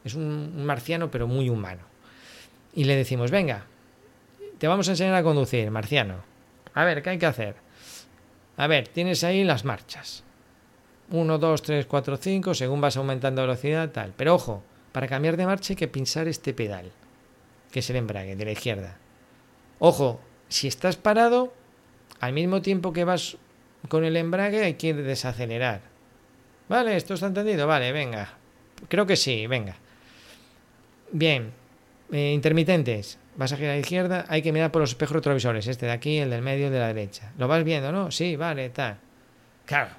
Es 0.04 0.14
un, 0.14 0.64
marciano, 0.64 1.10
pero 1.10 1.26
muy 1.26 1.48
humano. 1.48 1.82
Y 2.74 2.84
le 2.84 2.96
decimos, 2.96 3.30
venga, 3.30 3.66
te 4.58 4.66
vamos 4.68 4.88
a 4.88 4.92
enseñar 4.92 5.14
a 5.14 5.22
conducir, 5.22 5.70
marciano. 5.70 6.16
A 6.74 6.84
ver, 6.84 7.02
¿qué 7.02 7.10
hay 7.10 7.18
que 7.18 7.26
hacer? 7.26 7.56
A 8.56 8.66
ver, 8.66 8.88
tienes 8.88 9.24
ahí 9.24 9.44
las 9.44 9.64
marchas. 9.64 10.24
1, 11.10 11.38
2, 11.38 11.62
3, 11.62 11.86
4, 11.86 12.16
5, 12.16 12.54
según 12.54 12.80
vas 12.80 12.96
aumentando 12.96 13.42
velocidad, 13.42 13.90
tal. 13.90 14.14
Pero 14.16 14.34
ojo, 14.34 14.62
para 14.92 15.08
cambiar 15.08 15.36
de 15.36 15.46
marcha 15.46 15.72
hay 15.72 15.76
que 15.76 15.88
pinchar 15.88 16.26
este 16.26 16.54
pedal, 16.54 16.90
que 17.72 17.80
es 17.80 17.90
el 17.90 17.96
embrague, 17.96 18.36
de 18.36 18.44
la 18.44 18.52
izquierda. 18.52 18.98
Ojo, 19.80 20.20
si 20.48 20.68
estás 20.68 20.96
parado, 20.96 21.52
al 22.20 22.32
mismo 22.32 22.62
tiempo 22.62 22.92
que 22.92 23.04
vas 23.04 23.36
con 23.88 24.04
el 24.04 24.16
embrague 24.16 24.62
hay 24.62 24.74
que 24.74 24.94
desacelerar. 24.94 25.80
Vale, 26.68 26.96
¿esto 26.96 27.14
está 27.14 27.26
entendido? 27.26 27.66
Vale, 27.66 27.90
venga. 27.90 28.34
Creo 28.88 29.06
que 29.06 29.16
sí, 29.16 29.46
venga. 29.46 29.76
Bien, 31.10 31.52
eh, 32.12 32.32
intermitentes. 32.32 33.18
Vas 33.34 33.52
a 33.52 33.56
girar 33.56 33.72
a 33.72 33.74
la 33.74 33.80
izquierda, 33.80 34.24
hay 34.28 34.42
que 34.42 34.52
mirar 34.52 34.70
por 34.70 34.82
los 34.82 34.90
espejos 34.90 35.16
retrovisores. 35.16 35.66
Este 35.66 35.86
de 35.86 35.92
aquí, 35.92 36.18
el 36.18 36.30
del 36.30 36.42
medio, 36.42 36.66
el 36.66 36.72
de 36.72 36.78
la 36.78 36.88
derecha. 36.88 37.32
¿Lo 37.38 37.48
vas 37.48 37.64
viendo, 37.64 37.90
no? 37.90 38.10
Sí, 38.10 38.36
vale, 38.36 38.68
tal. 38.70 38.98
Claro, 39.64 39.90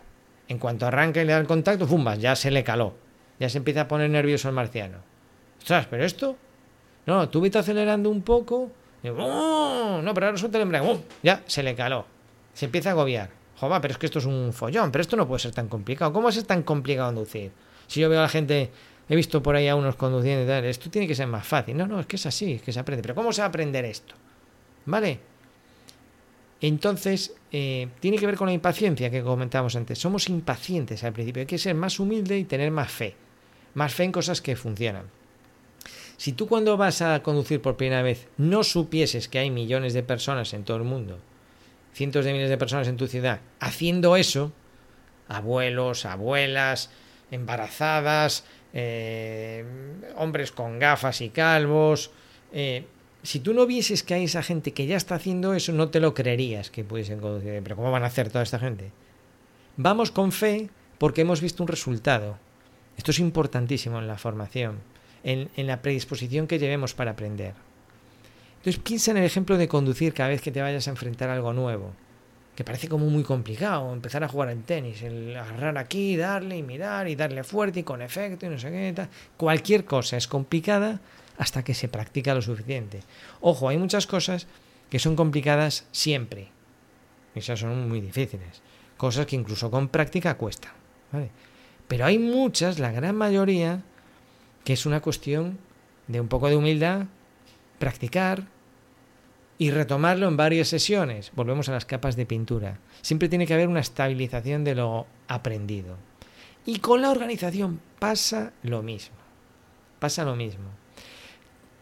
en 0.48 0.60
cuanto 0.60 0.86
arranca 0.86 1.22
y 1.22 1.26
le 1.26 1.34
da 1.34 1.40
el 1.40 1.48
contacto, 1.48 1.88
¡fumba! 1.88 2.16
Ya 2.16 2.36
se 2.36 2.52
le 2.52 2.64
caló. 2.64 2.96
Ya 3.40 3.50
se 3.50 3.58
empieza 3.58 3.82
a 3.82 3.88
poner 3.88 4.10
nervioso 4.10 4.50
el 4.50 4.56
marciano. 4.56 5.00
Ostras, 5.60 5.88
pero 5.90 6.06
esto. 6.06 6.38
No, 7.06 7.30
tú 7.30 7.42
vete 7.42 7.58
acelerando 7.58 8.10
un 8.10 8.22
poco. 8.22 8.72
¡oh! 9.06 10.02
No, 10.04 10.14
pero 10.14 10.28
ahora 10.28 10.38
suelta 10.38 10.58
el 10.58 10.64
embrague. 10.64 10.88
¡oh! 10.88 11.02
Ya 11.22 11.44
se 11.46 11.64
le 11.64 11.76
caló. 11.76 12.06
Se 12.54 12.66
empieza 12.66 12.90
a 12.90 12.92
agobiar. 12.94 13.30
Joder, 13.58 13.82
pero 13.82 13.94
es 13.94 13.98
que 13.98 14.06
esto 14.06 14.20
es 14.20 14.26
un 14.26 14.54
follón. 14.54 14.92
Pero 14.92 15.02
esto 15.02 15.16
no 15.16 15.28
puede 15.28 15.40
ser 15.40 15.52
tan 15.52 15.68
complicado. 15.68 16.14
¿Cómo 16.14 16.30
es 16.30 16.46
tan 16.46 16.64
complicado 16.64 17.10
conducir? 17.10 17.52
Si 17.88 18.00
yo 18.00 18.10
veo 18.10 18.20
a 18.20 18.24
la 18.24 18.30
gente 18.30 18.72
He 19.10 19.16
visto 19.16 19.44
por 19.44 19.56
ahí 19.56 19.68
a 19.68 19.76
unos 19.76 19.96
conduciendo 19.96 20.44
y 20.44 20.48
tal. 20.48 20.66
Esto 20.66 20.90
tiene 20.90 21.08
que 21.08 21.16
ser 21.16 21.28
más 21.28 21.46
fácil. 21.46 21.76
No, 21.76 21.88
no, 21.88 22.00
es 22.00 22.06
que 22.06 22.16
es 22.16 22.26
así, 22.26 22.54
es 22.54 22.62
que 22.62 22.72
se 22.72 22.80
aprende. 22.80 23.02
Pero 23.02 23.16
¿cómo 23.16 23.34
se 23.34 23.42
va 23.42 23.46
a 23.46 23.50
aprender 23.50 23.84
esto? 23.86 24.16
¿Vale? 24.86 25.20
Entonces, 26.62 27.34
eh, 27.52 27.90
tiene 28.00 28.18
que 28.18 28.26
ver 28.26 28.38
con 28.38 28.48
la 28.48 28.54
impaciencia 28.54 29.10
que 29.10 29.22
comentábamos 29.22 29.76
antes. 29.76 30.00
Somos 30.00 30.30
impacientes 30.30 31.04
al 31.04 31.12
principio. 31.12 31.42
Hay 31.42 31.48
que 31.48 31.58
ser 31.58 31.76
más 31.76 32.00
humilde 32.00 32.38
y 32.38 32.46
tener 32.46 32.72
más 32.72 32.92
fe. 32.92 33.16
Más 33.74 33.94
fe 33.94 34.06
en 34.06 34.14
cosas 34.14 34.42
que 34.42 34.56
funcionan. 34.56 35.06
Si 36.24 36.32
tú 36.32 36.48
cuando 36.48 36.78
vas 36.78 37.02
a 37.02 37.22
conducir 37.22 37.62
por 37.62 37.76
primera 37.76 38.02
vez 38.02 38.30
no 38.38 38.64
supieses 38.64 39.28
que 39.28 39.40
hay 39.40 39.52
millones 39.52 39.94
de 39.94 40.04
personas 40.04 40.54
en 40.54 40.64
todo 40.64 40.78
el 40.78 40.84
mundo, 40.84 41.20
cientos 41.94 42.24
de 42.24 42.32
miles 42.32 42.50
de 42.50 42.58
personas 42.58 42.88
en 42.88 42.96
tu 42.96 43.08
ciudad, 43.08 43.42
haciendo 43.60 44.16
eso, 44.16 44.54
abuelos, 45.28 46.06
abuelas, 46.06 46.92
embarazadas, 47.30 48.46
eh, 48.72 49.66
hombres 50.16 50.54
con 50.54 50.80
gafas 50.80 51.20
y 51.20 51.28
calvos. 51.28 52.12
Eh, 52.54 52.86
si 53.22 53.42
tú 53.42 53.54
no 53.54 53.66
vieses 53.66 54.02
que 54.02 54.14
hay 54.14 54.24
esa 54.24 54.44
gente 54.44 54.72
que 54.72 54.88
ya 54.88 54.96
está 54.96 55.16
haciendo 55.16 55.54
eso, 55.54 55.74
no 55.74 55.90
te 55.90 56.00
lo 56.00 56.14
creerías 56.14 56.70
que 56.70 56.86
pudiesen 56.86 57.20
conducir. 57.20 57.60
Pero 57.62 57.76
¿cómo 57.76 57.92
van 57.92 58.04
a 58.04 58.08
hacer 58.08 58.30
toda 58.30 58.46
esta 58.46 58.60
gente? 58.60 58.94
Vamos 59.76 60.10
con 60.10 60.32
fe 60.32 60.70
porque 61.00 61.20
hemos 61.20 61.42
visto 61.42 61.64
un 61.64 61.68
resultado. 61.68 62.38
Esto 62.96 63.12
es 63.12 63.20
importantísimo 63.20 64.00
en 64.00 64.08
la 64.08 64.18
formación, 64.18 64.93
en, 65.24 65.50
la 65.56 65.82
predisposición 65.82 66.48
que 66.48 66.60
llevemos 66.60 66.94
para 66.94 67.12
aprender. 67.12 67.54
Entonces 68.58 68.82
piensa 68.82 69.12
en 69.12 69.18
el 69.18 69.24
ejemplo 69.24 69.58
de 69.58 69.68
conducir 69.68 70.14
cada 70.14 70.30
vez 70.30 70.42
que 70.42 70.52
te 70.52 70.62
vayas 70.62 70.88
a 70.88 70.92
enfrentar 70.92 71.30
algo 71.30 71.54
nuevo 71.54 71.94
que 72.56 72.64
parece 72.64 72.88
como 72.88 73.08
muy 73.08 73.24
complicado 73.24 73.92
empezar 73.94 74.24
a 74.24 74.28
jugar 74.28 74.50
en 74.50 74.62
tenis, 74.62 75.02
el 75.02 75.36
agarrar 75.36 75.78
aquí, 75.78 76.16
darle 76.16 76.58
y 76.58 76.64
mirar 76.64 77.08
y 77.08 77.16
darle 77.16 77.44
fuerte 77.44 77.80
y 77.80 77.84
con 77.84 78.02
efecto 78.02 78.46
y 78.46 78.50
no 78.50 78.60
sé 78.60 78.70
qué 78.70 78.94
tal. 78.96 79.10
Cualquier 79.38 79.86
cosa 79.86 80.18
es 80.18 80.28
complicada 80.28 81.00
hasta 81.38 81.64
que 81.64 81.74
se 81.74 81.88
practica 81.88 82.36
lo 82.36 82.42
suficiente. 82.42 83.02
Ojo, 83.42 83.70
hay 83.70 83.78
muchas 83.78 84.06
cosas 84.06 84.46
que 84.90 85.00
son 85.00 85.16
complicadas 85.16 85.88
siempre. 85.92 86.50
Esas 87.34 87.60
son 87.60 87.90
muy 87.90 88.02
difíciles. 88.02 88.62
Cosas 88.98 89.26
que 89.26 89.36
incluso 89.36 89.72
con 89.72 89.88
práctica 89.88 90.38
cuestan. 90.38 90.74
Pero 91.88 92.06
hay 92.06 92.20
muchas, 92.20 92.78
la 92.78 92.92
gran 92.92 93.16
mayoría, 93.16 93.82
que 94.64 94.74
es 94.74 94.86
una 94.86 95.02
cuestión 95.02 95.58
de 96.08 96.22
un 96.22 96.28
poco 96.28 96.50
de 96.50 96.56
humildad, 96.56 97.06
practicar, 97.80 98.46
y 99.58 99.72
retomarlo 99.72 100.28
en 100.28 100.38
varias 100.38 100.68
sesiones. 100.68 101.32
Volvemos 101.36 101.70
a 101.70 101.72
las 101.72 101.86
capas 101.86 102.16
de 102.16 102.26
pintura. 102.26 102.80
Siempre 103.02 103.30
tiene 103.30 103.48
que 103.48 103.54
haber 103.54 103.68
una 103.68 103.80
estabilización 103.80 104.64
de 104.64 104.76
lo 104.76 105.06
aprendido. 105.28 105.96
Y 106.66 106.80
con 106.80 107.02
la 107.02 107.12
organización 107.12 107.80
pasa 108.00 108.54
lo 108.64 108.82
mismo. 108.82 109.16
Pasa 110.00 110.26
lo 110.26 110.36
mismo. 110.36 110.66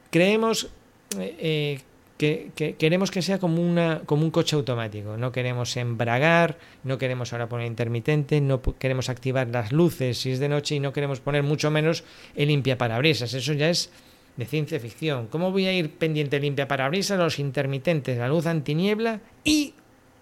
Creemos 0.09 0.69
eh, 1.17 1.35
eh, 1.39 1.81
que, 2.21 2.51
que, 2.53 2.75
queremos 2.75 3.09
que 3.09 3.23
sea 3.23 3.39
como, 3.39 3.63
una, 3.63 4.03
como 4.05 4.23
un 4.23 4.29
coche 4.29 4.55
automático. 4.55 5.17
No 5.17 5.31
queremos 5.31 5.75
embragar, 5.75 6.59
no 6.83 6.99
queremos 6.99 7.33
ahora 7.33 7.49
poner 7.49 7.65
intermitente, 7.65 8.39
no 8.41 8.61
queremos 8.61 9.09
activar 9.09 9.47
las 9.47 9.71
luces 9.71 10.19
si 10.19 10.29
es 10.29 10.37
de 10.37 10.47
noche 10.47 10.75
y 10.75 10.79
no 10.79 10.93
queremos 10.93 11.19
poner 11.19 11.41
mucho 11.41 11.71
menos 11.71 12.03
el 12.35 12.49
limpia 12.49 12.77
parabrisas. 12.77 13.33
Eso 13.33 13.53
ya 13.53 13.71
es 13.71 13.89
de 14.37 14.45
ciencia 14.45 14.79
ficción. 14.79 15.29
¿Cómo 15.29 15.51
voy 15.51 15.65
a 15.65 15.73
ir 15.73 15.97
pendiente 15.97 16.39
limpia 16.39 16.67
para 16.67 16.85
abrirse 16.85 17.17
los 17.17 17.39
intermitentes, 17.39 18.19
la 18.19 18.27
luz 18.27 18.45
antiniebla 18.45 19.21
y 19.43 19.73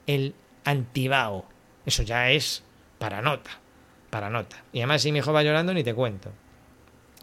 el 0.08 0.36
antibao? 0.64 1.50
Eso 1.86 2.04
ya 2.04 2.32
es 2.32 2.64
para 2.98 3.22
nota, 3.22 3.60
para 4.10 4.30
nota. 4.30 4.64
Y 4.72 4.80
además 4.80 5.02
si 5.02 5.12
mi 5.12 5.20
hijo 5.20 5.34
va 5.34 5.44
llorando 5.44 5.74
ni 5.74 5.84
te 5.84 5.94
cuento. 5.94 6.32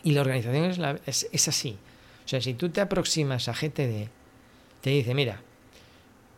Y 0.03 0.13
la 0.13 0.21
organización 0.21 0.65
es, 0.67 0.77
la, 0.77 1.01
es, 1.07 1.31
es 1.33 1.49
así. 1.49 1.79
O 2.27 2.29
sea, 2.29 2.43
si 2.43 2.53
tú 2.53 2.69
te 2.69 2.83
aproximas 2.83 3.49
a 3.49 3.55
GTD, 3.55 4.11
te 4.87 4.91
dice, 4.91 5.15
mira, 5.15 5.41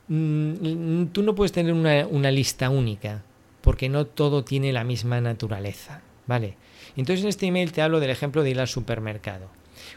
mmm, 0.09 1.09
tú 1.13 1.23
no 1.23 1.35
puedes 1.35 1.53
tener 1.53 1.75
una, 1.75 2.07
una 2.07 2.31
lista 2.31 2.71
única, 2.71 3.23
porque 3.61 3.91
no 3.91 4.07
todo 4.07 4.43
tiene 4.43 4.73
la 4.73 4.85
misma 4.85 5.21
naturaleza, 5.21 6.01
¿vale? 6.27 6.55
Entonces 6.97 7.25
en 7.25 7.29
este 7.29 7.45
email 7.45 7.73
te 7.73 7.83
hablo 7.83 8.01
del 8.01 8.09
ejemplo 8.09 8.43
de 8.43 8.49
ir 8.49 8.59
al 8.59 8.67
supermercado. 8.67 9.51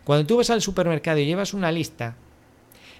Cuando 0.03 0.27
tú 0.27 0.35
vas 0.35 0.49
al 0.49 0.61
supermercado 0.61 1.19
y 1.19 1.25
llevas 1.27 1.53
una 1.53 1.71
lista, 1.71 2.17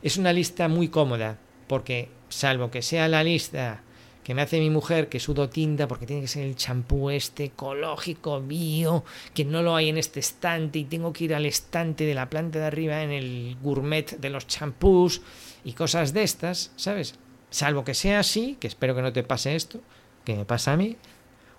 es 0.01 0.15
una 0.15 0.31
lista 0.31 0.69
muy 0.69 0.87
cómoda, 0.87 1.37
porque 1.67 2.07
salvo 2.29 2.71
que 2.71 2.81
sea 2.81 3.09
la 3.09 3.21
lista 3.21 3.81
que 4.23 4.35
me 4.35 4.41
hace 4.41 4.59
mi 4.59 4.69
mujer, 4.69 5.09
que 5.09 5.19
sudo 5.19 5.49
tinta, 5.49 5.87
porque 5.87 6.05
tiene 6.05 6.21
que 6.21 6.27
ser 6.27 6.45
el 6.45 6.55
champú 6.55 7.09
este 7.09 7.45
ecológico, 7.45 8.41
bio, 8.41 9.03
que 9.33 9.45
no 9.45 9.61
lo 9.61 9.75
hay 9.75 9.89
en 9.89 9.97
este 9.97 10.19
estante 10.19 10.79
y 10.79 10.85
tengo 10.85 11.11
que 11.11 11.25
ir 11.25 11.35
al 11.35 11.45
estante 11.45 12.05
de 12.05 12.13
la 12.13 12.29
planta 12.29 12.59
de 12.59 12.65
arriba 12.65 13.01
en 13.01 13.11
el 13.11 13.57
gourmet 13.61 14.17
de 14.19 14.29
los 14.29 14.47
champús 14.47 15.21
y 15.63 15.73
cosas 15.73 16.13
de 16.13 16.23
estas, 16.23 16.71
¿sabes? 16.75 17.15
Salvo 17.49 17.83
que 17.83 17.93
sea 17.93 18.19
así, 18.19 18.57
que 18.59 18.67
espero 18.67 18.95
que 18.95 19.01
no 19.01 19.11
te 19.11 19.23
pase 19.23 19.55
esto, 19.55 19.81
que 20.23 20.35
me 20.35 20.45
pasa 20.45 20.73
a 20.73 20.77
mí, 20.77 20.97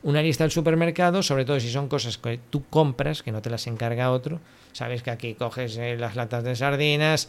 una 0.02 0.22
lista 0.22 0.44
del 0.44 0.50
supermercado, 0.50 1.22
sobre 1.22 1.44
todo 1.44 1.60
si 1.60 1.70
son 1.70 1.88
cosas 1.88 2.18
que 2.18 2.40
tú 2.50 2.64
compras, 2.68 3.22
que 3.22 3.32
no 3.32 3.42
te 3.42 3.50
las 3.50 3.66
encarga 3.66 4.10
otro. 4.10 4.40
Sabes 4.72 5.02
que 5.02 5.10
aquí 5.10 5.34
coges 5.34 5.76
eh, 5.76 5.96
las 5.96 6.16
latas 6.16 6.42
de 6.44 6.56
sardinas, 6.56 7.28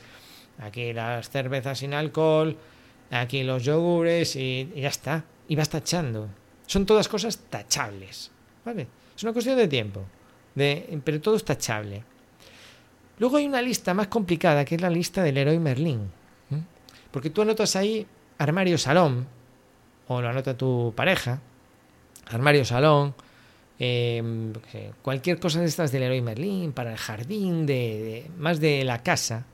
aquí 0.59 0.93
las 0.93 1.29
cervezas 1.29 1.79
sin 1.79 1.93
alcohol, 1.93 2.57
aquí 3.22 3.43
los 3.43 3.64
yogures 3.64 4.36
y, 4.36 4.72
y 4.76 4.82
ya 4.82 4.89
está. 4.89 5.26
Y 5.47 5.55
vas 5.55 5.70
tachando. 5.70 6.30
Son 6.66 6.86
todas 6.86 7.07
cosas 7.07 7.38
tachables. 7.49 8.32
¿Vale? 8.66 8.88
Es 9.16 9.24
una 9.24 9.34
cuestión 9.34 9.57
de 9.57 9.68
tiempo. 9.68 10.03
De, 10.55 10.99
pero 11.03 11.22
todo 11.22 11.36
es 11.36 11.43
tachable. 11.43 12.03
Luego 13.20 13.38
hay 13.38 13.45
una 13.45 13.61
lista 13.61 13.93
más 13.93 14.07
complicada, 14.07 14.66
que 14.66 14.76
es 14.76 14.82
la 14.82 14.89
lista 14.89 15.24
del 15.24 15.38
héroe 15.38 15.59
Merlín. 15.59 16.11
Porque 17.11 17.30
tú 17.30 17.43
anotas 17.43 17.76
ahí 17.76 18.07
armario 18.39 18.78
salón, 18.78 19.28
o 20.07 20.20
lo 20.20 20.30
anota 20.30 20.57
tu 20.57 20.93
pareja, 20.95 21.39
armario 22.26 22.66
salón, 22.66 23.14
em, 23.78 24.51
cualquier 25.03 25.39
cosa 25.39 25.59
de 25.59 25.68
estas 25.68 25.91
del 25.91 26.03
héroe 26.03 26.22
Merlín, 26.22 26.74
para 26.74 26.91
el 26.91 26.97
jardín, 26.97 27.68
de, 27.68 28.30
más 28.38 28.59
de 28.59 28.84
la 28.84 29.03
casa. 29.03 29.45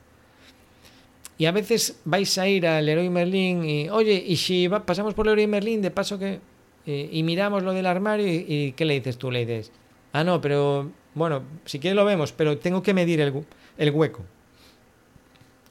Y 1.39 1.45
a 1.45 1.53
veces 1.53 2.01
vais 2.03 2.37
a 2.37 2.49
ir 2.49 2.67
al 2.67 2.87
héroe 2.87 3.09
Merlín 3.09 3.63
y, 3.63 3.89
oye, 3.89 4.21
y 4.27 4.35
si 4.35 4.67
pasamos 4.67 5.13
por 5.13 5.25
el 5.25 5.31
héroe 5.33 5.47
Merlín, 5.47 5.81
de 5.81 5.89
paso 5.89 6.19
que... 6.19 6.41
Eh, 6.85 7.09
y 7.13 7.23
miramos 7.23 7.63
lo 7.63 7.71
del 7.71 7.85
armario 7.85 8.27
y, 8.27 8.45
y, 8.47 8.71
¿qué 8.73 8.83
le 8.83 8.95
dices 8.95 9.17
tú? 9.17 9.31
Le 9.31 9.45
dices, 9.45 9.71
ah, 10.11 10.25
no, 10.25 10.41
pero 10.41 10.91
bueno, 11.15 11.43
si 11.63 11.79
quieres 11.79 11.95
lo 11.95 12.03
vemos, 12.03 12.33
pero 12.33 12.57
tengo 12.57 12.83
que 12.83 12.93
medir 12.93 13.21
el, 13.21 13.45
el 13.77 13.91
hueco. 13.91 14.25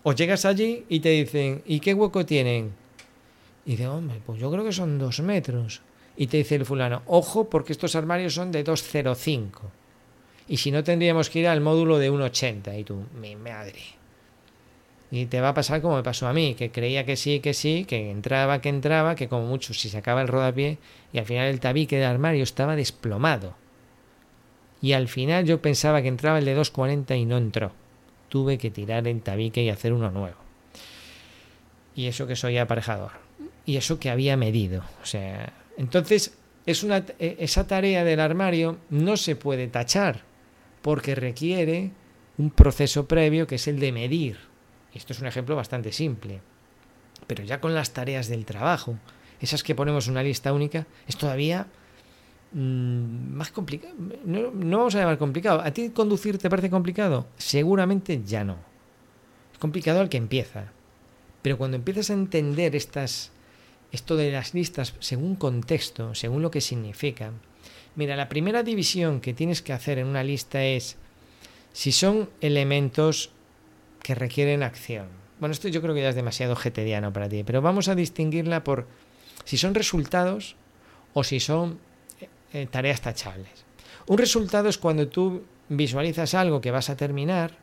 O 0.04 0.14
llegas 0.14 0.46
allí 0.46 0.86
y 0.88 1.00
te 1.00 1.10
dicen, 1.10 1.62
¿y 1.66 1.80
qué 1.80 1.92
hueco 1.92 2.24
tienen? 2.24 2.72
Y 3.66 3.72
dice, 3.72 3.88
hombre, 3.88 4.22
pues 4.24 4.40
yo 4.40 4.50
creo 4.50 4.64
que 4.64 4.72
son 4.72 4.98
dos 4.98 5.20
metros. 5.20 5.82
Y 6.16 6.28
te 6.28 6.38
dice 6.38 6.54
el 6.54 6.64
fulano, 6.64 7.02
ojo, 7.04 7.50
porque 7.50 7.72
estos 7.72 7.94
armarios 7.94 8.32
son 8.32 8.50
de 8.52 8.64
2,05. 8.64 9.50
Y 10.48 10.56
si 10.56 10.70
no, 10.70 10.82
tendríamos 10.82 11.28
que 11.28 11.40
ir 11.40 11.48
al 11.48 11.60
módulo 11.60 11.98
de 11.98 12.10
1,80. 12.10 12.80
Y 12.80 12.84
tú, 12.84 13.04
mi 13.20 13.36
madre. 13.36 13.97
Y 15.10 15.26
te 15.26 15.40
va 15.40 15.50
a 15.50 15.54
pasar 15.54 15.80
como 15.80 15.96
me 15.96 16.02
pasó 16.02 16.28
a 16.28 16.34
mí, 16.34 16.54
que 16.54 16.70
creía 16.70 17.06
que 17.06 17.16
sí, 17.16 17.40
que 17.40 17.54
sí, 17.54 17.86
que 17.86 18.10
entraba, 18.10 18.60
que 18.60 18.68
entraba, 18.68 19.14
que 19.14 19.28
como 19.28 19.46
mucho 19.46 19.72
si 19.72 19.88
sacaba 19.88 20.20
el 20.20 20.28
rodapié 20.28 20.78
y 21.12 21.18
al 21.18 21.24
final 21.24 21.46
el 21.46 21.60
tabique 21.60 21.96
del 21.96 22.06
armario 22.06 22.42
estaba 22.42 22.76
desplomado. 22.76 23.54
Y 24.80 24.92
al 24.92 25.08
final 25.08 25.44
yo 25.44 25.60
pensaba 25.62 26.02
que 26.02 26.08
entraba 26.08 26.38
el 26.38 26.44
de 26.44 26.56
2.40 26.56 27.18
y 27.18 27.24
no 27.24 27.38
entró. 27.38 27.72
Tuve 28.28 28.58
que 28.58 28.70
tirar 28.70 29.08
el 29.08 29.22
tabique 29.22 29.62
y 29.62 29.70
hacer 29.70 29.92
uno 29.92 30.10
nuevo. 30.10 30.36
Y 31.94 32.06
eso 32.06 32.26
que 32.26 32.36
soy 32.36 32.58
aparejador. 32.58 33.12
Y 33.64 33.76
eso 33.76 33.98
que 33.98 34.10
había 34.10 34.36
medido. 34.36 34.84
O 35.02 35.06
sea, 35.06 35.52
entonces 35.78 36.36
es 36.66 36.82
una, 36.82 37.04
e, 37.18 37.36
esa 37.40 37.66
tarea 37.66 38.04
del 38.04 38.20
armario 38.20 38.78
no 38.90 39.16
se 39.16 39.36
puede 39.36 39.68
tachar 39.68 40.22
porque 40.82 41.14
requiere 41.14 41.90
un 42.36 42.50
proceso 42.50 43.08
previo 43.08 43.46
que 43.46 43.56
es 43.56 43.66
el 43.66 43.80
de 43.80 43.90
medir. 43.90 44.47
Esto 44.94 45.12
es 45.12 45.20
un 45.20 45.26
ejemplo 45.26 45.56
bastante 45.56 45.92
simple. 45.92 46.40
Pero 47.26 47.44
ya 47.44 47.60
con 47.60 47.74
las 47.74 47.92
tareas 47.92 48.28
del 48.28 48.44
trabajo, 48.44 48.96
esas 49.40 49.62
que 49.62 49.74
ponemos 49.74 50.08
una 50.08 50.22
lista 50.22 50.52
única, 50.52 50.86
es 51.06 51.16
todavía 51.16 51.66
Mm, 52.52 53.34
más 53.34 53.50
complicado. 53.50 53.94
No, 54.24 54.50
no, 54.50 54.78
vamos 54.78 54.94
a 54.94 55.00
llamar 55.00 55.18
complicado. 55.18 55.60
¿A 55.60 55.70
ti 55.70 55.90
conducir 55.90 56.38
te 56.38 56.48
parece 56.48 56.70
complicado? 56.70 57.26
Seguramente 57.36 58.22
ya 58.24 58.44
no. 58.44 58.56
Es 59.52 59.58
complicado 59.58 60.00
al 60.00 60.08
que 60.08 60.16
empieza. 60.16 60.72
Pero 61.42 61.58
cuando 61.58 61.76
empiezas 61.76 62.10
a 62.10 62.14
entender 62.14 62.74
estas, 62.74 63.32
esto 63.92 64.16
de 64.16 64.32
las 64.32 64.54
listas 64.54 64.94
según 64.98 65.36
contexto, 65.36 66.14
según 66.14 66.42
lo 66.42 66.50
que 66.50 66.60
significa. 66.60 67.32
Mira, 67.96 68.16
la 68.16 68.28
primera 68.28 68.62
división 68.62 69.20
que 69.20 69.34
tienes 69.34 69.60
que 69.62 69.72
hacer 69.72 69.98
en 69.98 70.06
una 70.06 70.24
lista 70.24 70.64
es 70.64 70.96
si 71.72 71.92
son 71.92 72.30
elementos 72.40 73.30
que 74.08 74.14
requieren 74.14 74.62
acción. 74.62 75.06
Bueno, 75.38 75.52
esto 75.52 75.68
yo 75.68 75.82
creo 75.82 75.94
que 75.94 76.00
ya 76.00 76.08
es 76.08 76.14
demasiado 76.14 76.56
getediano 76.56 77.12
para 77.12 77.28
ti, 77.28 77.44
pero 77.44 77.60
vamos 77.60 77.88
a 77.88 77.94
distinguirla 77.94 78.64
por 78.64 78.86
si 79.44 79.58
son 79.58 79.74
resultados 79.74 80.56
o 81.12 81.24
si 81.24 81.40
son 81.40 81.78
eh, 82.54 82.66
tareas 82.70 83.02
tachables. 83.02 83.66
Un 84.06 84.16
resultado 84.16 84.70
es 84.70 84.78
cuando 84.78 85.08
tú 85.08 85.44
visualizas 85.68 86.32
algo 86.32 86.62
que 86.62 86.70
vas 86.70 86.88
a 86.88 86.96
terminar, 86.96 87.58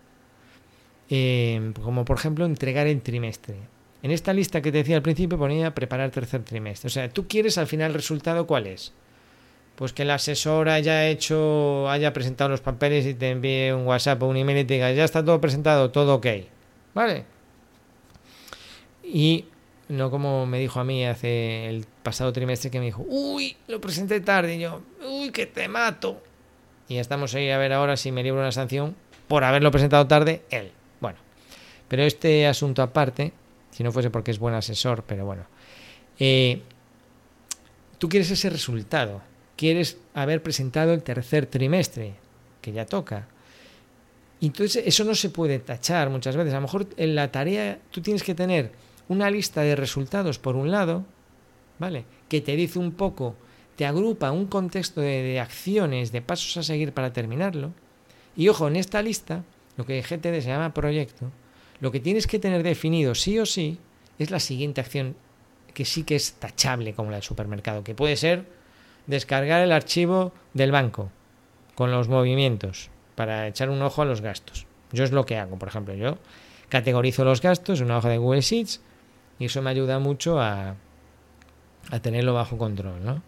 eh, 1.09 1.73
como 1.81 2.05
por 2.05 2.19
ejemplo 2.19 2.45
entregar 2.45 2.85
el 2.85 3.01
trimestre. 3.01 3.55
En 4.03 4.11
esta 4.11 4.31
lista 4.31 4.61
que 4.61 4.71
te 4.71 4.77
decía 4.77 4.97
al 4.97 5.01
principio 5.01 5.39
ponía 5.39 5.73
preparar 5.73 6.11
tercer 6.11 6.43
trimestre. 6.43 6.89
O 6.89 6.91
sea, 6.91 7.09
tú 7.09 7.27
quieres 7.27 7.57
al 7.57 7.65
final 7.65 7.87
el 7.89 7.95
resultado 7.95 8.45
cuál 8.45 8.67
es. 8.67 8.93
Pues 9.75 9.91
que 9.91 10.03
el 10.03 10.11
asesor 10.11 10.69
haya 10.69 11.07
hecho, 11.07 11.89
haya 11.89 12.13
presentado 12.13 12.49
los 12.49 12.61
papeles 12.61 13.05
y 13.05 13.13
te 13.13 13.31
envíe 13.31 13.71
un 13.71 13.85
WhatsApp 13.85 14.23
o 14.23 14.27
un 14.27 14.37
email 14.37 14.59
y 14.59 14.65
te 14.65 14.75
diga, 14.75 14.91
ya 14.91 15.03
está 15.03 15.23
todo 15.23 15.41
presentado, 15.41 15.91
todo 15.91 16.15
ok. 16.15 16.27
¿Vale? 16.93 17.25
Y 19.03 19.45
no 19.89 20.09
como 20.09 20.45
me 20.45 20.59
dijo 20.59 20.79
a 20.79 20.83
mí 20.83 21.05
hace 21.05 21.67
el 21.67 21.85
pasado 22.03 22.33
trimestre 22.33 22.71
que 22.71 22.79
me 22.79 22.85
dijo, 22.85 23.05
uy, 23.07 23.55
lo 23.67 23.79
presenté 23.81 24.19
tarde. 24.21 24.55
Y 24.55 24.59
yo, 24.59 24.81
uy, 25.05 25.31
que 25.31 25.45
te 25.45 25.67
mato. 25.67 26.21
Y 26.87 26.97
estamos 26.97 27.33
ahí 27.35 27.49
a 27.49 27.57
ver 27.57 27.73
ahora 27.73 27.97
si 27.97 28.11
me 28.11 28.23
libro 28.23 28.39
una 28.39 28.51
sanción 28.51 28.95
por 29.27 29.43
haberlo 29.43 29.71
presentado 29.71 30.07
tarde 30.07 30.43
él. 30.49 30.71
Bueno, 30.99 31.17
pero 31.87 32.03
este 32.03 32.47
asunto 32.47 32.81
aparte, 32.81 33.33
si 33.71 33.83
no 33.83 33.91
fuese 33.91 34.09
porque 34.09 34.31
es 34.31 34.39
buen 34.39 34.55
asesor, 34.55 35.03
pero 35.05 35.25
bueno. 35.25 35.45
Eh, 36.19 36.61
tú 37.97 38.07
quieres 38.07 38.31
ese 38.31 38.49
resultado. 38.49 39.21
Quieres 39.55 39.97
haber 40.13 40.43
presentado 40.43 40.93
el 40.93 41.03
tercer 41.03 41.45
trimestre, 41.45 42.15
que 42.61 42.71
ya 42.71 42.85
toca. 42.85 43.27
Entonces, 44.41 44.83
eso 44.85 45.03
no 45.03 45.15
se 45.15 45.29
puede 45.29 45.59
tachar 45.59 46.09
muchas 46.09 46.35
veces. 46.35 46.53
A 46.53 46.57
lo 46.57 46.63
mejor 46.63 46.87
en 46.97 47.15
la 47.15 47.31
tarea 47.31 47.79
tú 47.91 48.01
tienes 48.01 48.23
que 48.23 48.35
tener 48.35 48.71
una 49.07 49.29
lista 49.29 49.61
de 49.61 49.75
resultados 49.75 50.39
por 50.39 50.55
un 50.55 50.71
lado, 50.71 51.05
¿vale? 51.79 52.05
Que 52.27 52.41
te 52.41 52.55
dice 52.55 52.79
un 52.79 52.91
poco, 52.91 53.35
te 53.75 53.85
agrupa 53.85 54.31
un 54.31 54.47
contexto 54.47 55.01
de, 55.01 55.39
acciones, 55.39 56.11
de 56.11 56.21
pasos 56.21 56.57
a 56.57 56.63
seguir 56.63 56.93
para 56.93 57.13
terminarlo. 57.13 57.71
Y 58.35 58.49
ojo, 58.49 58.67
en 58.67 58.75
esta 58.75 59.01
lista, 59.01 59.43
lo 59.77 59.85
que 59.85 60.01
GTD 60.01 60.41
se 60.41 60.47
llama 60.47 60.73
proyecto, 60.73 61.31
lo 61.79 61.91
que 61.91 61.99
tienes 61.99 62.27
que 62.27 62.39
tener 62.39 62.63
definido 62.63 63.15
sí 63.15 63.39
o 63.39 63.45
sí 63.45 63.77
es 64.17 64.31
la 64.31 64.39
siguiente 64.39 64.81
acción 64.81 65.15
que 65.73 65.85
sí 65.85 66.03
que 66.03 66.15
es 66.15 66.33
tachable 66.33 66.93
como 66.93 67.11
la 67.11 67.17
del 67.17 67.23
supermercado, 67.23 67.83
que 67.83 67.93
puede 67.93 68.15
ser 68.15 68.45
descargar 69.07 69.61
el 69.61 69.71
archivo 69.71 70.31
del 70.53 70.71
banco 70.71 71.11
con 71.75 71.91
los 71.91 72.07
movimientos 72.07 72.89
para 73.15 73.47
echar 73.47 73.69
un 73.69 73.81
ojo 73.81 74.01
a 74.01 74.05
los 74.05 74.21
gastos. 74.21 74.65
Yo 74.91 75.03
es 75.03 75.11
lo 75.11 75.25
que 75.25 75.37
hago, 75.37 75.57
por 75.57 75.67
ejemplo, 75.67 75.93
yo 75.93 76.17
categorizo 76.69 77.23
los 77.23 77.41
gastos 77.41 77.79
en 77.79 77.85
una 77.85 77.97
hoja 77.97 78.09
de 78.09 78.17
Google 78.17 78.41
Sheets 78.41 78.81
y 79.39 79.45
eso 79.45 79.61
me 79.61 79.69
ayuda 79.69 79.99
mucho 79.99 80.39
a, 80.39 80.75
a 81.91 81.99
tenerlo 81.99 82.33
bajo 82.33 82.57
control, 82.57 83.03
¿no? 83.03 83.21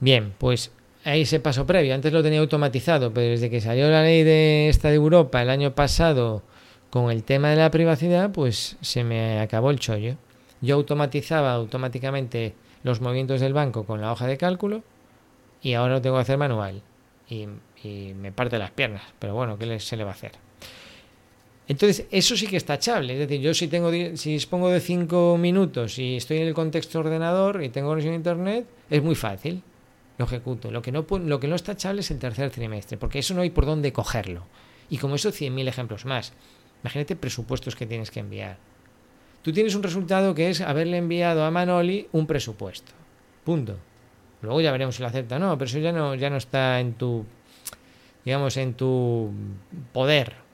Bien, 0.00 0.32
pues 0.38 0.72
ahí 1.04 1.22
ese 1.22 1.40
paso 1.40 1.66
previo. 1.66 1.94
Antes 1.94 2.12
lo 2.12 2.22
tenía 2.22 2.40
automatizado, 2.40 3.12
pero 3.12 3.30
desde 3.30 3.50
que 3.50 3.60
salió 3.60 3.90
la 3.90 4.02
ley 4.02 4.22
de 4.22 4.68
esta 4.68 4.88
de 4.88 4.94
Europa 4.94 5.42
el 5.42 5.50
año 5.50 5.74
pasado 5.74 6.42
con 6.90 7.10
el 7.10 7.22
tema 7.22 7.50
de 7.50 7.56
la 7.56 7.70
privacidad, 7.70 8.30
pues 8.32 8.76
se 8.80 9.04
me 9.04 9.40
acabó 9.40 9.70
el 9.70 9.78
chollo. 9.78 10.16
Yo 10.60 10.76
automatizaba 10.76 11.52
automáticamente 11.52 12.54
los 12.82 13.00
movimientos 13.00 13.40
del 13.40 13.52
banco 13.52 13.84
con 13.84 14.00
la 14.00 14.12
hoja 14.12 14.26
de 14.26 14.36
cálculo 14.36 14.82
y 15.62 15.74
ahora 15.74 15.94
lo 15.94 16.02
tengo 16.02 16.16
que 16.16 16.22
hacer 16.22 16.38
manual. 16.38 16.82
Y, 17.28 17.46
me 18.14 18.32
parte 18.32 18.58
las 18.58 18.72
piernas, 18.72 19.02
pero 19.18 19.34
bueno, 19.34 19.56
¿qué 19.56 19.78
se 19.80 19.96
le 19.96 20.04
va 20.04 20.10
a 20.10 20.14
hacer? 20.14 20.32
Entonces, 21.68 22.06
eso 22.10 22.36
sí 22.36 22.48
que 22.48 22.56
es 22.56 22.64
tachable. 22.64 23.12
Es 23.12 23.18
decir, 23.20 23.40
yo 23.40 23.54
si 23.54 23.68
tengo 23.68 23.90
si 24.16 24.32
dispongo 24.32 24.68
de 24.70 24.80
cinco 24.80 25.38
minutos 25.38 25.98
y 25.98 26.16
estoy 26.16 26.38
en 26.38 26.48
el 26.48 26.54
contexto 26.54 26.98
ordenador 26.98 27.62
y 27.62 27.68
tengo 27.68 27.88
conexión 27.88 28.14
internet, 28.14 28.66
es 28.90 29.02
muy 29.02 29.14
fácil. 29.14 29.62
Lo 30.18 30.24
ejecuto. 30.24 30.70
Lo 30.70 30.82
que 30.82 30.92
no 30.92 31.06
lo 31.08 31.40
que 31.40 31.54
es 31.54 31.68
es 31.68 32.10
el 32.10 32.18
tercer 32.18 32.50
trimestre, 32.50 32.98
porque 32.98 33.20
eso 33.20 33.34
no 33.34 33.42
hay 33.42 33.50
por 33.50 33.66
dónde 33.66 33.92
cogerlo. 33.92 34.44
Y 34.90 34.98
como 34.98 35.14
eso, 35.14 35.30
100.000 35.30 35.68
ejemplos 35.68 36.04
más. 36.04 36.32
Imagínate 36.82 37.14
presupuestos 37.14 37.76
que 37.76 37.86
tienes 37.86 38.10
que 38.10 38.20
enviar. 38.20 38.58
Tú 39.42 39.52
tienes 39.52 39.74
un 39.74 39.82
resultado 39.82 40.34
que 40.34 40.50
es 40.50 40.60
haberle 40.60 40.98
enviado 40.98 41.44
a 41.44 41.50
Manoli 41.50 42.08
un 42.12 42.26
presupuesto. 42.26 42.92
Punto. 43.44 43.76
Luego 44.42 44.60
ya 44.60 44.72
veremos 44.72 44.96
si 44.96 45.02
lo 45.02 45.08
acepta 45.08 45.36
o 45.36 45.38
no, 45.38 45.56
pero 45.56 45.68
eso 45.68 45.78
ya 45.78 45.92
no, 45.92 46.14
ya 46.14 46.30
no 46.30 46.36
está 46.36 46.80
en 46.80 46.94
tu, 46.94 47.24
digamos, 48.24 48.56
en 48.56 48.74
tu 48.74 49.30
poder 49.92 50.50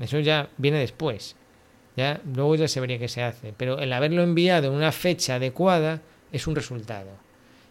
eso 0.00 0.20
ya 0.20 0.50
viene 0.56 0.78
después. 0.78 1.36
Ya, 1.96 2.20
luego 2.34 2.56
ya 2.56 2.68
se 2.68 2.80
vería 2.80 2.98
qué 2.98 3.08
se 3.08 3.22
hace. 3.22 3.54
Pero 3.56 3.78
el 3.78 3.92
haberlo 3.92 4.22
enviado 4.22 4.68
en 4.68 4.74
una 4.74 4.92
fecha 4.92 5.36
adecuada 5.36 6.02
es 6.32 6.46
un 6.46 6.54
resultado. 6.54 7.10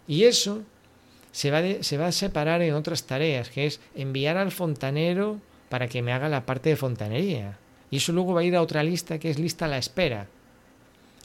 Y 0.08 0.24
eso 0.24 0.64
se 1.32 1.51
va, 1.51 1.62
se 1.82 1.97
va 1.97 2.08
a 2.08 2.12
separar 2.12 2.62
en 2.62 2.74
otras 2.74 3.03
tareas, 3.03 3.49
que 3.49 3.68
es 3.68 3.80
enviar 3.93 4.38
al 4.38 4.51
fontanero 4.51 5.39
para 5.70 5.88
que 5.88 6.01
me 6.01 6.12
haga 6.12 6.30
la 6.30 6.45
parte 6.45 6.70
de 6.70 6.76
fontanería. 6.76 7.60
Y 7.91 7.97
eso 7.97 8.14
luego 8.14 8.34
va 8.34 8.41
a 8.41 8.43
ir 8.43 8.56
a 8.56 8.62
otra 8.62 8.84
lista 8.84 9.20
que 9.20 9.30
es 9.30 9.38
lista 9.38 9.66
a 9.66 9.68
la 9.68 9.78
espera. 9.78 10.28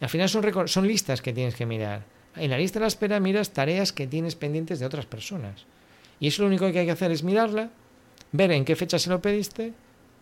Al 0.00 0.08
final 0.08 0.28
son, 0.28 0.68
son 0.68 0.86
listas 0.86 1.22
que 1.22 1.32
tienes 1.32 1.54
que 1.54 1.66
mirar. 1.66 2.04
En 2.36 2.50
la 2.50 2.58
lista 2.58 2.78
a 2.78 2.82
la 2.82 2.88
espera 2.88 3.20
miras 3.20 3.50
tareas 3.50 3.92
que 3.92 4.06
tienes 4.06 4.36
pendientes 4.36 4.78
de 4.78 4.86
otras 4.86 5.06
personas. 5.06 5.66
Y 6.20 6.28
eso 6.28 6.42
lo 6.42 6.48
único 6.48 6.70
que 6.70 6.78
hay 6.78 6.86
que 6.86 6.92
hacer 6.92 7.10
es 7.10 7.22
mirarla, 7.22 7.70
ver 8.32 8.52
en 8.52 8.64
qué 8.64 8.76
fecha 8.76 8.98
se 8.98 9.10
lo 9.10 9.20
pediste 9.20 9.72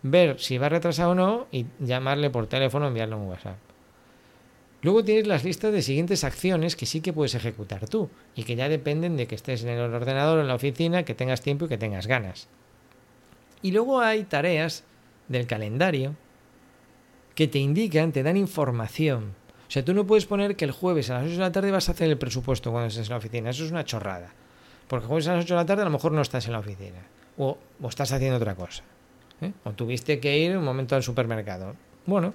ver 0.03 0.39
si 0.39 0.59
va 0.59 0.69
retrasado 0.69 1.11
o 1.11 1.15
no 1.15 1.47
y 1.51 1.67
llamarle 1.81 2.31
por 2.31 2.47
teléfono 2.47 2.87
o 2.87 2.89
enviarle 2.89 3.17
un 3.17 3.29
WhatsApp. 3.29 3.57
Luego 4.83 5.05
tienes 5.05 5.27
las 5.27 5.43
listas 5.43 5.73
de 5.73 5.83
siguientes 5.83 6.23
acciones 6.23 6.77
que 6.77 6.87
sí 6.87 7.01
que 7.01 7.13
puedes 7.13 7.35
ejecutar 7.35 7.89
tú 7.89 8.09
y 8.37 8.45
que 8.45 8.55
ya 8.55 8.69
dependen 8.69 9.17
de 9.17 9.27
que 9.27 9.35
estés 9.35 9.65
en 9.65 9.71
el 9.71 9.93
ordenador 9.93 10.39
en 10.39 10.47
la 10.47 10.55
oficina, 10.55 11.03
que 11.03 11.15
tengas 11.15 11.41
tiempo 11.41 11.65
y 11.65 11.69
que 11.69 11.79
tengas 11.79 12.07
ganas. 12.07 12.49
Y 13.61 13.73
luego 13.73 14.01
hay 14.01 14.23
tareas 14.23 14.85
del 15.27 15.49
calendario 15.49 16.15
que 17.35 17.49
te 17.49 17.59
indican, 17.59 18.13
te 18.13 18.23
dan 18.23 18.37
información. 18.37 19.35
O 19.69 19.71
sea, 19.71 19.85
tú 19.85 19.93
no 19.93 20.07
puedes 20.07 20.25
poner 20.25 20.57
que 20.57 20.65
el 20.65 20.71
jueves 20.71 21.11
a 21.11 21.15
las 21.15 21.25
8 21.25 21.33
de 21.33 21.39
la 21.39 21.53
tarde 21.53 21.71
vas 21.71 21.91
a 21.91 21.93
hacer 21.93 22.09
el 22.09 22.17
presupuesto 22.17 22.71
cuando 22.71 22.89
estés 22.89 23.07
en 23.07 23.11
la 23.11 23.19
oficina. 23.19 23.51
Eso 23.51 23.67
es 23.67 23.71
una 23.71 23.85
chorrada. 23.85 24.33
Porque 24.89 25.05
el 25.05 25.09
jueves 25.09 25.29
a 25.29 25.35
las 25.35 25.45
8 25.45 25.55
de 25.55 25.61
la 25.61 25.67
tarde 25.67 25.83
a 25.83 25.85
lo 25.85 25.91
mejor 25.91 26.13
no 26.13 26.23
estás 26.23 26.47
en 26.47 26.53
la 26.53 26.61
oficina. 26.61 27.03
O, 27.37 27.59
estás 27.87 28.11
haciendo 28.13 28.39
otra 28.39 28.55
cosa. 28.55 28.83
¿eh? 29.43 29.53
O 29.65 29.73
tuviste 29.73 30.21
que 30.21 30.39
ir 30.39 30.57
un 30.57 30.65
momento 30.65 30.97
al 30.97 31.03
supermercado. 31.03 31.77
Bueno, 32.07 32.33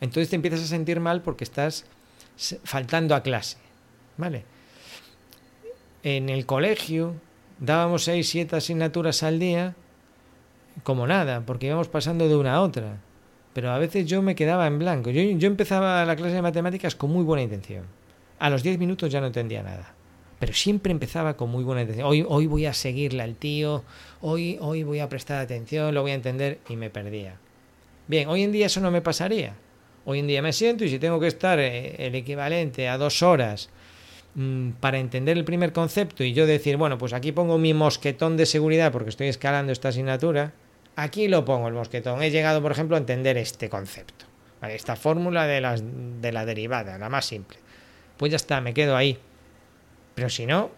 entonces 0.00 0.30
te 0.30 0.36
empiezas 0.36 0.62
a 0.62 0.66
sentir 0.66 0.98
mal 0.98 1.22
porque 1.22 1.44
estás 1.44 1.84
faltando 2.64 3.14
a 3.14 3.22
clase. 3.22 3.58
¿Vale? 4.16 4.44
En 6.02 6.28
el 6.28 6.44
colegio 6.44 7.14
dábamos 7.60 8.02
6, 8.02 8.28
7 8.28 8.56
asignaturas 8.56 9.22
al 9.22 9.38
día 9.38 9.76
como 10.82 11.06
nada, 11.06 11.42
porque 11.46 11.66
íbamos 11.66 11.88
pasando 11.88 12.28
de 12.28 12.36
una 12.36 12.54
a 12.54 12.62
otra. 12.62 12.98
Pero 13.52 13.70
a 13.70 13.78
veces 13.78 14.06
yo 14.06 14.22
me 14.22 14.34
quedaba 14.34 14.66
en 14.66 14.78
blanco. 14.78 15.10
Yo, 15.10 15.22
yo 15.22 15.46
empezaba 15.46 16.04
la 16.04 16.16
clase 16.16 16.34
de 16.34 16.42
matemáticas 16.42 16.94
con 16.94 17.10
muy 17.10 17.24
buena 17.24 17.42
intención. 17.42 17.84
A 18.38 18.50
los 18.50 18.62
10 18.62 18.78
minutos 18.78 19.10
ya 19.10 19.20
no 19.20 19.26
entendía 19.26 19.62
nada. 19.62 19.94
Pero 20.38 20.52
siempre 20.52 20.92
empezaba 20.92 21.36
con 21.36 21.50
muy 21.50 21.64
buena 21.64 21.82
intención. 21.82 22.08
Hoy, 22.08 22.24
hoy 22.26 22.46
voy 22.46 22.66
a 22.66 22.72
seguirle 22.72 23.22
al 23.22 23.34
tío, 23.34 23.82
hoy, 24.20 24.56
hoy 24.60 24.84
voy 24.84 25.00
a 25.00 25.08
prestar 25.08 25.40
atención, 25.40 25.92
lo 25.94 26.02
voy 26.02 26.12
a 26.12 26.14
entender 26.14 26.60
y 26.68 26.76
me 26.76 26.90
perdía. 26.90 27.36
Bien, 28.06 28.28
hoy 28.28 28.42
en 28.42 28.52
día 28.52 28.66
eso 28.66 28.80
no 28.80 28.90
me 28.90 29.02
pasaría. 29.02 29.54
Hoy 30.04 30.20
en 30.20 30.26
día 30.26 30.40
me 30.40 30.52
siento 30.52 30.84
y 30.84 30.88
si 30.88 30.98
tengo 30.98 31.18
que 31.20 31.26
estar 31.26 31.58
eh, 31.58 31.96
el 31.98 32.14
equivalente 32.14 32.88
a 32.88 32.96
dos 32.96 33.22
horas 33.22 33.68
mm, 34.36 34.70
para 34.80 34.98
entender 34.98 35.36
el 35.36 35.44
primer 35.44 35.72
concepto 35.72 36.24
y 36.24 36.32
yo 36.32 36.46
decir, 36.46 36.76
bueno, 36.76 36.96
pues 36.96 37.12
aquí 37.12 37.32
pongo 37.32 37.58
mi 37.58 37.74
mosquetón 37.74 38.36
de 38.36 38.46
seguridad 38.46 38.92
porque 38.92 39.10
estoy 39.10 39.26
escalando 39.26 39.72
esta 39.72 39.88
asignatura, 39.88 40.54
Aquí 40.98 41.28
lo 41.28 41.44
pongo 41.44 41.68
el 41.68 41.74
mosquetón. 41.74 42.20
He 42.24 42.30
llegado, 42.32 42.60
por 42.60 42.72
ejemplo, 42.72 42.96
a 42.96 42.98
entender 42.98 43.36
este 43.36 43.68
concepto. 43.68 44.24
esta 44.62 44.96
fórmula 44.96 45.46
de, 45.46 45.60
de 46.20 46.32
la 46.32 46.44
derivada, 46.44 46.98
la 46.98 47.08
más 47.08 47.24
simple. 47.24 47.56
Pues 48.16 48.32
ya 48.32 48.36
está, 48.36 48.60
me 48.60 48.74
quedo 48.74 48.96
ahí. 48.96 49.16
Pero 50.16 50.28
si 50.28 50.44
no, 50.44 50.72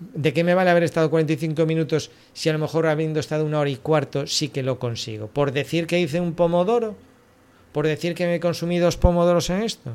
¿de 0.00 0.32
qué 0.32 0.42
me 0.42 0.54
vale 0.54 0.70
haber 0.70 0.82
estado 0.82 1.10
45 1.10 1.64
minutos 1.64 2.10
si 2.32 2.48
a 2.48 2.52
lo 2.52 2.58
mejor 2.58 2.88
habiendo 2.88 3.20
estado 3.20 3.44
una 3.44 3.60
hora 3.60 3.70
y 3.70 3.76
cuarto 3.76 4.26
sí 4.26 4.48
que 4.48 4.64
lo 4.64 4.80
consigo? 4.80 5.28
¿Por 5.28 5.52
decir 5.52 5.86
que 5.86 6.00
hice 6.00 6.20
un 6.20 6.34
pomodoro? 6.34 6.96
¿Por 7.70 7.86
decir 7.86 8.16
que 8.16 8.26
me 8.26 8.40
consumí 8.40 8.80
dos 8.80 8.96
pomodoros 8.96 9.48
en 9.50 9.62
esto? 9.62 9.92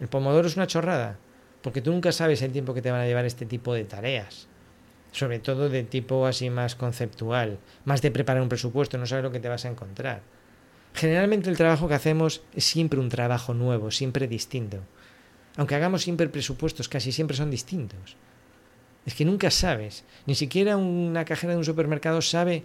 El 0.00 0.06
pomodoro 0.06 0.46
es 0.46 0.54
una 0.54 0.68
chorrada, 0.68 1.18
porque 1.62 1.82
tú 1.82 1.90
nunca 1.90 2.12
sabes 2.12 2.42
el 2.42 2.52
tiempo 2.52 2.74
que 2.74 2.82
te 2.82 2.92
van 2.92 3.00
a 3.00 3.06
llevar 3.06 3.24
este 3.24 3.44
tipo 3.44 3.74
de 3.74 3.82
tareas 3.82 4.46
sobre 5.12 5.38
todo 5.38 5.68
de 5.68 5.84
tipo 5.84 6.26
así 6.26 6.50
más 6.50 6.74
conceptual, 6.74 7.58
más 7.84 8.02
de 8.02 8.10
preparar 8.10 8.42
un 8.42 8.48
presupuesto, 8.48 8.98
no 8.98 9.06
sabes 9.06 9.24
lo 9.24 9.32
que 9.32 9.40
te 9.40 9.48
vas 9.48 9.64
a 9.64 9.68
encontrar. 9.68 10.22
Generalmente 10.94 11.50
el 11.50 11.56
trabajo 11.56 11.88
que 11.88 11.94
hacemos 11.94 12.42
es 12.54 12.64
siempre 12.64 12.98
un 12.98 13.08
trabajo 13.08 13.54
nuevo, 13.54 13.90
siempre 13.90 14.26
distinto. 14.26 14.78
Aunque 15.56 15.74
hagamos 15.74 16.02
siempre 16.02 16.28
presupuestos, 16.28 16.88
casi 16.88 17.12
siempre 17.12 17.36
son 17.36 17.50
distintos. 17.50 18.16
Es 19.06 19.14
que 19.14 19.24
nunca 19.24 19.50
sabes, 19.50 20.04
ni 20.26 20.34
siquiera 20.34 20.76
una 20.76 21.24
cajera 21.24 21.52
de 21.54 21.58
un 21.58 21.64
supermercado 21.64 22.20
sabe 22.20 22.64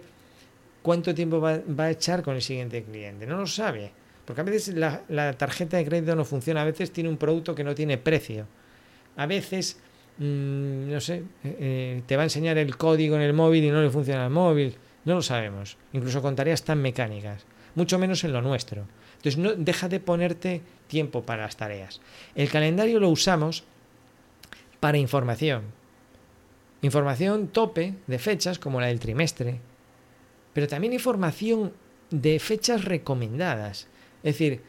cuánto 0.82 1.14
tiempo 1.14 1.40
va, 1.40 1.62
a 1.78 1.90
echar 1.90 2.22
con 2.22 2.34
el 2.34 2.42
siguiente 2.42 2.84
cliente, 2.84 3.26
no 3.26 3.38
lo 3.38 3.46
sabe. 3.46 3.90
Porque 4.24 4.40
a 4.40 4.44
veces 4.44 4.74
la, 4.74 5.02
la 5.08 5.32
tarjeta 5.32 5.76
de 5.76 5.84
crédito 5.84 6.14
no 6.14 6.24
funciona, 6.24 6.62
a 6.62 6.64
veces 6.64 6.92
tiene 6.92 7.08
un 7.08 7.16
producto 7.16 7.54
que 7.54 7.64
no 7.64 7.74
tiene 7.74 7.98
precio. 7.98 8.46
A 9.16 9.26
veces 9.26 9.78
Mm, 10.18 10.90
no 10.92 11.00
sé, 11.00 11.16
eh, 11.16 11.56
eh, 11.58 12.02
te 12.06 12.16
va 12.16 12.22
a 12.22 12.26
enseñar 12.26 12.56
el 12.58 12.76
código 12.76 13.16
en 13.16 13.22
el 13.22 13.32
móvil 13.32 13.64
y 13.64 13.70
no 13.70 13.82
le 13.82 13.90
funciona 13.90 14.24
el 14.24 14.30
móvil. 14.30 14.76
No 15.04 15.14
lo 15.14 15.22
sabemos, 15.22 15.76
incluso 15.92 16.22
con 16.22 16.36
tareas 16.36 16.62
tan 16.62 16.80
mecánicas, 16.80 17.44
mucho 17.74 17.98
menos 17.98 18.22
en 18.24 18.32
lo 18.32 18.40
nuestro. 18.40 18.86
Entonces, 19.16 19.38
no, 19.38 19.54
deja 19.54 19.88
de 19.88 20.00
ponerte 20.00 20.62
tiempo 20.86 21.22
para 21.22 21.42
las 21.42 21.56
tareas. 21.56 22.00
El 22.34 22.48
calendario 22.48 23.00
lo 23.00 23.08
usamos 23.08 23.64
para 24.80 24.98
información. 24.98 25.62
Información 26.82 27.48
tope 27.48 27.94
de 28.06 28.18
fechas 28.18 28.58
como 28.58 28.80
la 28.80 28.88
del 28.88 29.00
trimestre, 29.00 29.58
pero 30.52 30.68
también 30.68 30.92
información 30.92 31.72
de 32.10 32.38
fechas 32.38 32.84
recomendadas. 32.84 33.88
Es 34.22 34.34
decir, 34.34 34.60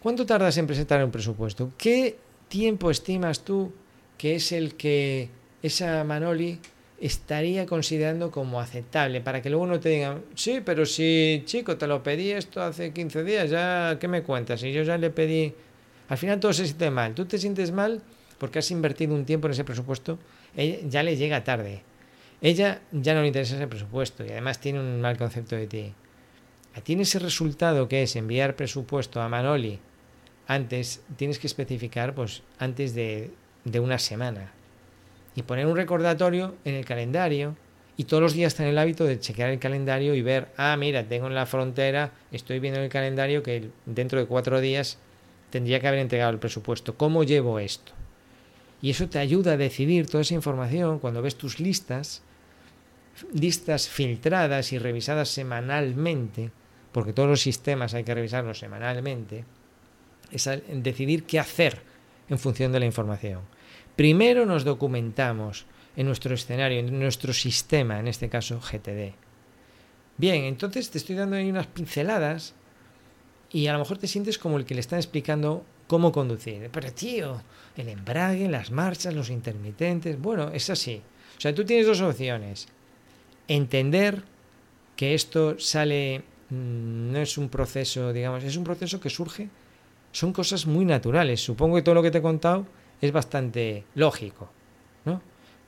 ¿cuánto 0.00 0.26
tardas 0.26 0.56
en 0.58 0.66
presentar 0.66 1.04
un 1.04 1.10
presupuesto? 1.10 1.72
¿Qué 1.76 2.18
tiempo 2.48 2.90
estimas 2.90 3.40
tú 3.40 3.72
que 4.22 4.36
es 4.36 4.52
el 4.52 4.76
que 4.76 5.30
esa 5.64 6.04
Manoli 6.04 6.60
estaría 7.00 7.66
considerando 7.66 8.30
como 8.30 8.60
aceptable, 8.60 9.20
para 9.20 9.42
que 9.42 9.50
luego 9.50 9.66
no 9.66 9.80
te 9.80 9.88
digan, 9.88 10.22
sí, 10.36 10.60
pero 10.64 10.86
si 10.86 11.42
chico, 11.44 11.76
te 11.76 11.88
lo 11.88 12.04
pedí 12.04 12.30
esto 12.30 12.62
hace 12.62 12.92
15 12.92 13.24
días, 13.24 13.50
ya, 13.50 13.96
¿qué 14.00 14.06
me 14.06 14.22
cuentas? 14.22 14.62
Y 14.62 14.72
yo 14.72 14.84
ya 14.84 14.96
le 14.96 15.10
pedí, 15.10 15.52
al 16.08 16.18
final 16.18 16.38
todo 16.38 16.52
se 16.52 16.66
siente 16.66 16.88
mal, 16.92 17.16
tú 17.16 17.24
te 17.24 17.36
sientes 17.36 17.72
mal 17.72 18.00
porque 18.38 18.60
has 18.60 18.70
invertido 18.70 19.12
un 19.12 19.24
tiempo 19.24 19.48
en 19.48 19.54
ese 19.54 19.64
presupuesto, 19.64 20.20
ya 20.88 21.02
le 21.02 21.16
llega 21.16 21.42
tarde, 21.42 21.82
ella 22.40 22.80
ya 22.92 23.14
no 23.14 23.22
le 23.22 23.26
interesa 23.26 23.56
ese 23.56 23.66
presupuesto 23.66 24.24
y 24.24 24.30
además 24.30 24.60
tiene 24.60 24.78
un 24.78 25.00
mal 25.00 25.18
concepto 25.18 25.56
de 25.56 25.66
ti. 25.66 25.94
Tiene 26.84 27.02
ese 27.02 27.18
resultado 27.18 27.88
que 27.88 28.04
es 28.04 28.14
enviar 28.14 28.54
presupuesto 28.54 29.20
a 29.20 29.28
Manoli 29.28 29.80
antes, 30.46 31.02
tienes 31.16 31.40
que 31.40 31.48
especificar, 31.48 32.14
pues 32.14 32.44
antes 32.60 32.94
de 32.94 33.32
de 33.64 33.80
una 33.80 33.98
semana. 33.98 34.52
Y 35.34 35.42
poner 35.42 35.66
un 35.66 35.76
recordatorio 35.76 36.54
en 36.64 36.74
el 36.74 36.84
calendario 36.84 37.56
y 37.96 38.04
todos 38.04 38.22
los 38.22 38.32
días 38.32 38.54
tener 38.54 38.72
el 38.72 38.78
hábito 38.78 39.04
de 39.04 39.20
chequear 39.20 39.50
el 39.50 39.58
calendario 39.58 40.14
y 40.14 40.22
ver, 40.22 40.48
ah, 40.56 40.76
mira, 40.76 41.04
tengo 41.04 41.26
en 41.26 41.34
la 41.34 41.46
frontera, 41.46 42.12
estoy 42.30 42.58
viendo 42.58 42.78
en 42.78 42.84
el 42.84 42.90
calendario 42.90 43.42
que 43.42 43.70
dentro 43.86 44.18
de 44.18 44.26
cuatro 44.26 44.60
días 44.60 44.98
tendría 45.50 45.80
que 45.80 45.88
haber 45.88 46.00
entregado 46.00 46.32
el 46.32 46.38
presupuesto. 46.38 46.96
¿Cómo 46.96 47.24
llevo 47.24 47.58
esto? 47.58 47.92
Y 48.80 48.90
eso 48.90 49.08
te 49.08 49.18
ayuda 49.18 49.52
a 49.52 49.56
decidir 49.56 50.06
toda 50.06 50.22
esa 50.22 50.34
información 50.34 50.98
cuando 50.98 51.22
ves 51.22 51.36
tus 51.36 51.60
listas, 51.60 52.22
listas 53.32 53.88
filtradas 53.88 54.72
y 54.72 54.78
revisadas 54.78 55.28
semanalmente, 55.28 56.50
porque 56.90 57.12
todos 57.12 57.28
los 57.28 57.40
sistemas 57.40 57.94
hay 57.94 58.04
que 58.04 58.14
revisarlos 58.14 58.58
semanalmente, 58.58 59.44
es 60.30 60.48
decidir 60.72 61.24
qué 61.24 61.38
hacer 61.38 61.91
en 62.32 62.38
función 62.38 62.72
de 62.72 62.80
la 62.80 62.86
información. 62.86 63.42
Primero 63.94 64.46
nos 64.46 64.64
documentamos 64.64 65.66
en 65.96 66.06
nuestro 66.06 66.34
escenario, 66.34 66.80
en 66.80 66.98
nuestro 66.98 67.32
sistema, 67.32 68.00
en 68.00 68.08
este 68.08 68.28
caso 68.28 68.58
GTD. 68.58 69.12
Bien, 70.16 70.44
entonces 70.44 70.90
te 70.90 70.98
estoy 70.98 71.16
dando 71.16 71.36
ahí 71.36 71.50
unas 71.50 71.66
pinceladas 71.66 72.54
y 73.50 73.66
a 73.66 73.74
lo 73.74 73.78
mejor 73.78 73.98
te 73.98 74.08
sientes 74.08 74.38
como 74.38 74.56
el 74.56 74.64
que 74.64 74.74
le 74.74 74.80
están 74.80 74.98
explicando 74.98 75.64
cómo 75.86 76.10
conducir. 76.10 76.70
Pero 76.72 76.92
tío, 76.92 77.42
el 77.76 77.88
embrague, 77.88 78.48
las 78.48 78.70
marchas, 78.70 79.14
los 79.14 79.28
intermitentes, 79.28 80.18
bueno, 80.18 80.50
es 80.54 80.70
así. 80.70 81.02
O 81.36 81.40
sea, 81.40 81.54
tú 81.54 81.64
tienes 81.64 81.86
dos 81.86 82.00
opciones. 82.00 82.66
Entender 83.46 84.22
que 84.96 85.14
esto 85.14 85.58
sale, 85.58 86.22
mm, 86.48 87.12
no 87.12 87.18
es 87.18 87.36
un 87.36 87.50
proceso, 87.50 88.12
digamos, 88.12 88.42
es 88.44 88.56
un 88.56 88.64
proceso 88.64 89.00
que 89.00 89.10
surge 89.10 89.50
son 90.12 90.32
cosas 90.32 90.66
muy 90.66 90.84
naturales. 90.84 91.42
Supongo 91.42 91.76
que 91.76 91.82
todo 91.82 91.94
lo 91.94 92.02
que 92.02 92.10
te 92.10 92.18
he 92.18 92.22
contado 92.22 92.66
es 93.00 93.10
bastante 93.12 93.84
lógico, 93.94 94.50
¿no? 95.04 95.20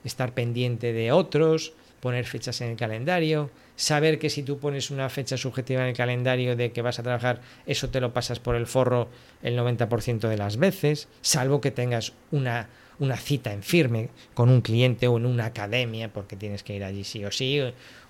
Estar 0.05 0.33
pendiente 0.33 0.93
de 0.93 1.11
otros, 1.11 1.73
poner 2.01 2.27
fechas 2.27 2.61
en 2.61 2.71
el 2.71 2.77
calendario, 2.77 3.51
saber 3.77 4.19
que 4.19 4.29
si 4.29 4.43
tú 4.43 4.59
pones 4.59 4.91
una 4.91 5.09
fecha 5.09 5.39
subjetiva 5.39 5.81
en 5.83 5.89
el 5.89 5.97
calendario 5.97 6.55
de 6.55 6.71
que 6.71 6.83
vas 6.83 6.99
a 6.99 7.03
trabajar, 7.03 7.41
eso 7.65 7.89
te 7.89 8.01
lo 8.01 8.13
pasas 8.13 8.39
por 8.39 8.57
el 8.57 8.67
forro 8.67 9.09
el 9.43 9.59
90% 9.59 10.29
de 10.29 10.37
las 10.37 10.59
veces, 10.59 11.09
salvo 11.23 11.63
que 11.63 11.71
tengas 11.71 12.13
una, 12.31 12.69
una 12.99 13.17
cita 13.17 13.55
en 13.55 13.63
firme 13.63 14.11
con 14.35 14.51
un 14.51 14.61
cliente 14.61 15.09
o 15.09 15.17
en 15.17 15.25
una 15.25 15.47
academia, 15.47 16.13
porque 16.13 16.37
tienes 16.37 16.63
que 16.63 16.77
ir 16.77 16.85
allí 16.85 17.05
sí 17.05 17.25
o 17.25 17.33
sí, 17.33 17.61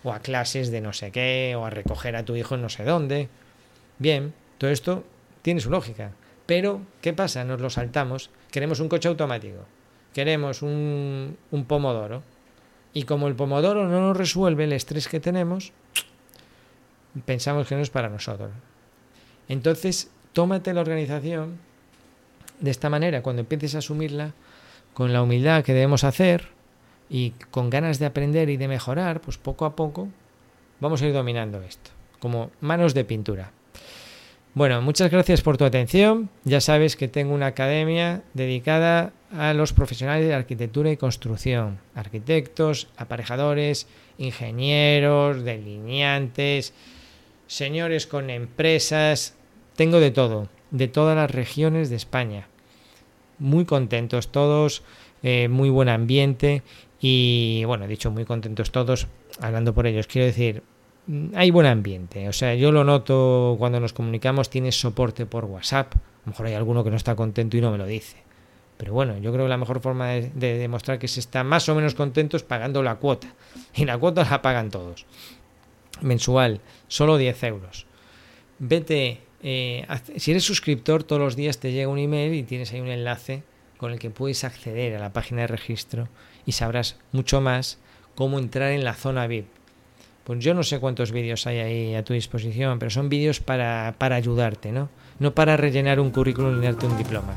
o 0.02 0.12
a 0.12 0.18
clases 0.18 0.72
de 0.72 0.80
no 0.80 0.92
sé 0.92 1.12
qué, 1.12 1.54
o 1.56 1.64
a 1.64 1.70
recoger 1.70 2.16
a 2.16 2.24
tu 2.24 2.34
hijo 2.34 2.56
en 2.56 2.62
no 2.62 2.68
sé 2.68 2.82
dónde. 2.82 3.28
Bien, 3.98 4.34
todo 4.58 4.70
esto 4.70 5.04
tiene 5.42 5.60
su 5.60 5.70
lógica. 5.70 6.10
Pero, 6.46 6.82
¿qué 7.00 7.12
pasa? 7.12 7.44
Nos 7.44 7.60
lo 7.60 7.70
saltamos. 7.70 8.30
Queremos 8.50 8.80
un 8.80 8.88
coche 8.88 9.08
automático. 9.08 9.66
Queremos 10.12 10.62
un, 10.62 11.36
pomodoro. 11.66 12.22
Y 12.92 13.04
como 13.04 13.28
el 13.28 13.34
pomodoro 13.34 13.88
no 13.88 14.00
nos 14.00 14.16
resuelve 14.16 14.64
el 14.64 14.72
estrés 14.72 15.08
que 15.08 15.20
tenemos, 15.20 15.72
pensamos 17.24 17.66
que 17.66 17.74
no 17.74 17.80
es 17.80 17.90
para 17.90 18.08
nosotros. 18.08 18.50
Entonces, 19.48 20.10
tómate 20.32 20.72
la 20.72 20.82
organización 20.82 21.58
de 22.60 22.70
esta 22.70 22.88
manera, 22.88 23.22
cuando 23.22 23.40
empieces 23.40 23.74
a 23.74 23.78
asumirla, 23.78 24.32
con 24.92 25.12
la 25.12 25.22
humildad 25.22 25.64
que 25.64 25.74
debemos 25.74 26.04
hacer 26.04 26.48
y 27.10 27.30
con 27.50 27.68
ganas 27.68 27.98
de 27.98 28.06
aprender 28.06 28.48
y 28.48 28.56
de 28.56 28.68
mejorar, 28.68 29.20
pues 29.20 29.38
poco 29.38 29.64
a 29.64 29.74
poco 29.74 30.08
vamos 30.78 31.02
a 31.02 31.06
ir 31.06 31.12
dominando 31.12 31.60
esto, 31.62 31.90
como 32.20 32.52
manos 32.60 32.94
de 32.94 33.04
pintura. 33.04 33.50
Bueno, 34.54 34.80
muchas 34.82 35.10
gracias 35.10 35.42
por 35.42 35.56
tu 35.56 35.64
atención. 35.64 36.30
Ya 36.44 36.60
sabes 36.60 36.94
que 36.94 37.08
tengo 37.08 37.34
una 37.34 37.46
academia 37.46 38.22
dedicada 38.34 39.12
a 39.32 39.52
los 39.52 39.72
profesionales 39.72 40.28
de 40.28 40.34
arquitectura 40.34 40.92
y 40.92 40.96
construcción, 40.96 41.80
arquitectos, 41.96 42.86
aparejadores, 42.96 43.88
ingenieros, 44.16 45.42
delineantes, 45.42 46.72
señores 47.48 48.06
con 48.06 48.30
empresas, 48.30 49.34
tengo 49.74 49.98
de 49.98 50.12
todo, 50.12 50.48
de 50.70 50.86
todas 50.86 51.16
las 51.16 51.32
regiones 51.32 51.90
de 51.90 51.96
España. 51.96 52.46
Muy 53.40 53.64
contentos 53.64 54.28
todos, 54.30 54.84
eh, 55.24 55.48
muy 55.48 55.68
buen 55.68 55.88
ambiente 55.88 56.62
y 57.00 57.64
bueno, 57.64 57.88
dicho 57.88 58.12
muy 58.12 58.24
contentos 58.24 58.70
todos, 58.70 59.08
hablando 59.40 59.74
por 59.74 59.88
ellos, 59.88 60.06
quiero 60.06 60.26
decir, 60.26 60.62
hay 61.34 61.50
buen 61.50 61.66
ambiente. 61.66 62.28
O 62.28 62.32
sea, 62.32 62.54
yo 62.54 62.72
lo 62.72 62.84
noto 62.84 63.56
cuando 63.58 63.80
nos 63.80 63.92
comunicamos, 63.92 64.50
tienes 64.50 64.78
soporte 64.78 65.26
por 65.26 65.44
WhatsApp. 65.44 65.94
A 65.94 66.26
lo 66.26 66.32
mejor 66.32 66.46
hay 66.46 66.54
alguno 66.54 66.84
que 66.84 66.90
no 66.90 66.96
está 66.96 67.14
contento 67.14 67.56
y 67.56 67.60
no 67.60 67.70
me 67.70 67.78
lo 67.78 67.86
dice. 67.86 68.16
Pero 68.76 68.92
bueno, 68.92 69.18
yo 69.18 69.32
creo 69.32 69.44
que 69.44 69.50
la 69.50 69.56
mejor 69.56 69.80
forma 69.80 70.08
de, 70.08 70.30
demostrar 70.34 70.98
que 70.98 71.08
se 71.08 71.20
está 71.20 71.44
más 71.44 71.68
o 71.68 71.74
menos 71.74 71.94
contento 71.94 72.36
es 72.36 72.42
pagando 72.42 72.82
la 72.82 72.96
cuota. 72.96 73.28
Y 73.74 73.84
la 73.84 73.98
cuota 73.98 74.26
la 74.28 74.42
pagan 74.42 74.70
todos. 74.70 75.06
Mensual, 76.00 76.60
solo 76.88 77.16
10 77.16 77.42
euros. 77.44 77.86
Vete, 78.58 79.20
eh, 79.42 79.86
si 80.16 80.30
eres 80.30 80.44
suscriptor, 80.44 81.04
todos 81.04 81.22
los 81.22 81.36
días 81.36 81.58
te 81.58 81.72
llega 81.72 81.88
un 81.88 81.98
email 81.98 82.34
y 82.34 82.42
tienes 82.42 82.72
ahí 82.72 82.80
un 82.80 82.88
enlace 82.88 83.42
con 83.76 83.92
el 83.92 83.98
que 83.98 84.10
puedes 84.10 84.44
acceder 84.44 84.96
a 84.96 85.00
la 85.00 85.12
página 85.12 85.42
de 85.42 85.48
registro 85.48 86.08
y 86.46 86.52
sabrás 86.52 86.96
mucho 87.12 87.40
más 87.40 87.78
cómo 88.14 88.38
entrar 88.38 88.72
en 88.72 88.84
la 88.84 88.94
zona 88.94 89.26
VIP. 89.26 89.46
Pues 90.24 90.38
yo 90.40 90.54
no 90.54 90.62
sé 90.62 90.80
cuántos 90.80 91.12
vídeos 91.12 91.46
hay 91.46 91.58
ahí 91.58 91.94
a 91.94 92.04
tu 92.04 92.14
disposición, 92.14 92.78
pero 92.78 92.90
son 92.90 93.08
vídeos 93.08 93.40
para, 93.40 93.94
para 93.98 94.16
ayudarte, 94.16 94.72
¿no? 94.72 94.88
No 95.18 95.34
para 95.34 95.56
rellenar 95.56 96.00
un 96.00 96.10
currículum 96.10 96.58
ni 96.58 96.66
darte 96.66 96.86
un 96.86 96.96
diploma 96.96 97.36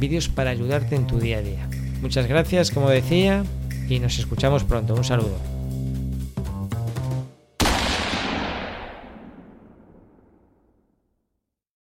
vídeos 0.00 0.28
para 0.28 0.50
ayudarte 0.50 0.96
en 0.96 1.06
tu 1.06 1.20
día 1.20 1.38
a 1.38 1.42
día. 1.42 1.68
Muchas 2.00 2.26
gracias, 2.26 2.70
como 2.70 2.90
decía, 2.90 3.44
y 3.88 4.00
nos 4.00 4.18
escuchamos 4.18 4.64
pronto. 4.64 4.94
Un 4.94 5.04
saludo. 5.04 5.59